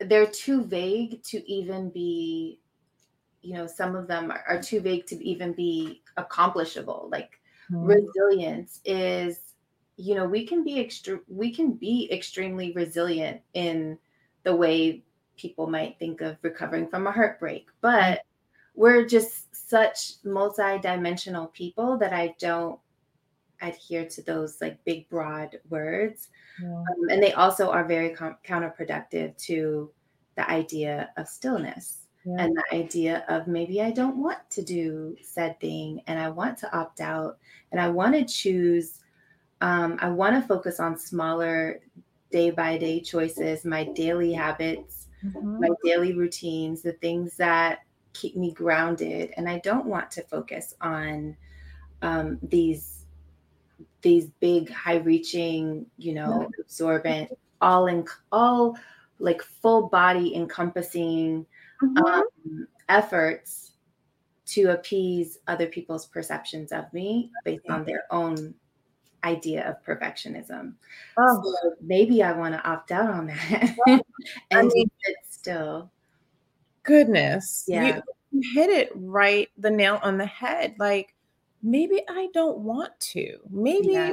they're 0.00 0.26
too 0.26 0.62
vague 0.64 1.22
to 1.22 1.50
even 1.50 1.88
be 1.90 2.60
you 3.42 3.54
know 3.54 3.66
some 3.66 3.96
of 3.96 4.06
them 4.06 4.30
are, 4.30 4.44
are 4.48 4.62
too 4.62 4.80
vague 4.80 5.06
to 5.06 5.16
even 5.24 5.52
be 5.52 6.02
accomplishable 6.16 7.08
like 7.10 7.40
mm-hmm. 7.70 7.84
resilience 7.86 8.80
is 8.84 9.54
you 9.96 10.14
know 10.14 10.26
we 10.26 10.46
can 10.46 10.62
be 10.62 10.78
extra 10.78 11.18
we 11.28 11.50
can 11.50 11.72
be 11.72 12.08
extremely 12.12 12.72
resilient 12.72 13.40
in 13.54 13.98
the 14.42 14.54
way 14.54 15.02
people 15.36 15.66
might 15.66 15.98
think 15.98 16.20
of 16.20 16.36
recovering 16.42 16.86
from 16.86 17.06
a 17.06 17.12
heartbreak 17.12 17.66
but 17.80 18.20
we're 18.74 19.06
just 19.06 19.54
such 19.68 20.14
multi-dimensional 20.24 21.46
people 21.48 21.96
that 21.96 22.12
i 22.12 22.34
don't 22.38 22.78
adhere 23.62 24.04
to 24.04 24.22
those 24.22 24.60
like 24.60 24.82
big 24.84 25.08
broad 25.08 25.58
words 25.68 26.28
yeah. 26.62 26.68
um, 26.68 27.08
and 27.10 27.22
they 27.22 27.32
also 27.32 27.70
are 27.70 27.84
very 27.84 28.10
com- 28.10 28.36
counterproductive 28.46 29.36
to 29.38 29.90
the 30.36 30.50
idea 30.50 31.10
of 31.16 31.26
stillness 31.26 32.06
yeah. 32.24 32.36
and 32.38 32.56
the 32.56 32.76
idea 32.76 33.24
of 33.28 33.46
maybe 33.46 33.80
i 33.80 33.90
don't 33.90 34.16
want 34.16 34.38
to 34.50 34.62
do 34.62 35.16
said 35.22 35.58
thing 35.60 36.02
and 36.06 36.18
i 36.18 36.28
want 36.28 36.56
to 36.58 36.76
opt 36.76 37.00
out 37.00 37.38
and 37.72 37.80
i 37.80 37.88
want 37.88 38.14
to 38.14 38.24
choose 38.24 39.00
um, 39.60 39.96
i 40.00 40.08
want 40.08 40.34
to 40.34 40.46
focus 40.46 40.80
on 40.80 40.98
smaller 40.98 41.80
day 42.30 42.50
by 42.50 42.76
day 42.76 43.00
choices 43.00 43.64
my 43.64 43.84
daily 43.84 44.32
habits 44.32 45.06
mm-hmm. 45.24 45.60
my 45.60 45.68
daily 45.82 46.12
routines 46.12 46.82
the 46.82 46.92
things 46.92 47.36
that 47.36 47.80
keep 48.12 48.36
me 48.36 48.52
grounded 48.52 49.32
and 49.36 49.48
i 49.48 49.58
don't 49.60 49.86
want 49.86 50.10
to 50.10 50.22
focus 50.22 50.74
on 50.80 51.36
um, 52.02 52.38
these 52.42 52.95
these 54.06 54.28
big 54.38 54.70
high 54.70 54.98
reaching 54.98 55.84
you 55.96 56.14
know 56.14 56.48
absorbent 56.60 57.28
all 57.60 57.88
in 57.88 58.06
all 58.30 58.78
like 59.18 59.42
full 59.42 59.88
body 59.88 60.36
encompassing 60.36 61.44
mm-hmm. 61.82 62.04
um, 62.04 62.68
efforts 62.88 63.72
to 64.44 64.70
appease 64.70 65.38
other 65.48 65.66
people's 65.66 66.06
perceptions 66.06 66.70
of 66.70 66.84
me 66.92 67.32
based 67.44 67.68
on 67.68 67.84
their 67.84 68.04
own 68.12 68.54
idea 69.24 69.68
of 69.68 69.82
perfectionism. 69.84 70.74
Oh. 71.18 71.42
So 71.42 71.74
maybe 71.80 72.22
I 72.22 72.30
want 72.30 72.54
to 72.54 72.64
opt 72.64 72.92
out 72.92 73.10
on 73.10 73.26
that 73.26 73.74
and 73.88 74.02
I 74.52 74.62
mean, 74.62 74.88
sit 75.04 75.16
still. 75.28 75.90
Goodness. 76.84 77.64
Yeah. 77.66 78.02
You 78.30 78.54
hit 78.54 78.70
it 78.70 78.92
right 78.94 79.48
the 79.58 79.70
nail 79.70 79.98
on 80.00 80.16
the 80.16 80.26
head. 80.26 80.76
Like 80.78 81.15
maybe 81.62 82.02
I 82.08 82.28
don't 82.32 82.58
want 82.58 82.98
to. 83.00 83.38
Maybe 83.50 83.92
yeah. 83.92 84.12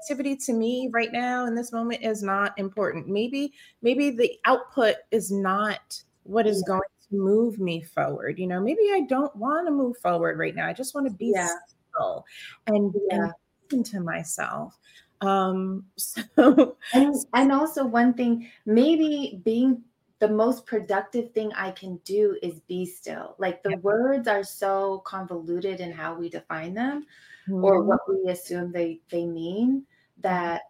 activity 0.00 0.36
to 0.36 0.52
me 0.52 0.88
right 0.92 1.12
now 1.12 1.46
in 1.46 1.54
this 1.54 1.72
moment 1.72 2.02
is 2.02 2.22
not 2.22 2.58
important. 2.58 3.08
Maybe 3.08 3.52
maybe 3.82 4.10
the 4.10 4.32
output 4.44 4.96
is 5.10 5.30
not 5.30 6.02
what 6.24 6.46
is 6.46 6.62
yeah. 6.66 6.74
going 6.74 6.80
to 7.10 7.16
move 7.16 7.58
me 7.58 7.82
forward. 7.82 8.38
You 8.38 8.46
know, 8.46 8.60
maybe 8.60 8.90
I 8.92 9.02
don't 9.08 9.34
want 9.36 9.66
to 9.66 9.72
move 9.72 9.96
forward 9.98 10.38
right 10.38 10.54
now. 10.54 10.68
I 10.68 10.72
just 10.72 10.94
want 10.94 11.06
to 11.06 11.12
be 11.12 11.32
yeah. 11.34 11.48
still 11.94 12.24
and, 12.66 12.94
and 13.10 13.32
listen 13.70 13.84
to 13.84 14.00
myself. 14.00 14.78
Um 15.20 15.84
so 15.96 16.76
and, 16.92 17.14
and 17.34 17.52
also 17.52 17.84
one 17.84 18.14
thing, 18.14 18.50
maybe 18.66 19.40
being 19.44 19.82
the 20.22 20.28
most 20.28 20.66
productive 20.66 21.32
thing 21.32 21.52
I 21.56 21.72
can 21.72 21.96
do 22.04 22.38
is 22.44 22.60
be 22.68 22.86
still. 22.86 23.34
Like 23.40 23.60
the 23.64 23.76
words 23.78 24.28
are 24.28 24.44
so 24.44 25.02
convoluted 25.04 25.80
in 25.80 25.90
how 25.90 26.14
we 26.14 26.28
define 26.28 26.74
them 26.74 27.06
mm-hmm. 27.48 27.64
or 27.64 27.82
what 27.82 27.98
we 28.08 28.30
assume 28.30 28.70
they 28.70 29.00
they 29.10 29.26
mean 29.26 29.84
that 30.20 30.62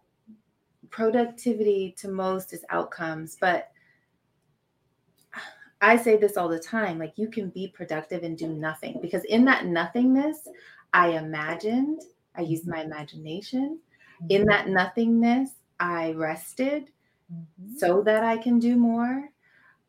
productivity 0.89 1.93
to 1.99 2.07
most 2.07 2.51
is 2.51 2.65
outcomes, 2.71 3.37
but 3.39 3.69
I 5.81 5.97
say 5.97 6.17
this 6.17 6.35
all 6.35 6.49
the 6.49 6.57
time 6.57 6.97
like 6.97 7.13
you 7.17 7.27
can 7.27 7.49
be 7.49 7.67
productive 7.67 8.23
and 8.23 8.35
do 8.35 8.47
nothing 8.47 8.97
because 9.03 9.23
in 9.25 9.45
that 9.45 9.67
nothingness 9.67 10.47
I 10.93 11.09
imagined, 11.09 12.01
I 12.35 12.41
used 12.41 12.67
my 12.67 12.81
imagination. 12.81 13.79
Mm-hmm. 14.15 14.31
In 14.31 14.45
that 14.45 14.67
nothingness, 14.67 15.51
I 15.79 16.13
rested 16.13 16.89
mm-hmm. 17.31 17.77
so 17.77 18.01
that 18.01 18.23
I 18.23 18.37
can 18.37 18.57
do 18.57 18.77
more 18.77 19.29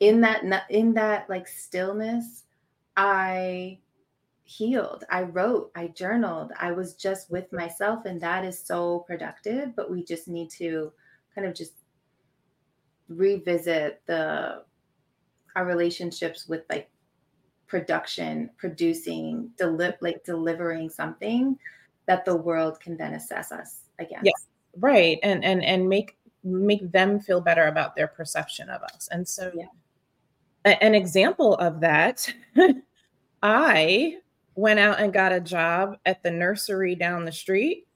in 0.00 0.20
that 0.20 0.42
in 0.70 0.94
that 0.94 1.28
like 1.28 1.46
stillness 1.46 2.44
i 2.96 3.78
healed 4.44 5.04
i 5.10 5.22
wrote 5.22 5.70
i 5.74 5.86
journaled 5.88 6.52
i 6.58 6.70
was 6.70 6.94
just 6.94 7.30
with 7.30 7.50
myself 7.52 8.04
and 8.04 8.20
that 8.20 8.44
is 8.44 8.58
so 8.58 9.00
productive 9.06 9.74
but 9.74 9.90
we 9.90 10.04
just 10.04 10.28
need 10.28 10.50
to 10.50 10.92
kind 11.34 11.46
of 11.46 11.54
just 11.54 11.72
revisit 13.08 14.02
the 14.06 14.62
our 15.56 15.64
relationships 15.64 16.48
with 16.48 16.62
like 16.68 16.90
production 17.66 18.50
producing 18.56 19.50
deli- 19.56 19.94
like 20.00 20.22
delivering 20.24 20.90
something 20.90 21.56
that 22.06 22.24
the 22.24 22.36
world 22.36 22.78
can 22.80 22.96
then 22.96 23.14
assess 23.14 23.50
us 23.50 23.84
against. 23.98 24.26
Yes 24.26 24.46
right 24.80 25.18
and 25.22 25.44
and 25.44 25.62
and 25.64 25.88
make 25.88 26.16
make 26.42 26.90
them 26.92 27.20
feel 27.20 27.40
better 27.40 27.66
about 27.68 27.96
their 27.96 28.08
perception 28.08 28.68
of 28.68 28.82
us 28.82 29.08
and 29.10 29.26
so 29.26 29.50
yeah 29.54 29.64
an 30.64 30.94
example 30.94 31.54
of 31.56 31.80
that, 31.80 32.32
I 33.42 34.18
went 34.54 34.78
out 34.80 35.00
and 35.00 35.12
got 35.12 35.32
a 35.32 35.40
job 35.40 35.98
at 36.06 36.22
the 36.22 36.30
nursery 36.30 36.94
down 36.94 37.24
the 37.24 37.32
street 37.32 37.86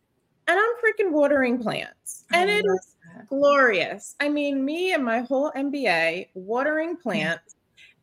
and 0.49 0.59
I'm 0.59 0.73
freaking 0.83 1.13
watering 1.13 1.59
plants. 1.59 2.25
And 2.33 2.49
it 2.51 2.65
is 2.65 2.97
that. 3.15 3.29
glorious. 3.29 4.17
I 4.19 4.29
mean, 4.29 4.65
me 4.65 4.95
and 4.95 5.05
my 5.05 5.21
whole 5.21 5.53
MBA 5.53 6.29
watering 6.35 6.97
plants 7.03 7.57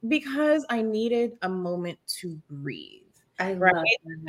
because 0.07 0.65
I 0.69 0.81
needed 0.81 1.37
a 1.41 1.49
moment 1.49 1.97
to 2.19 2.39
breathe. 2.49 3.01
I 3.37 3.53
right. 3.53 3.73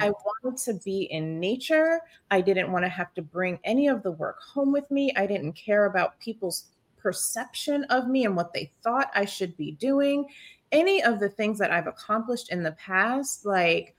I 0.01 0.11
wanted 0.11 0.59
to 0.64 0.74
be 0.84 1.03
in 1.12 1.39
nature. 1.39 2.01
I 2.32 2.41
didn't 2.41 2.72
want 2.72 2.84
to 2.84 2.89
have 2.89 3.14
to 3.14 3.22
bring 3.22 3.61
any 3.62 3.87
of 3.87 4.03
the 4.03 4.11
work 4.11 4.41
home 4.43 4.72
with 4.72 4.91
me. 4.91 5.12
I 5.16 5.26
didn't 5.26 5.53
care 5.53 5.84
about 5.84 6.18
people's 6.18 6.64
perception 6.97 7.84
of 7.84 8.09
me 8.09 8.24
and 8.24 8.36
what 8.36 8.53
they 8.53 8.72
thought 8.82 9.11
I 9.14 9.24
should 9.24 9.57
be 9.57 9.72
doing, 9.72 10.26
any 10.72 11.03
of 11.03 11.20
the 11.20 11.28
things 11.28 11.59
that 11.59 11.70
I've 11.70 11.86
accomplished 11.86 12.51
in 12.51 12.62
the 12.62 12.72
past, 12.72 13.47
like 13.47 13.94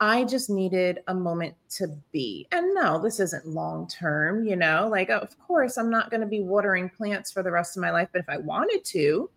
I 0.00 0.24
just 0.24 0.48
needed 0.48 1.00
a 1.08 1.14
moment 1.14 1.54
to 1.70 1.88
be. 2.10 2.46
And 2.52 2.74
no, 2.74 3.00
this 3.00 3.20
isn't 3.20 3.46
long 3.46 3.86
term, 3.88 4.46
you 4.46 4.56
know, 4.56 4.88
like, 4.90 5.10
of 5.10 5.38
course, 5.38 5.76
I'm 5.76 5.90
not 5.90 6.10
going 6.10 6.22
to 6.22 6.26
be 6.26 6.40
watering 6.40 6.88
plants 6.88 7.30
for 7.30 7.42
the 7.42 7.50
rest 7.50 7.76
of 7.76 7.82
my 7.82 7.90
life, 7.90 8.08
but 8.12 8.20
if 8.22 8.28
I 8.28 8.38
wanted 8.38 8.84
to, 8.86 9.28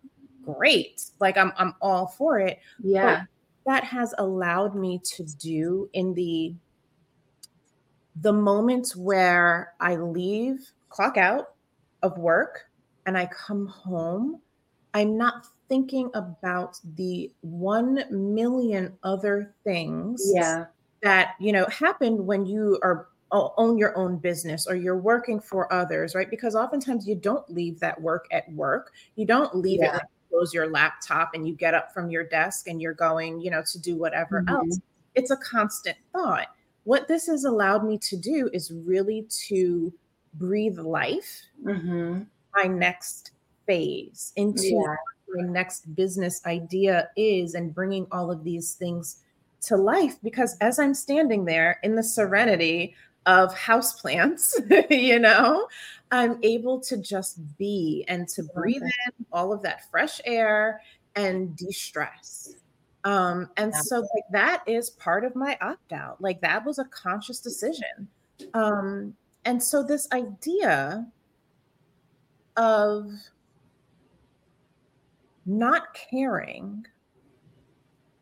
great. 0.42 1.04
Like, 1.20 1.36
I'm, 1.36 1.52
I'm 1.56 1.74
all 1.82 2.06
for 2.06 2.38
it. 2.38 2.60
Yeah. 2.82 3.20
But 3.20 3.72
that 3.72 3.84
has 3.84 4.14
allowed 4.18 4.74
me 4.74 5.00
to 5.04 5.24
do 5.24 5.88
in 5.92 6.14
the 6.14 6.54
the 8.20 8.32
moments 8.32 8.94
where 8.94 9.72
I 9.80 9.96
leave, 9.96 10.70
clock 10.88 11.16
out 11.16 11.54
of 12.02 12.16
work, 12.16 12.66
and 13.06 13.16
I 13.18 13.26
come 13.26 13.66
home, 13.66 14.42
I'm 14.94 15.16
not 15.18 15.46
thinking 15.68 16.10
about 16.14 16.78
the 16.84 17.34
1 17.40 18.04
million 18.10 18.98
other 19.02 19.54
things 19.64 20.32
Yeah. 20.32 20.66
that, 21.02 21.34
you 21.40 21.52
know, 21.52 21.66
happen 21.66 22.26
when 22.26 22.46
you 22.46 22.78
are 22.82 23.08
own 23.32 23.76
your 23.78 23.96
own 23.98 24.16
business 24.18 24.64
or 24.66 24.76
you're 24.76 24.96
working 24.98 25.40
for 25.40 25.72
others, 25.72 26.14
right? 26.14 26.30
Because 26.30 26.54
oftentimes 26.54 27.06
you 27.08 27.16
don't 27.16 27.48
leave 27.50 27.80
that 27.80 28.00
work 28.00 28.26
at 28.30 28.50
work. 28.52 28.92
You 29.16 29.26
don't 29.26 29.56
leave 29.56 29.82
Yeah. 29.82 29.90
it 29.94 30.02
you 30.30 30.38
close 30.38 30.54
your 30.54 30.70
laptop 30.70 31.30
and 31.34 31.46
you 31.46 31.54
get 31.54 31.74
up 31.74 31.92
from 31.92 32.10
your 32.10 32.24
desk 32.24 32.68
and 32.68 32.80
you're 32.80 32.94
going, 32.94 33.40
you 33.40 33.50
know, 33.50 33.62
to 33.72 33.78
do 33.80 33.96
whatever 33.96 34.42
Mhm. 34.42 34.48
else. 34.48 34.80
It's 35.14 35.30
a 35.30 35.36
constant 35.36 35.96
thought. 36.12 36.48
What 36.84 37.08
this 37.08 37.26
has 37.26 37.44
allowed 37.44 37.84
me 37.84 37.98
to 37.98 38.16
do 38.16 38.50
is 38.52 38.70
really 38.72 39.26
to 39.48 39.92
breathe 40.34 40.78
life 40.78 41.42
Mhm. 41.64 42.28
My 42.54 42.64
next 42.64 43.32
phase 43.66 44.32
into 44.36 44.62
Yeah. 44.62 44.96
my 45.36 45.42
next 45.42 45.94
business 45.94 46.44
idea 46.46 47.08
is 47.16 47.54
and 47.54 47.74
bringing 47.74 48.06
all 48.12 48.30
of 48.30 48.44
these 48.44 48.74
things 48.74 49.18
to 49.62 49.76
life 49.76 50.16
because 50.22 50.56
as 50.60 50.78
I'm 50.78 50.94
standing 50.94 51.44
there 51.44 51.78
in 51.82 51.94
the 51.96 52.02
serenity 52.02 52.94
of 53.26 53.54
houseplants, 53.54 54.52
you 54.90 55.18
know, 55.18 55.66
I'm 56.10 56.38
able 56.42 56.78
to 56.80 56.98
just 56.98 57.38
be 57.56 58.04
and 58.08 58.28
to 58.28 58.42
breathe 58.54 58.82
Okay. 58.82 58.92
in 59.18 59.26
all 59.32 59.52
of 59.52 59.62
that 59.62 59.90
fresh 59.90 60.20
air 60.26 60.82
and 61.16 61.56
de-stress. 61.56 62.54
Um, 63.04 63.48
and 63.56 63.72
Yeah. 63.72 63.80
so 63.80 64.00
like 64.00 64.24
that 64.32 64.62
is 64.66 64.90
part 64.90 65.24
of 65.24 65.34
my 65.34 65.56
opt-out. 65.60 66.20
Like 66.20 66.40
that 66.42 66.64
was 66.64 66.78
a 66.78 66.84
conscious 66.84 67.40
decision. 67.40 68.08
Um, 68.52 69.16
and 69.46 69.62
so 69.62 69.82
this 69.82 70.06
idea 70.12 71.06
of 72.56 73.10
not 75.46 75.94
caring 75.94 76.86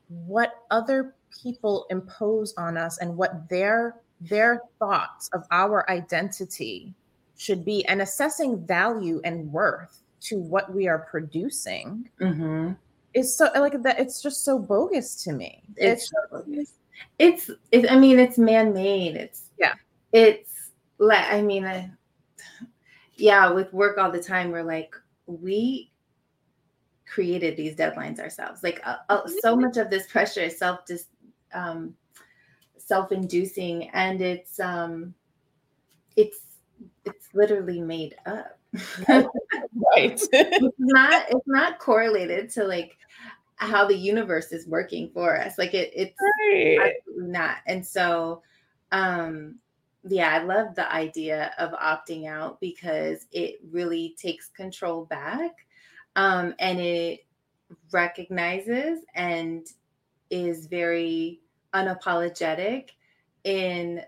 what 0.09 0.55
other 0.70 1.14
people 1.43 1.87
impose 1.91 2.53
on 2.57 2.76
us 2.76 2.99
and 2.99 3.16
what 3.16 3.49
their 3.49 3.97
their 4.20 4.62
thoughts 4.78 5.28
of 5.33 5.45
our 5.51 5.89
identity 5.91 6.95
should 7.37 7.64
be 7.64 7.85
and 7.87 8.03
assessing 8.03 8.64
value 8.66 9.20
and 9.24 9.51
worth 9.53 10.01
to 10.20 10.39
what 10.39 10.72
we 10.72 10.87
are 10.87 11.01
producing 11.11 12.09
Mhm. 12.20 12.76
is 13.14 13.35
so 13.37 13.51
like 13.57 13.80
that 13.83 13.99
it's 13.99 14.22
just 14.22 14.45
so 14.45 14.59
bogus 14.59 15.22
to 15.24 15.33
me 15.33 15.62
It's 15.76 16.09
so 16.11 16.16
bogus. 16.30 16.74
It's 17.18 17.51
it, 17.72 17.91
I 17.91 17.99
mean 17.99 18.18
it's 18.18 18.39
man-made. 18.39 19.16
It's 19.16 19.51
Yeah. 19.59 19.74
It's 20.12 20.70
like 20.99 21.24
I 21.33 21.41
mean 21.43 21.64
uh, 21.64 21.89
yeah, 23.23 23.49
with 23.53 23.73
work 23.73 23.99
all 23.99 24.11
the 24.11 24.20
time 24.20 24.51
we're 24.51 24.64
like 24.64 24.97
we 25.27 25.93
created 27.07 27.57
these 27.57 27.77
deadlines 27.77 28.18
ourselves. 28.18 28.64
Like 28.64 28.81
uh, 28.85 28.97
uh, 29.09 29.29
so 29.43 29.55
much 29.55 29.77
of 29.77 29.91
this 29.91 30.09
pressure 30.09 30.41
is 30.41 30.59
self 30.59 30.85
dis 30.87 31.07
um 31.55 31.95
self-inducing 32.79 33.91
and 33.91 34.20
it's 34.20 34.59
um 34.59 35.14
it's 36.16 36.41
it's 37.05 37.29
literally 37.33 37.81
made 37.81 38.16
up. 38.27 38.59
right. 39.14 39.29
It's 39.95 40.29
not 40.79 41.27
it's 41.29 41.47
not 41.47 41.79
correlated 41.79 42.51
to 42.55 42.64
like 42.64 42.97
how 43.55 43.87
the 43.87 43.97
universe 43.97 44.51
is 44.51 44.66
working 44.66 45.11
for 45.14 45.39
us. 45.41 45.59
Like 45.59 45.75
it 45.75 45.93
it's 45.95 46.18
right. 46.51 46.97
absolutely 46.99 47.31
not. 47.31 47.59
And 47.68 47.87
so 47.87 48.43
um 48.91 49.61
yeah 50.05 50.31
i 50.35 50.43
love 50.43 50.75
the 50.75 50.93
idea 50.93 51.55
of 51.59 51.71
opting 51.73 52.27
out 52.29 52.61
because 52.61 53.27
it 53.31 53.61
really 53.71 54.15
takes 54.19 54.49
control 54.49 55.05
back 55.07 55.67
um 56.17 56.55
and 56.59 56.81
it 56.81 57.27
recognizes 57.93 59.05
and 59.15 59.69
is 60.31 60.67
very 60.67 61.43
unapologetic 61.75 62.91
in 63.45 64.05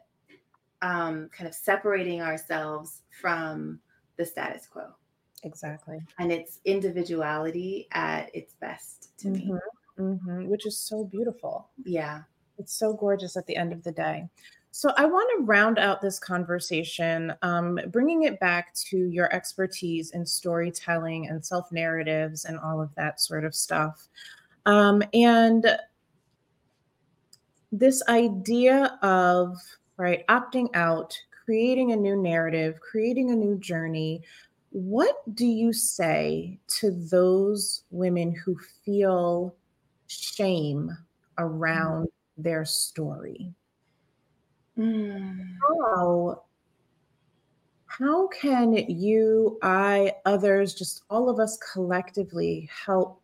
um 0.83 1.29
kind 1.31 1.49
of 1.49 1.55
separating 1.55 2.23
ourselves 2.23 3.03
from 3.21 3.81
the 4.17 4.27
status 4.27 4.67
quo 4.67 4.95
exactly 5.45 6.05
and 6.19 6.33
it's 6.33 6.61
individuality 6.65 7.89
at 7.93 8.35
its 8.35 8.55
best 8.55 9.17
to 9.19 9.31
me. 9.31 9.51
Mhm, 9.51 9.61
mhm, 9.99 10.49
which 10.49 10.65
is 10.67 10.79
so 10.79 11.05
beautiful 11.05 11.71
Yeah. 11.85 12.25
It's 12.59 12.73
so 12.73 12.95
gorgeous 12.95 13.37
at 13.37 13.47
the 13.47 13.57
end 13.57 13.73
of 13.73 13.83
the 13.85 13.93
day. 13.93 14.29
So, 14.77 14.91
I 14.97 15.05
want 15.05 15.31
to 15.39 15.45
round 15.45 15.79
out 15.79 16.01
this 16.01 16.19
conversation, 16.19 17.33
um, 17.43 17.79
bringing 17.93 18.25
it 18.25 18.41
back 18.41 18.75
to 18.89 18.97
your 19.07 19.33
expertise 19.33 20.11
in 20.11 20.27
storytelling 20.27 21.29
and 21.29 21.47
self 21.47 21.71
narratives 21.71 22.45
and 22.45 22.59
all 22.59 22.81
of 22.81 22.93
that 22.97 23.21
sort 23.21 23.45
of 23.45 23.55
stuff. 23.55 24.09
Um, 24.67 25.01
and 25.15 25.65
this 27.71 28.03
idea 28.09 28.99
of, 29.01 29.57
right, 29.97 30.27
opting 30.27 30.75
out, 30.75 31.17
creating 31.45 31.93
a 31.93 31.97
new 31.97 32.17
narrative, 32.21 32.81
creating 32.81 33.31
a 33.31 33.37
new 33.37 33.57
journey. 33.61 34.23
What 34.71 35.15
do 35.37 35.47
you 35.47 35.73
say 35.73 36.59
to 36.81 36.91
those 36.91 37.85
women 37.93 38.35
who 38.35 38.59
feel 38.85 39.55
shame 40.09 40.91
around 41.39 42.09
their 42.37 42.65
story? 42.65 43.55
Mm. 44.79 45.57
How 45.81 46.43
how 47.87 48.27
can 48.29 48.73
you, 48.73 49.57
I, 49.63 50.15
others, 50.25 50.75
just 50.75 51.05
all 51.11 51.29
of 51.29 51.39
us 51.39 51.57
collectively 51.73 52.69
help 52.85 53.21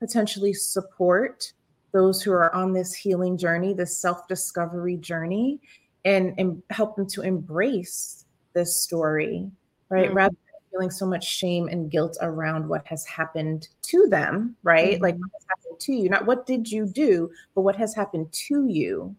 potentially 0.00 0.54
support 0.54 1.52
those 1.92 2.22
who 2.22 2.32
are 2.32 2.54
on 2.54 2.72
this 2.72 2.94
healing 2.94 3.36
journey, 3.36 3.74
this 3.74 3.98
self-discovery 3.98 4.96
journey, 4.98 5.60
and, 6.06 6.32
and 6.38 6.62
help 6.70 6.96
them 6.96 7.06
to 7.08 7.22
embrace 7.22 8.24
this 8.54 8.80
story, 8.80 9.50
right? 9.90 10.10
Mhm. 10.10 10.14
Rather 10.14 10.34
than 10.34 10.70
feeling 10.70 10.90
so 10.90 11.04
much 11.06 11.24
shame 11.24 11.68
and 11.68 11.90
guilt 11.90 12.16
around 12.22 12.66
what 12.66 12.86
has 12.86 13.04
happened 13.04 13.68
to 13.82 14.06
them, 14.08 14.56
right? 14.62 15.00
Like 15.02 15.16
Mhm. 15.16 15.20
what 15.20 15.30
has 15.34 15.44
happened 15.48 15.80
to 15.80 15.92
you, 15.92 16.08
not 16.08 16.24
what 16.26 16.46
did 16.46 16.70
you 16.70 16.86
do, 16.86 17.30
but 17.54 17.62
what 17.62 17.76
has 17.76 17.94
happened 17.94 18.32
to 18.32 18.66
you 18.66 19.14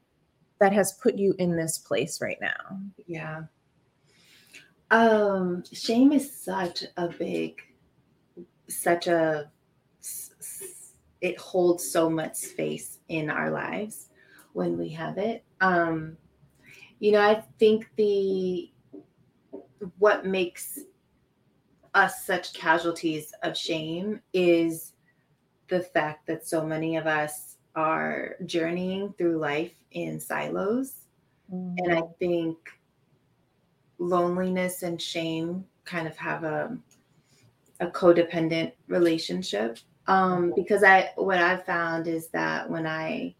that 0.60 0.74
has 0.74 0.94
put 0.94 1.16
you 1.16 1.36
in 1.38 1.56
this 1.56 1.78
place 1.78 2.22
right 2.22 2.38
now. 2.42 2.80
Yeah. 3.06 3.44
Um, 4.90 5.64
shame 5.72 6.12
is 6.12 6.36
such 6.36 6.84
a 6.96 7.10
big, 7.10 7.62
such 8.70 9.08
a, 9.08 9.52
it 11.22 11.38
holds 11.40 11.90
so 11.90 12.10
much 12.10 12.36
space 12.36 13.00
in 13.10 13.30
our 13.30 13.52
lives 13.52 14.10
when 14.54 14.78
we 14.78 14.90
have 14.90 15.18
it. 15.18 15.44
Um, 15.62 16.18
you 17.00 17.12
know, 17.12 17.22
I 17.22 17.44
think 17.60 17.90
the, 17.96 18.72
what 20.00 20.26
makes 20.26 20.80
us 21.94 22.26
such 22.26 22.54
casualties 22.54 23.34
of 23.44 23.58
shame 23.58 24.22
is 24.34 24.94
the 25.68 25.82
fact 25.82 26.28
that 26.28 26.48
so 26.48 26.66
many 26.66 26.96
of 26.96 27.08
us 27.08 27.57
are 27.78 28.36
journeying 28.46 29.14
through 29.18 29.38
life 29.38 29.72
in 29.92 30.20
silos. 30.20 31.06
And 31.50 31.94
I 31.94 32.02
think 32.20 32.58
loneliness 34.00 34.84
and 34.84 35.02
shame 35.02 35.64
kind 35.86 36.08
of 36.08 36.18
have 36.18 36.44
a 36.44 36.78
a 37.80 37.88
codependent 37.88 38.72
relationship. 38.88 39.78
Um, 40.08 40.54
because 40.56 40.84
I 40.84 41.12
what 41.16 41.38
I've 41.38 41.66
found 41.66 42.08
is 42.08 42.28
that 42.30 42.70
when 42.70 42.88
I 42.88 43.36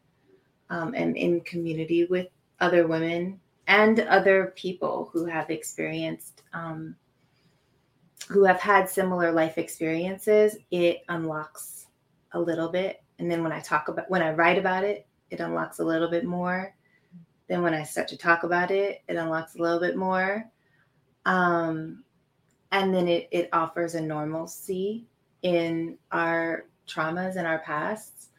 um, 0.70 0.94
am 0.96 1.16
in 1.16 1.42
community 1.42 2.06
with 2.06 2.28
other 2.60 2.88
women 2.88 3.40
and 3.68 4.00
other 4.02 4.54
people 4.56 5.10
who 5.12 5.26
have 5.26 5.50
experienced 5.50 6.44
um, 6.54 6.96
who 8.30 8.44
have 8.44 8.60
had 8.60 8.90
similar 8.90 9.32
life 9.32 9.58
experiences, 9.58 10.58
it 10.70 11.04
unlocks 11.10 11.88
a 12.34 12.40
little 12.40 12.70
bit. 12.70 13.02
And 13.20 13.30
then 13.30 13.44
when 13.44 13.52
I 13.52 13.60
talk 13.60 13.88
about 13.88 14.10
when 14.10 14.22
I 14.22 14.32
write 14.32 14.58
about 14.58 14.84
it, 14.84 15.08
it 15.30 15.40
unlocks 15.40 15.80
a 15.80 15.86
little 15.86 16.10
bit 16.10 16.26
more. 16.26 16.76
Then 17.48 17.62
when 17.64 17.74
I 17.74 17.84
start 17.84 18.08
to 18.10 18.18
talk 18.18 18.44
about 18.44 18.72
it, 18.72 19.02
it 19.08 19.16
unlocks 19.16 19.56
a 19.56 19.62
little 19.62 19.80
bit 19.80 19.96
more. 19.96 20.46
Um, 21.26 22.04
and 22.72 22.94
then 22.94 23.08
it, 23.08 23.28
it 23.32 23.50
offers 23.54 23.96
a 23.96 24.02
normalcy 24.02 25.06
in 25.42 25.98
our 26.12 26.66
traumas 26.88 27.36
and 27.38 27.48
our 27.48 27.60
pasts. 27.60 28.30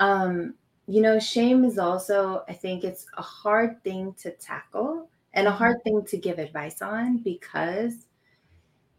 Um, 0.00 0.54
you 0.86 1.00
know, 1.00 1.18
shame 1.18 1.64
is 1.64 1.78
also, 1.78 2.44
I 2.48 2.52
think 2.52 2.84
it's 2.84 3.06
a 3.16 3.22
hard 3.22 3.82
thing 3.82 4.14
to 4.20 4.30
tackle 4.32 5.08
and 5.34 5.46
a 5.46 5.52
hard 5.52 5.82
thing 5.84 6.04
to 6.06 6.16
give 6.16 6.38
advice 6.38 6.80
on 6.80 7.18
because 7.18 8.06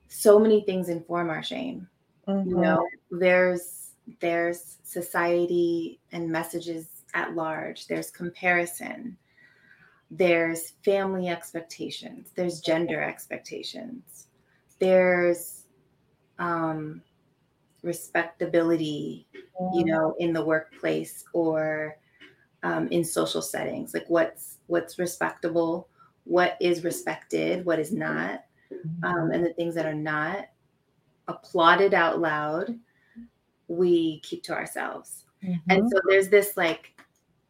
so 0.08 0.40
many 0.40 0.62
things 0.62 0.90
inform 0.90 1.30
our 1.30 1.44
shame. 1.44 1.88
Mhm. 2.28 2.50
You 2.50 2.58
know, 2.58 2.88
there's 3.10 3.87
there's 4.20 4.78
society 4.84 6.00
and 6.12 6.30
messages 6.30 7.04
at 7.14 7.36
large, 7.36 7.88
there's 7.88 8.12
comparison. 8.12 9.18
there's 10.10 10.72
family 10.86 11.28
expectations, 11.28 12.32
there's 12.36 12.62
gender 12.62 13.02
expectations, 13.04 14.28
there's 14.80 15.66
um, 16.40 17.02
respectability, 17.84 19.28
you 19.74 19.84
know, 19.86 20.16
in 20.20 20.32
the 20.34 20.44
workplace 20.44 21.26
or 21.34 21.98
um, 22.64 22.88
in 22.90 23.04
social 23.04 23.42
settings. 23.42 23.94
Like 23.94 24.06
what's 24.08 24.58
what's 24.68 24.98
respectable, 25.00 25.90
what 26.24 26.58
is 26.62 26.84
respected, 26.84 27.66
what 27.66 27.80
is 27.80 27.92
not, 27.92 28.46
um, 29.04 29.32
and 29.32 29.46
the 29.46 29.54
things 29.54 29.76
that 29.76 29.86
are 29.86 29.94
not 29.94 30.48
applauded 31.28 31.94
out 31.94 32.20
loud, 32.22 32.80
we 33.68 34.20
keep 34.22 34.44
to 34.44 34.54
ourselves. 34.54 35.26
Mm-hmm. 35.44 35.72
And 35.72 35.90
so 35.90 36.00
there's 36.08 36.30
this 36.30 36.58
like 36.58 36.94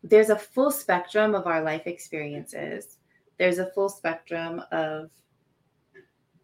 there's 0.03 0.29
a 0.29 0.37
full 0.37 0.71
spectrum 0.71 1.35
of 1.35 1.47
our 1.47 1.61
life 1.61 1.87
experiences. 1.87 2.97
There's 3.37 3.59
a 3.59 3.71
full 3.71 3.89
spectrum 3.89 4.61
of 4.71 5.09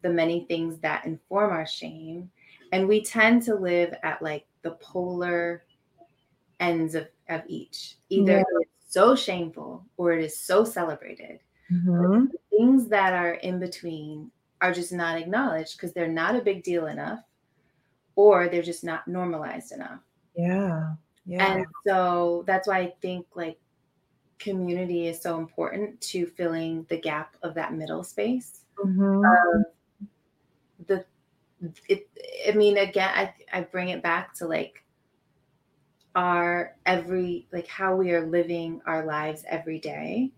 the 0.01 0.09
many 0.09 0.45
things 0.47 0.77
that 0.79 1.05
inform 1.05 1.51
our 1.51 1.65
shame. 1.65 2.29
And 2.71 2.87
we 2.87 3.03
tend 3.03 3.43
to 3.43 3.55
live 3.55 3.95
at 4.03 4.21
like 4.21 4.45
the 4.61 4.71
polar 4.71 5.63
ends 6.59 6.95
of, 6.95 7.07
of 7.29 7.41
each. 7.47 7.95
Either 8.09 8.37
yeah. 8.37 8.43
it's 8.59 8.93
so 8.93 9.15
shameful 9.15 9.85
or 9.97 10.13
it 10.13 10.23
is 10.23 10.37
so 10.37 10.63
celebrated. 10.63 11.39
Mm-hmm. 11.71 12.25
things 12.51 12.87
that 12.89 13.13
are 13.13 13.35
in 13.35 13.57
between 13.57 14.29
are 14.61 14.73
just 14.73 14.91
not 14.91 15.17
acknowledged 15.17 15.77
because 15.77 15.93
they're 15.93 16.07
not 16.07 16.35
a 16.35 16.41
big 16.41 16.61
deal 16.61 16.87
enough 16.87 17.19
or 18.15 18.47
they're 18.47 18.61
just 18.61 18.83
not 18.83 19.07
normalized 19.07 19.71
enough. 19.71 19.99
Yeah. 20.35 20.93
Yeah. 21.25 21.53
And 21.53 21.65
so 21.87 22.43
that's 22.47 22.67
why 22.67 22.79
I 22.79 22.93
think 23.01 23.25
like 23.35 23.57
community 24.39 25.07
is 25.07 25.21
so 25.21 25.37
important 25.37 25.99
to 26.01 26.25
filling 26.25 26.85
the 26.89 26.97
gap 26.97 27.35
of 27.43 27.55
that 27.55 27.73
middle 27.73 28.03
space. 28.03 28.61
Mm-hmm. 28.77 29.23
Um, 29.25 29.65
the 30.87 31.05
it, 31.87 32.09
I 32.47 32.51
mean, 32.51 32.77
again, 32.77 33.09
I, 33.13 33.33
I 33.51 33.61
bring 33.61 33.89
it 33.89 34.03
back 34.03 34.33
to 34.35 34.47
like 34.47 34.83
our 36.15 36.75
every 36.85 37.47
like 37.51 37.67
how 37.67 37.95
we 37.95 38.11
are 38.11 38.27
living 38.27 38.81
our 38.85 39.05
lives 39.05 39.45
every 39.47 39.79
day. 39.79 40.31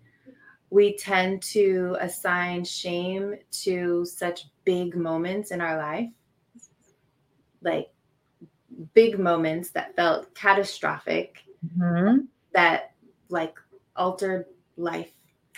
We 0.70 0.98
tend 0.98 1.42
to 1.44 1.98
assign 2.00 2.64
shame 2.64 3.36
to 3.64 4.06
such 4.06 4.48
big 4.66 4.96
moments 4.96 5.52
in 5.52 5.62
our 5.62 5.78
life, 5.78 6.10
like 7.66 7.90
big 8.94 9.20
moments 9.20 9.72
that 9.72 9.96
felt 9.96 10.34
catastrophic 10.36 11.44
mm-hmm. 11.78 12.20
that 12.54 12.94
like 13.30 13.58
altered 13.96 14.46
life 14.78 15.12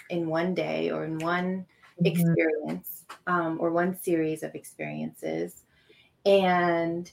in 0.09 0.27
one 0.27 0.53
day 0.53 0.89
or 0.89 1.03
in 1.03 1.17
one 1.19 1.65
mm-hmm. 2.01 2.05
experience 2.05 3.05
um, 3.27 3.57
or 3.59 3.71
one 3.71 3.97
series 3.99 4.43
of 4.43 4.55
experiences 4.55 5.63
and 6.25 7.11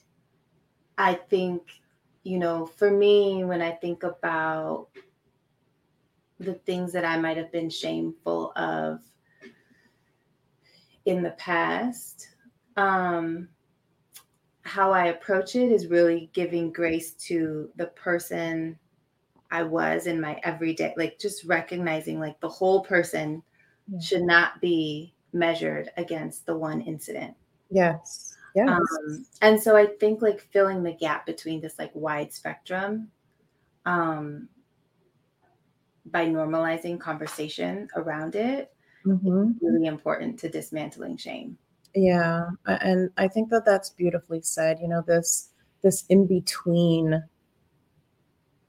i 0.98 1.14
think 1.14 1.62
you 2.22 2.38
know 2.38 2.66
for 2.66 2.90
me 2.90 3.44
when 3.44 3.62
i 3.62 3.70
think 3.70 4.02
about 4.02 4.88
the 6.40 6.54
things 6.54 6.92
that 6.92 7.04
i 7.04 7.16
might 7.18 7.36
have 7.36 7.52
been 7.52 7.70
shameful 7.70 8.52
of 8.56 9.00
in 11.04 11.22
the 11.22 11.30
past 11.32 12.28
um 12.76 13.48
how 14.64 14.92
I 14.92 15.06
approach 15.06 15.56
it 15.56 15.70
is 15.70 15.88
really 15.88 16.30
giving 16.32 16.72
grace 16.72 17.12
to 17.12 17.70
the 17.76 17.86
person 17.88 18.78
I 19.50 19.62
was 19.62 20.06
in 20.06 20.20
my 20.20 20.40
everyday, 20.42 20.94
like 20.96 21.18
just 21.18 21.44
recognizing 21.44 22.18
like 22.18 22.40
the 22.40 22.48
whole 22.48 22.82
person 22.82 23.42
yeah. 23.88 24.00
should 24.00 24.22
not 24.22 24.60
be 24.60 25.14
measured 25.32 25.90
against 25.96 26.46
the 26.46 26.56
one 26.56 26.80
incident. 26.80 27.34
Yes. 27.70 28.36
Yes. 28.54 28.68
Um, 28.68 29.26
and 29.42 29.60
so 29.60 29.76
I 29.76 29.86
think 29.86 30.22
like 30.22 30.40
filling 30.52 30.82
the 30.82 30.92
gap 30.92 31.26
between 31.26 31.60
this 31.60 31.78
like 31.78 31.90
wide 31.94 32.32
spectrum 32.32 33.08
um, 33.84 34.48
by 36.06 36.26
normalizing 36.26 36.98
conversation 36.98 37.88
around 37.96 38.36
it 38.36 38.72
mm-hmm. 39.04 39.50
is 39.50 39.56
really 39.60 39.86
important 39.86 40.38
to 40.38 40.48
dismantling 40.48 41.16
shame. 41.16 41.58
Yeah, 41.94 42.50
and 42.66 43.10
I 43.16 43.28
think 43.28 43.50
that 43.50 43.64
that's 43.64 43.90
beautifully 43.90 44.42
said. 44.42 44.78
You 44.80 44.88
know, 44.88 45.02
this 45.06 45.50
this 45.82 46.04
in 46.08 46.26
between 46.26 47.22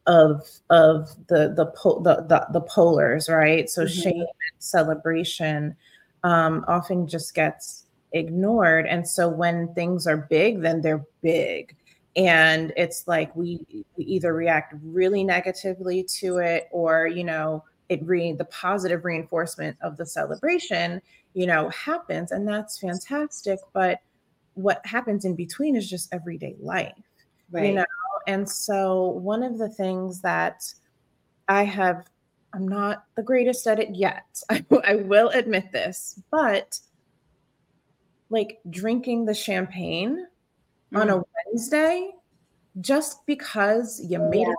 of 0.05 0.47
of 0.69 1.09
the 1.28 1.53
the 1.55 1.65
po- 1.76 2.01
the, 2.01 2.26
the, 2.28 2.45
the 2.51 2.61
polars, 2.61 3.30
right? 3.30 3.69
So 3.69 3.84
mm-hmm. 3.84 4.01
shame 4.01 4.19
and 4.19 4.59
celebration 4.59 5.76
um, 6.23 6.63
often 6.67 7.07
just 7.07 7.34
gets 7.34 7.86
ignored, 8.11 8.86
and 8.86 9.07
so 9.07 9.28
when 9.28 9.73
things 9.73 10.05
are 10.05 10.17
big, 10.17 10.61
then 10.61 10.82
they're 10.82 11.05
big, 11.23 11.76
and 12.15 12.71
it's 12.78 13.07
like 13.07 13.36
we 13.36 13.59
we 13.97 14.03
either 14.03 14.34
react 14.34 14.76
really 14.84 15.23
negatively 15.23 16.03
to 16.19 16.38
it, 16.38 16.67
or 16.71 17.07
you 17.07 17.23
know, 17.23 17.63
it 17.89 18.05
re 18.05 18.33
the 18.33 18.45
positive 18.45 19.05
reinforcement 19.05 19.77
of 19.81 19.97
the 19.97 20.05
celebration 20.05 21.01
you 21.36 21.45
know, 21.45 21.69
happens, 21.69 22.31
and 22.31 22.47
that's 22.47 22.79
fantastic. 22.79 23.59
But 23.73 23.99
what 24.55 24.83
happens 24.86 25.25
in 25.25 25.36
between 25.36 25.75
is 25.75 25.88
just 25.88 26.11
everyday 26.13 26.55
life, 26.59 26.93
right? 27.51 27.67
You 27.67 27.73
know, 27.73 27.86
and 28.25 28.49
so 28.49 29.09
one 29.09 29.43
of 29.43 29.57
the 29.57 29.69
things 29.69 30.21
that 30.21 30.63
I 31.49 31.63
have, 31.63 32.05
I'm 32.53 32.67
not 32.67 33.03
the 33.15 33.21
greatest 33.21 33.67
at 33.67 33.79
it 33.79 33.93
yet. 33.93 34.41
I, 34.49 34.65
I 34.86 34.95
will 34.95 35.27
admit 35.29 35.73
this, 35.73 36.19
but 36.31 36.79
like 38.29 38.59
drinking 38.69 39.25
the 39.25 39.36
champagne 39.36 40.25
mm. 40.93 40.99
on 40.99 41.09
a 41.09 41.17
mm. 41.17 41.23
Wednesday 41.45 42.11
just 42.79 43.25
because 43.25 44.01
you 44.03 44.19
made 44.19 44.47
yeah 44.47 44.53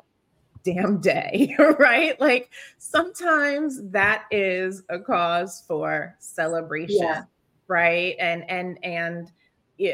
damn 0.67 1.01
day, 1.01 1.55
right? 1.79 2.21
Like 2.21 2.51
sometimes 2.79 3.81
that 3.91 4.25
is 4.31 4.83
a 4.91 4.99
cause 4.99 5.63
for 5.67 6.17
celebration, 6.19 6.99
yeah. 7.01 7.23
right? 7.69 8.17
And 8.19 8.49
and 8.51 8.79
and 8.83 9.33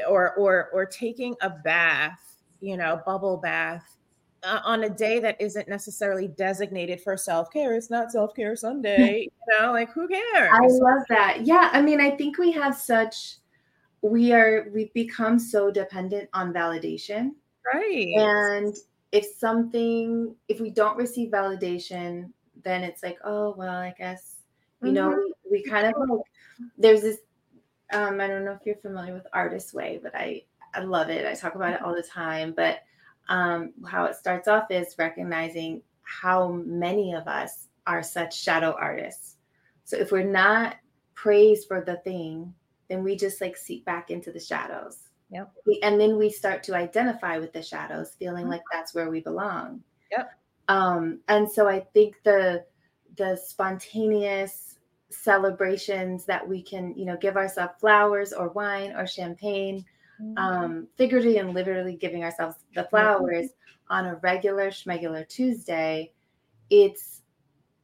or 0.08 0.34
or 0.34 0.70
or 0.72 0.86
taking 0.86 1.36
a 1.42 1.50
bath, 1.50 2.20
you 2.60 2.76
know, 2.76 3.00
bubble 3.04 3.36
bath 3.36 3.96
uh, 4.42 4.60
on 4.64 4.84
a 4.84 4.90
day 4.90 5.18
that 5.20 5.40
isn't 5.40 5.68
necessarily 5.68 6.28
designated 6.28 7.00
for 7.00 7.16
self-care. 7.16 7.74
It's 7.74 7.90
not 7.90 8.10
self-care 8.10 8.56
Sunday, 8.56 9.28
you 9.48 9.60
know, 9.60 9.72
like 9.72 9.92
who 9.92 10.08
cares? 10.08 10.50
I 10.52 10.66
love 10.66 11.02
that. 11.10 11.46
Yeah, 11.46 11.70
I 11.72 11.82
mean, 11.82 12.00
I 12.00 12.10
think 12.16 12.38
we 12.38 12.50
have 12.52 12.74
such 12.74 13.36
we 14.00 14.32
are 14.32 14.68
we've 14.74 14.92
become 14.94 15.38
so 15.38 15.70
dependent 15.70 16.28
on 16.32 16.52
validation. 16.52 17.32
Right. 17.72 18.14
And 18.16 18.74
if 19.12 19.26
something 19.38 20.34
if 20.48 20.58
we 20.60 20.70
don't 20.70 20.96
receive 20.96 21.30
validation 21.30 22.30
then 22.64 22.82
it's 22.82 23.02
like 23.02 23.18
oh 23.24 23.54
well 23.56 23.76
i 23.76 23.94
guess 23.96 24.36
you 24.82 24.88
mm-hmm. 24.88 24.94
know 24.94 25.08
we, 25.50 25.62
we, 25.62 25.62
kind 25.62 25.86
of 25.86 25.94
like 25.96 26.20
there's 26.78 27.02
this 27.02 27.18
um 27.92 28.20
i 28.20 28.26
don't 28.26 28.44
know 28.44 28.52
if 28.52 28.64
you're 28.64 28.74
familiar 28.76 29.12
with 29.12 29.26
artist 29.32 29.74
way 29.74 30.00
but 30.02 30.14
i 30.14 30.42
i 30.74 30.80
love 30.80 31.10
it. 31.10 31.26
I 31.26 31.34
talk 31.34 31.54
about 31.54 31.74
it 31.74 31.82
all 31.82 31.94
the 31.94 32.02
time 32.02 32.54
but 32.56 32.80
um 33.28 33.72
how 33.86 34.06
it 34.06 34.16
starts 34.16 34.48
off 34.48 34.70
is 34.70 34.94
recognizing 34.98 35.82
how 36.02 36.48
many 36.50 37.12
of 37.12 37.28
us 37.28 37.68
are 37.86 38.02
such 38.02 38.40
shadow 38.40 38.76
artists. 38.78 39.36
So 39.84 39.96
if 39.96 40.12
we're 40.12 40.22
not 40.22 40.76
praised 41.14 41.68
for 41.68 41.82
the 41.84 41.96
thing 41.96 42.54
then 42.88 43.04
we 43.04 43.16
just 43.16 43.40
like 43.40 43.56
seep 43.56 43.84
back 43.84 44.10
into 44.10 44.32
the 44.32 44.40
shadows 44.40 45.08
Yep. 45.32 45.52
And 45.82 46.00
then 46.00 46.18
we 46.18 46.30
start 46.30 46.62
to 46.64 46.76
identify 46.76 47.38
with 47.38 47.52
the 47.52 47.62
shadows, 47.62 48.14
feeling 48.18 48.48
like 48.48 48.62
that's 48.70 48.94
where 48.94 49.10
we 49.10 49.20
belong. 49.20 49.82
Yep. 50.10 50.30
Um, 50.68 51.20
and 51.28 51.50
so 51.50 51.68
I 51.68 51.80
think 51.80 52.16
the 52.24 52.64
the 53.16 53.36
spontaneous 53.36 54.78
celebrations 55.10 56.24
that 56.24 56.46
we 56.46 56.62
can, 56.62 56.94
you 56.96 57.04
know, 57.04 57.16
give 57.16 57.36
ourselves 57.36 57.74
flowers 57.80 58.32
or 58.32 58.48
wine 58.50 58.92
or 58.92 59.06
champagne, 59.06 59.84
mm-hmm. 60.20 60.38
um, 60.38 60.88
figuratively 60.96 61.38
and 61.38 61.54
literally 61.54 61.96
giving 61.96 62.24
ourselves 62.24 62.56
the 62.74 62.84
flowers 62.84 63.46
mm-hmm. 63.46 63.94
on 63.94 64.06
a 64.06 64.16
regular 64.16 64.70
schmegular 64.70 65.28
Tuesday, 65.28 66.12
it's 66.70 67.22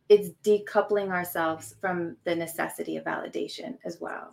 it's 0.08 0.30
decoupling 0.42 1.10
ourselves 1.10 1.74
from 1.80 2.16
the 2.24 2.34
necessity 2.34 2.96
of 2.96 3.04
validation 3.04 3.76
as 3.84 3.98
well. 4.00 4.32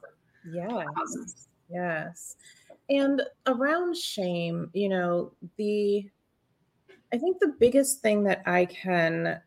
Yes. 0.49 0.69
Um, 0.71 1.25
yes. 1.69 2.35
And 2.89 3.21
around 3.47 3.97
shame, 3.97 4.69
you 4.73 4.89
know, 4.89 5.33
the 5.57 6.09
I 7.13 7.17
think 7.17 7.39
the 7.39 7.55
biggest 7.59 8.01
thing 8.01 8.23
that 8.23 8.43
I 8.45 8.65
can 8.65 9.41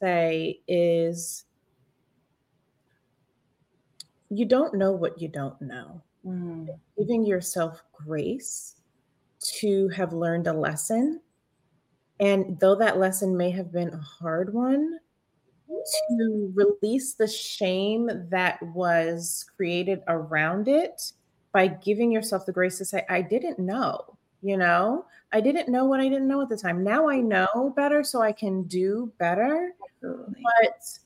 say 0.00 0.60
is 0.68 1.44
you 4.28 4.44
don't 4.44 4.74
know 4.74 4.92
what 4.92 5.20
you 5.20 5.28
don't 5.28 5.60
know. 5.60 6.02
Mm. 6.26 6.68
Giving 6.98 7.24
yourself 7.24 7.82
grace 7.92 8.76
to 9.58 9.88
have 9.88 10.12
learned 10.12 10.46
a 10.46 10.52
lesson. 10.52 11.20
And 12.20 12.58
though 12.60 12.76
that 12.76 12.98
lesson 12.98 13.36
may 13.36 13.50
have 13.50 13.72
been 13.72 13.92
a 13.92 13.98
hard 13.98 14.52
one, 14.52 14.98
to 15.68 16.52
release 16.54 17.14
the 17.14 17.26
shame 17.26 18.08
that 18.30 18.62
was 18.62 19.44
created 19.56 20.02
around 20.08 20.68
it 20.68 21.12
by 21.54 21.68
giving 21.68 22.10
yourself 22.10 22.44
the 22.44 22.52
grace 22.52 22.76
to 22.78 22.84
say, 22.84 23.06
I 23.08 23.22
didn't 23.22 23.60
know, 23.60 24.18
you 24.42 24.58
know, 24.58 25.06
I 25.32 25.40
didn't 25.40 25.70
know 25.70 25.84
what 25.84 26.00
I 26.00 26.08
didn't 26.08 26.28
know 26.28 26.42
at 26.42 26.48
the 26.48 26.56
time. 26.56 26.84
Now 26.84 27.08
I 27.08 27.20
know 27.20 27.72
better 27.76 28.02
so 28.04 28.20
I 28.20 28.32
can 28.32 28.64
do 28.64 29.10
better. 29.18 29.70
Absolutely. 30.02 30.42
But 30.42 30.98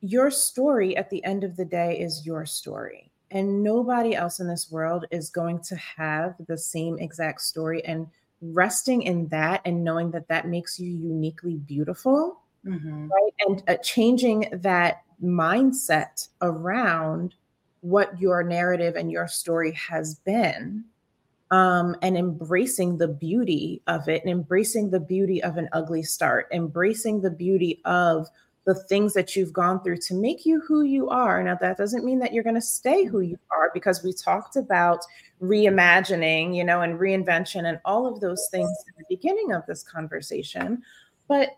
your 0.00 0.30
story 0.30 0.96
at 0.96 1.10
the 1.10 1.22
end 1.24 1.44
of 1.44 1.56
the 1.56 1.64
day 1.64 1.98
is 1.98 2.24
your 2.24 2.46
story. 2.46 3.10
And 3.32 3.64
nobody 3.64 4.14
else 4.14 4.38
in 4.38 4.46
this 4.46 4.70
world 4.70 5.06
is 5.10 5.28
going 5.28 5.58
to 5.62 5.76
have 5.76 6.36
the 6.46 6.56
same 6.56 6.98
exact 6.98 7.40
story. 7.40 7.84
And 7.84 8.06
resting 8.40 9.02
in 9.02 9.26
that 9.28 9.60
and 9.64 9.82
knowing 9.82 10.12
that 10.12 10.28
that 10.28 10.46
makes 10.46 10.78
you 10.78 10.88
uniquely 10.88 11.56
beautiful, 11.56 12.40
mm-hmm. 12.64 13.08
right? 13.08 13.32
And 13.46 13.62
uh, 13.66 13.76
changing 13.82 14.46
that 14.52 15.02
mindset 15.22 16.28
around 16.42 17.34
what 17.84 18.18
your 18.18 18.42
narrative 18.42 18.96
and 18.96 19.12
your 19.12 19.28
story 19.28 19.70
has 19.72 20.14
been 20.14 20.82
um, 21.50 21.94
and 22.00 22.16
embracing 22.16 22.96
the 22.96 23.08
beauty 23.08 23.82
of 23.86 24.08
it 24.08 24.22
and 24.22 24.30
embracing 24.32 24.88
the 24.88 24.98
beauty 24.98 25.42
of 25.42 25.58
an 25.58 25.68
ugly 25.72 26.02
start, 26.02 26.48
embracing 26.50 27.20
the 27.20 27.30
beauty 27.30 27.82
of 27.84 28.26
the 28.64 28.74
things 28.74 29.12
that 29.12 29.36
you've 29.36 29.52
gone 29.52 29.82
through 29.82 29.98
to 29.98 30.14
make 30.14 30.46
you 30.46 30.62
who 30.62 30.80
you 30.80 31.10
are. 31.10 31.42
Now, 31.42 31.58
that 31.60 31.76
doesn't 31.76 32.06
mean 32.06 32.18
that 32.20 32.32
you're 32.32 32.42
going 32.42 32.54
to 32.54 32.62
stay 32.62 33.04
who 33.04 33.20
you 33.20 33.38
are 33.50 33.70
because 33.74 34.02
we 34.02 34.14
talked 34.14 34.56
about 34.56 35.00
reimagining, 35.42 36.56
you 36.56 36.64
know, 36.64 36.80
and 36.80 36.98
reinvention 36.98 37.68
and 37.68 37.78
all 37.84 38.06
of 38.06 38.18
those 38.20 38.48
things 38.50 38.70
at 38.88 38.96
the 38.96 39.14
beginning 39.14 39.52
of 39.52 39.66
this 39.66 39.82
conversation. 39.82 40.82
But 41.28 41.50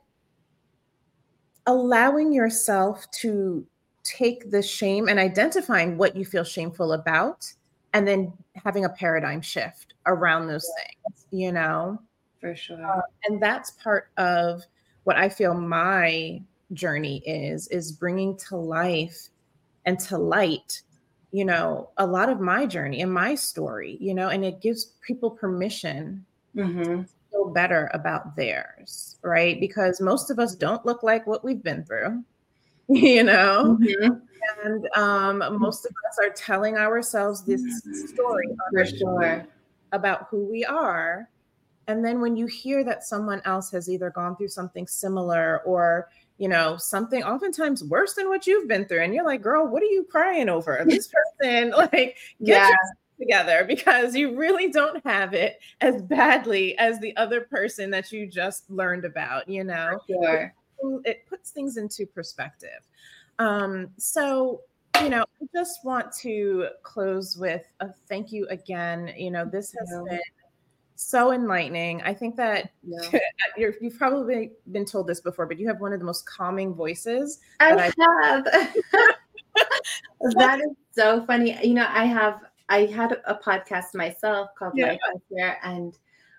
allowing 1.66 2.32
yourself 2.32 3.08
to 3.20 3.64
take 4.07 4.50
the 4.50 4.62
shame 4.62 5.09
and 5.09 5.18
identifying 5.18 5.98
what 5.98 6.16
you 6.16 6.24
feel 6.24 6.44
shameful 6.44 6.92
about 6.92 7.52
and 7.92 8.07
then 8.07 8.32
having 8.62 8.84
a 8.84 8.90
paradigm 8.90 9.40
shift 9.40 9.94
around 10.07 10.46
those 10.46 10.68
things, 10.78 11.26
you 11.30 11.52
know? 11.52 11.98
For 12.40 12.54
sure. 12.54 12.84
Uh, 12.84 13.00
and 13.24 13.42
that's 13.42 13.70
part 13.72 14.11
of 14.16 14.62
what 15.04 15.16
I 15.16 15.28
feel 15.28 15.54
my 15.54 16.42
journey 16.72 17.22
is 17.26 17.68
is 17.68 17.92
bringing 17.92 18.36
to 18.36 18.57
life 18.57 19.28
and 19.84 20.00
to 20.00 20.18
light 20.18 20.82
you 21.30 21.44
know 21.44 21.90
a 21.98 22.07
lot 22.07 22.28
of 22.28 22.40
my 22.40 22.66
journey 22.66 23.02
and 23.02 23.12
my 23.12 23.34
story 23.36 23.96
you 24.00 24.12
know 24.12 24.30
and 24.30 24.44
it 24.44 24.61
gives 24.61 24.92
people 25.07 25.30
permission 25.30 26.24
mm-hmm. 26.57 26.82
to 26.82 27.07
feel 27.30 27.50
better 27.50 27.88
about 27.94 28.34
theirs 28.34 29.16
right 29.22 29.61
because 29.61 30.00
most 30.00 30.28
of 30.28 30.40
us 30.40 30.57
don't 30.57 30.84
look 30.84 31.04
like 31.04 31.24
what 31.26 31.44
we've 31.44 31.62
been 31.62 31.84
through 31.84 32.22
you 33.14 33.22
know 33.22 33.76
mm-hmm. 33.80 34.14
and 34.64 34.89
um, 34.97 35.59
most 35.59 35.84
of 35.84 35.91
us 36.09 36.18
are 36.22 36.30
telling 36.30 36.76
ourselves 36.76 37.43
this 37.43 37.62
story 38.09 38.49
for 38.72 38.87
sure 38.87 39.47
about 39.93 40.26
who 40.30 40.45
we 40.45 40.64
are 40.64 41.28
and 41.89 42.05
then 42.05 42.20
when 42.20 42.37
you 42.37 42.47
hear 42.47 42.84
that 42.84 43.05
someone 43.05 43.41
else 43.45 43.70
has 43.70 43.89
either 43.89 44.11
gone 44.11 44.37
through 44.37 44.49
something 44.49 44.87
similar 44.87 45.61
or 45.64 46.09
you 46.39 46.49
know, 46.49 46.76
something 46.76 47.22
oftentimes 47.22 47.82
worse 47.84 48.14
than 48.14 48.28
what 48.28 48.47
you've 48.47 48.68
been 48.68 48.87
through. 48.87 49.03
And 49.03 49.14
you're 49.14 49.24
like, 49.24 49.43
girl, 49.43 49.66
what 49.66 49.82
are 49.82 49.87
you 49.87 50.05
crying 50.05 50.49
over? 50.49 50.84
This 50.97 51.09
person, 51.41 51.70
like, 51.76 52.16
get 52.43 52.70
yeah. 52.70 52.70
together 53.18 53.64
because 53.66 54.14
you 54.14 54.37
really 54.37 54.70
don't 54.70 55.05
have 55.05 55.34
it 55.34 55.59
as 55.80 56.03
badly 56.03 56.76
as 56.78 57.01
the 57.01 57.16
other 57.16 57.43
person 57.43 57.91
that 57.91 58.12
you 58.12 58.26
just 58.26 58.70
learned 58.70 59.05
about, 59.05 59.49
you 59.49 59.64
know? 59.64 59.99
Sure. 60.09 60.55
It 61.04 61.26
puts 61.26 61.50
things 61.50 61.76
into 61.76 62.06
perspective. 62.06 62.86
Um, 63.38 63.88
so, 63.98 64.62
you 65.02 65.10
know, 65.10 65.22
I 65.22 65.46
just 65.54 65.84
want 65.84 66.12
to 66.20 66.68
close 66.82 67.36
with 67.36 67.64
a 67.80 67.90
thank 68.08 68.32
you 68.32 68.46
again. 68.48 69.12
You 69.16 69.30
know, 69.30 69.44
this 69.44 69.74
has 69.78 69.88
been 70.08 70.20
so 70.96 71.32
enlightening. 71.32 72.02
I 72.02 72.14
think 72.14 72.36
that 72.36 72.70
yeah. 72.82 73.20
you 73.56 73.74
have 73.82 73.98
probably 73.98 74.52
been 74.72 74.84
told 74.84 75.06
this 75.06 75.20
before, 75.20 75.46
but 75.46 75.58
you 75.58 75.68
have 75.68 75.80
one 75.80 75.92
of 75.92 76.00
the 76.00 76.06
most 76.06 76.26
calming 76.26 76.74
voices. 76.74 77.40
I 77.60 77.92
have. 78.22 78.44
that 80.36 80.60
is 80.60 80.76
so 80.92 81.24
funny. 81.26 81.56
You 81.62 81.74
know, 81.74 81.86
I 81.88 82.06
have 82.06 82.40
I 82.68 82.86
had 82.86 83.20
a 83.26 83.34
podcast 83.34 83.94
myself 83.94 84.50
called 84.58 84.72
yeah. 84.76 84.88
Life 84.88 85.22
Here, 85.30 85.58
and 85.62 85.96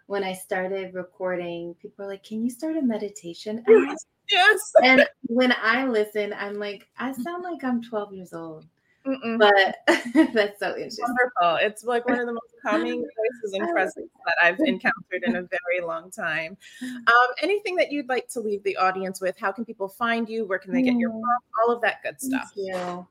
when 0.08 0.24
I 0.24 0.34
started 0.34 0.94
recording, 0.94 1.76
people 1.82 2.06
were 2.06 2.12
like, 2.12 2.24
"Can 2.24 2.44
you 2.44 2.50
start 2.50 2.76
a 2.76 2.82
meditation?" 2.82 3.64
And 3.66 3.98
yes. 4.30 4.74
And 4.84 5.08
when 5.28 5.54
I 5.62 5.86
listen, 5.86 6.34
I'm 6.38 6.56
like, 6.56 6.88
I 6.98 7.12
sound 7.12 7.44
like 7.44 7.64
I'm 7.64 7.82
12 7.82 8.14
years 8.14 8.34
old. 8.34 8.66
Mm-mm. 9.08 9.40
But 9.40 9.78
that's 10.34 10.60
so 10.60 10.76
interesting. 10.76 11.06
Wonderful. 11.08 11.66
It's 11.66 11.84
like 11.84 12.08
one 12.08 12.20
of 12.20 12.26
the 12.26 12.34
most 12.34 12.56
calming 12.62 13.08
voices 13.18 13.54
and 13.54 13.70
presence 13.72 14.10
that 14.26 14.36
I've 14.42 14.60
encountered 14.60 15.24
in 15.24 15.38
a 15.38 15.42
very 15.42 15.82
long 15.86 16.12
time. 16.12 16.58
Um, 16.82 17.28
anything 17.42 17.78
that 17.78 17.90
you'd 17.92 18.10
like 18.10 18.28
to 18.30 18.42
leave 18.42 18.64
the 18.64 18.78
audience 18.78 19.22
with? 19.22 19.38
How 19.40 19.52
can 19.52 19.66
people 19.66 19.88
find 19.88 20.28
you? 20.28 20.46
Where 20.46 20.58
can 20.60 20.74
they 20.74 20.82
get 20.82 20.96
your 20.96 21.12
mm. 21.12 21.22
book? 21.22 21.44
All 21.62 21.72
of 21.74 21.82
that 21.82 22.04
good 22.04 22.20
stuff. 22.20 22.52
Thank 22.56 22.68
you. 22.68 23.08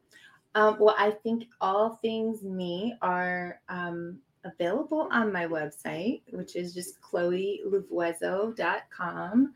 Um, 0.54 0.76
well, 0.78 0.94
I 0.98 1.10
think 1.10 1.46
all 1.60 1.98
things 2.02 2.42
me 2.42 2.96
are 3.02 3.60
um, 3.68 4.18
available 4.44 5.08
on 5.10 5.30
my 5.32 5.46
website, 5.46 6.22
which 6.30 6.56
is 6.56 6.72
just 6.74 7.00
chloelouvouezo.com. 7.00 9.54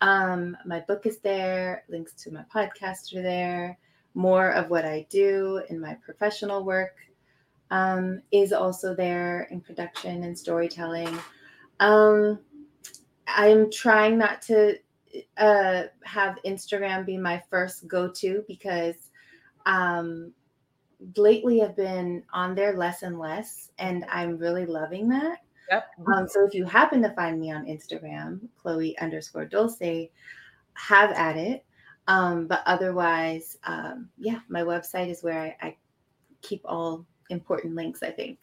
Um, 0.00 0.56
my 0.64 0.80
book 0.80 1.06
is 1.06 1.18
there, 1.18 1.84
links 1.88 2.12
to 2.22 2.30
my 2.30 2.44
podcast 2.54 3.14
are 3.14 3.22
there 3.22 3.78
more 4.14 4.50
of 4.50 4.70
what 4.70 4.84
I 4.84 5.06
do 5.10 5.62
in 5.68 5.78
my 5.78 5.94
professional 5.94 6.64
work 6.64 6.96
um, 7.70 8.22
is 8.32 8.52
also 8.52 8.94
there 8.94 9.46
in 9.50 9.60
production 9.60 10.24
and 10.24 10.36
storytelling. 10.36 11.18
Um, 11.78 12.40
I'm 13.26 13.70
trying 13.70 14.18
not 14.18 14.42
to 14.42 14.76
uh, 15.36 15.84
have 16.04 16.38
Instagram 16.44 17.06
be 17.06 17.16
my 17.16 17.42
first 17.50 17.86
go 17.86 18.10
to 18.10 18.44
because 18.48 19.10
um, 19.66 20.32
lately 21.16 21.62
I've 21.62 21.76
been 21.76 22.22
on 22.32 22.54
there 22.54 22.76
less 22.76 23.02
and 23.02 23.18
less, 23.18 23.70
and 23.78 24.04
I'm 24.08 24.36
really 24.36 24.66
loving 24.66 25.08
that. 25.10 25.38
Yep. 25.70 25.90
Um, 26.14 26.28
so 26.28 26.44
if 26.44 26.54
you 26.54 26.64
happen 26.64 27.00
to 27.02 27.10
find 27.10 27.40
me 27.40 27.52
on 27.52 27.66
Instagram, 27.66 28.40
Chloe 28.60 28.98
underscore 28.98 29.44
Dulce, 29.44 30.08
have 30.74 31.12
at 31.12 31.36
it. 31.36 31.64
Um, 32.08 32.46
but 32.48 32.62
otherwise, 32.66 33.56
um, 33.64 34.08
yeah, 34.18 34.40
my 34.48 34.62
website 34.62 35.10
is 35.10 35.22
where 35.22 35.56
I, 35.60 35.68
I 35.68 35.76
keep 36.42 36.62
all 36.64 37.06
important 37.28 37.76
links, 37.76 38.02
I 38.02 38.10
think. 38.10 38.38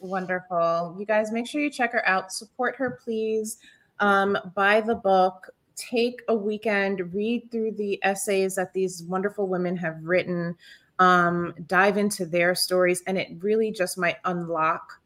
Wonderful. 0.00 0.96
You 0.98 1.06
guys 1.06 1.30
make 1.30 1.46
sure 1.46 1.60
you 1.60 1.70
check 1.70 1.92
her 1.92 2.06
out. 2.08 2.32
Support 2.32 2.74
her, 2.76 2.98
please. 3.04 3.58
Um, 4.00 4.36
buy 4.56 4.80
the 4.80 4.96
book. 4.96 5.50
Take 5.76 6.22
a 6.28 6.34
weekend, 6.34 7.14
read 7.14 7.50
through 7.50 7.72
the 7.72 7.98
essays 8.02 8.56
that 8.56 8.72
these 8.72 9.04
wonderful 9.04 9.46
women 9.46 9.76
have 9.76 10.02
written, 10.02 10.56
um, 10.98 11.54
dive 11.66 11.96
into 11.96 12.26
their 12.26 12.54
stories, 12.54 13.02
and 13.06 13.16
it 13.16 13.28
really 13.38 13.70
just 13.70 13.96
might 13.96 14.16
unlock 14.24 15.00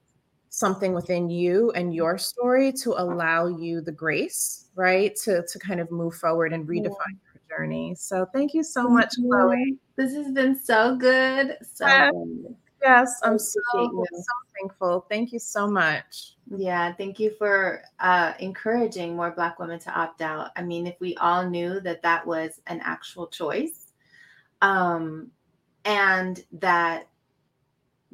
something 0.57 0.95
within 0.95 1.29
you 1.29 1.71
and 1.73 1.95
your 1.95 2.17
story 2.17 2.73
to 2.73 2.99
allow 2.99 3.47
you 3.47 3.83
the 3.83 3.93
grace, 3.93 4.71
right? 4.75 5.15
To, 5.17 5.45
to 5.47 5.59
kind 5.59 5.81
of 5.81 5.91
move 5.91 6.15
forward 6.15 6.55
and 6.55 6.67
redefine 6.67 7.19
your 7.35 7.59
journey. 7.59 7.95
So 7.95 8.25
thank 8.33 8.55
you 8.55 8.63
so 8.63 8.89
much, 8.89 9.17
Chloe. 9.17 9.77
This 9.97 10.15
has 10.15 10.33
been 10.33 10.59
so 10.59 10.97
good. 10.97 11.59
So 11.75 11.87
yes, 11.87 12.11
good. 12.11 12.57
yes 12.83 13.21
I'm 13.23 13.39
so, 13.39 13.61
so 13.71 13.91
thankful. 14.59 15.07
Thank 15.11 15.31
you 15.35 15.39
so 15.39 15.69
much. 15.69 16.37
Yeah, 16.57 16.91
thank 16.95 17.21
you 17.21 17.33
for 17.37 17.83
uh, 18.01 18.33
encouraging 18.39 19.15
more 19.15 19.33
Black 19.33 19.59
women 19.59 19.79
to 19.81 19.91
opt 19.91 20.23
out. 20.23 20.53
I 20.57 20.63
mean, 20.63 20.87
if 20.87 20.99
we 21.01 21.17
all 21.17 21.47
knew 21.47 21.81
that 21.81 22.01
that 22.01 22.27
was 22.27 22.63
an 22.67 22.81
actual 22.83 23.27
choice, 23.27 23.93
um, 24.63 25.31
and 25.85 26.43
that 26.53 27.09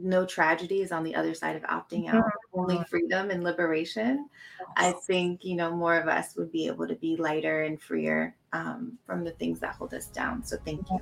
no 0.03 0.27
tragedy 0.27 0.83
is 0.83 0.93
on 0.93 1.05
the 1.05 1.15
other 1.15 1.35
side 1.35 1.57
of 1.57 1.63
opting 1.63 2.09
out, 2.09 2.25
mm-hmm. 2.25 2.61
only 2.61 2.85
freedom 2.89 3.31
and 3.31 3.43
liberation. 3.43 4.29
Yes. 4.59 4.69
I 4.77 4.93
think, 4.93 5.45
you 5.45 5.57
know, 5.57 5.75
more 5.75 5.97
of 5.97 6.09
us 6.09 6.37
would 6.37 6.53
be 6.53 6.67
able 6.67 6.89
to 6.89 6.95
be 6.95 7.17
lighter 7.17 7.63
and 7.63 7.81
freer 7.81 8.35
um, 8.53 8.99
from 9.07 9.25
the 9.25 9.33
things 9.33 9.61
that 9.61 9.75
hold 9.75 9.95
us 9.95 10.07
down. 10.07 10.45
So 10.45 10.57
thank 10.65 10.87
you. 10.91 10.99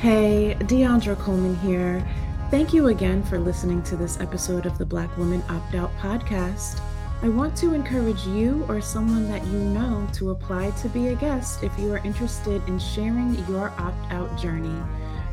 Hey, 0.00 0.56
Deandra 0.60 1.18
Coleman 1.18 1.56
here. 1.56 2.06
Thank 2.50 2.72
you 2.72 2.86
again 2.86 3.22
for 3.24 3.38
listening 3.38 3.82
to 3.84 3.96
this 3.96 4.20
episode 4.20 4.64
of 4.64 4.78
the 4.78 4.86
Black 4.86 5.14
Woman 5.18 5.42
Opt 5.48 5.74
Out 5.74 5.90
podcast. 5.98 6.80
I 7.20 7.28
want 7.28 7.56
to 7.56 7.74
encourage 7.74 8.24
you 8.28 8.64
or 8.68 8.80
someone 8.80 9.28
that 9.28 9.44
you 9.48 9.58
know 9.58 10.06
to 10.12 10.30
apply 10.30 10.70
to 10.70 10.88
be 10.88 11.08
a 11.08 11.16
guest 11.16 11.64
if 11.64 11.76
you 11.76 11.92
are 11.92 12.04
interested 12.04 12.62
in 12.68 12.78
sharing 12.78 13.34
your 13.48 13.70
opt 13.76 14.12
out 14.12 14.38
journey. 14.38 14.80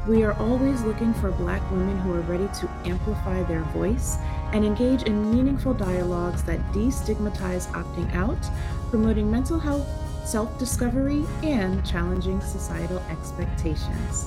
We 0.07 0.23
are 0.23 0.33
always 0.33 0.81
looking 0.81 1.13
for 1.13 1.29
Black 1.29 1.61
women 1.69 1.95
who 1.99 2.13
are 2.13 2.21
ready 2.21 2.47
to 2.59 2.69
amplify 2.85 3.43
their 3.43 3.61
voice 3.65 4.17
and 4.51 4.65
engage 4.65 5.03
in 5.03 5.31
meaningful 5.31 5.75
dialogues 5.75 6.41
that 6.45 6.59
destigmatize 6.71 7.67
opting 7.73 8.11
out, 8.15 8.43
promoting 8.89 9.29
mental 9.29 9.59
health, 9.59 9.87
self 10.25 10.57
discovery, 10.57 11.23
and 11.43 11.85
challenging 11.85 12.41
societal 12.41 12.97
expectations. 13.11 14.25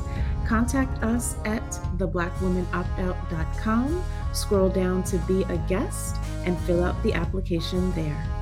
Contact 0.48 1.04
us 1.04 1.36
at 1.44 1.62
theblackwomanoptout.com, 1.98 4.02
scroll 4.32 4.70
down 4.70 5.04
to 5.04 5.18
be 5.28 5.42
a 5.42 5.58
guest, 5.68 6.16
and 6.46 6.58
fill 6.60 6.82
out 6.82 7.02
the 7.02 7.12
application 7.12 7.92
there. 7.92 8.37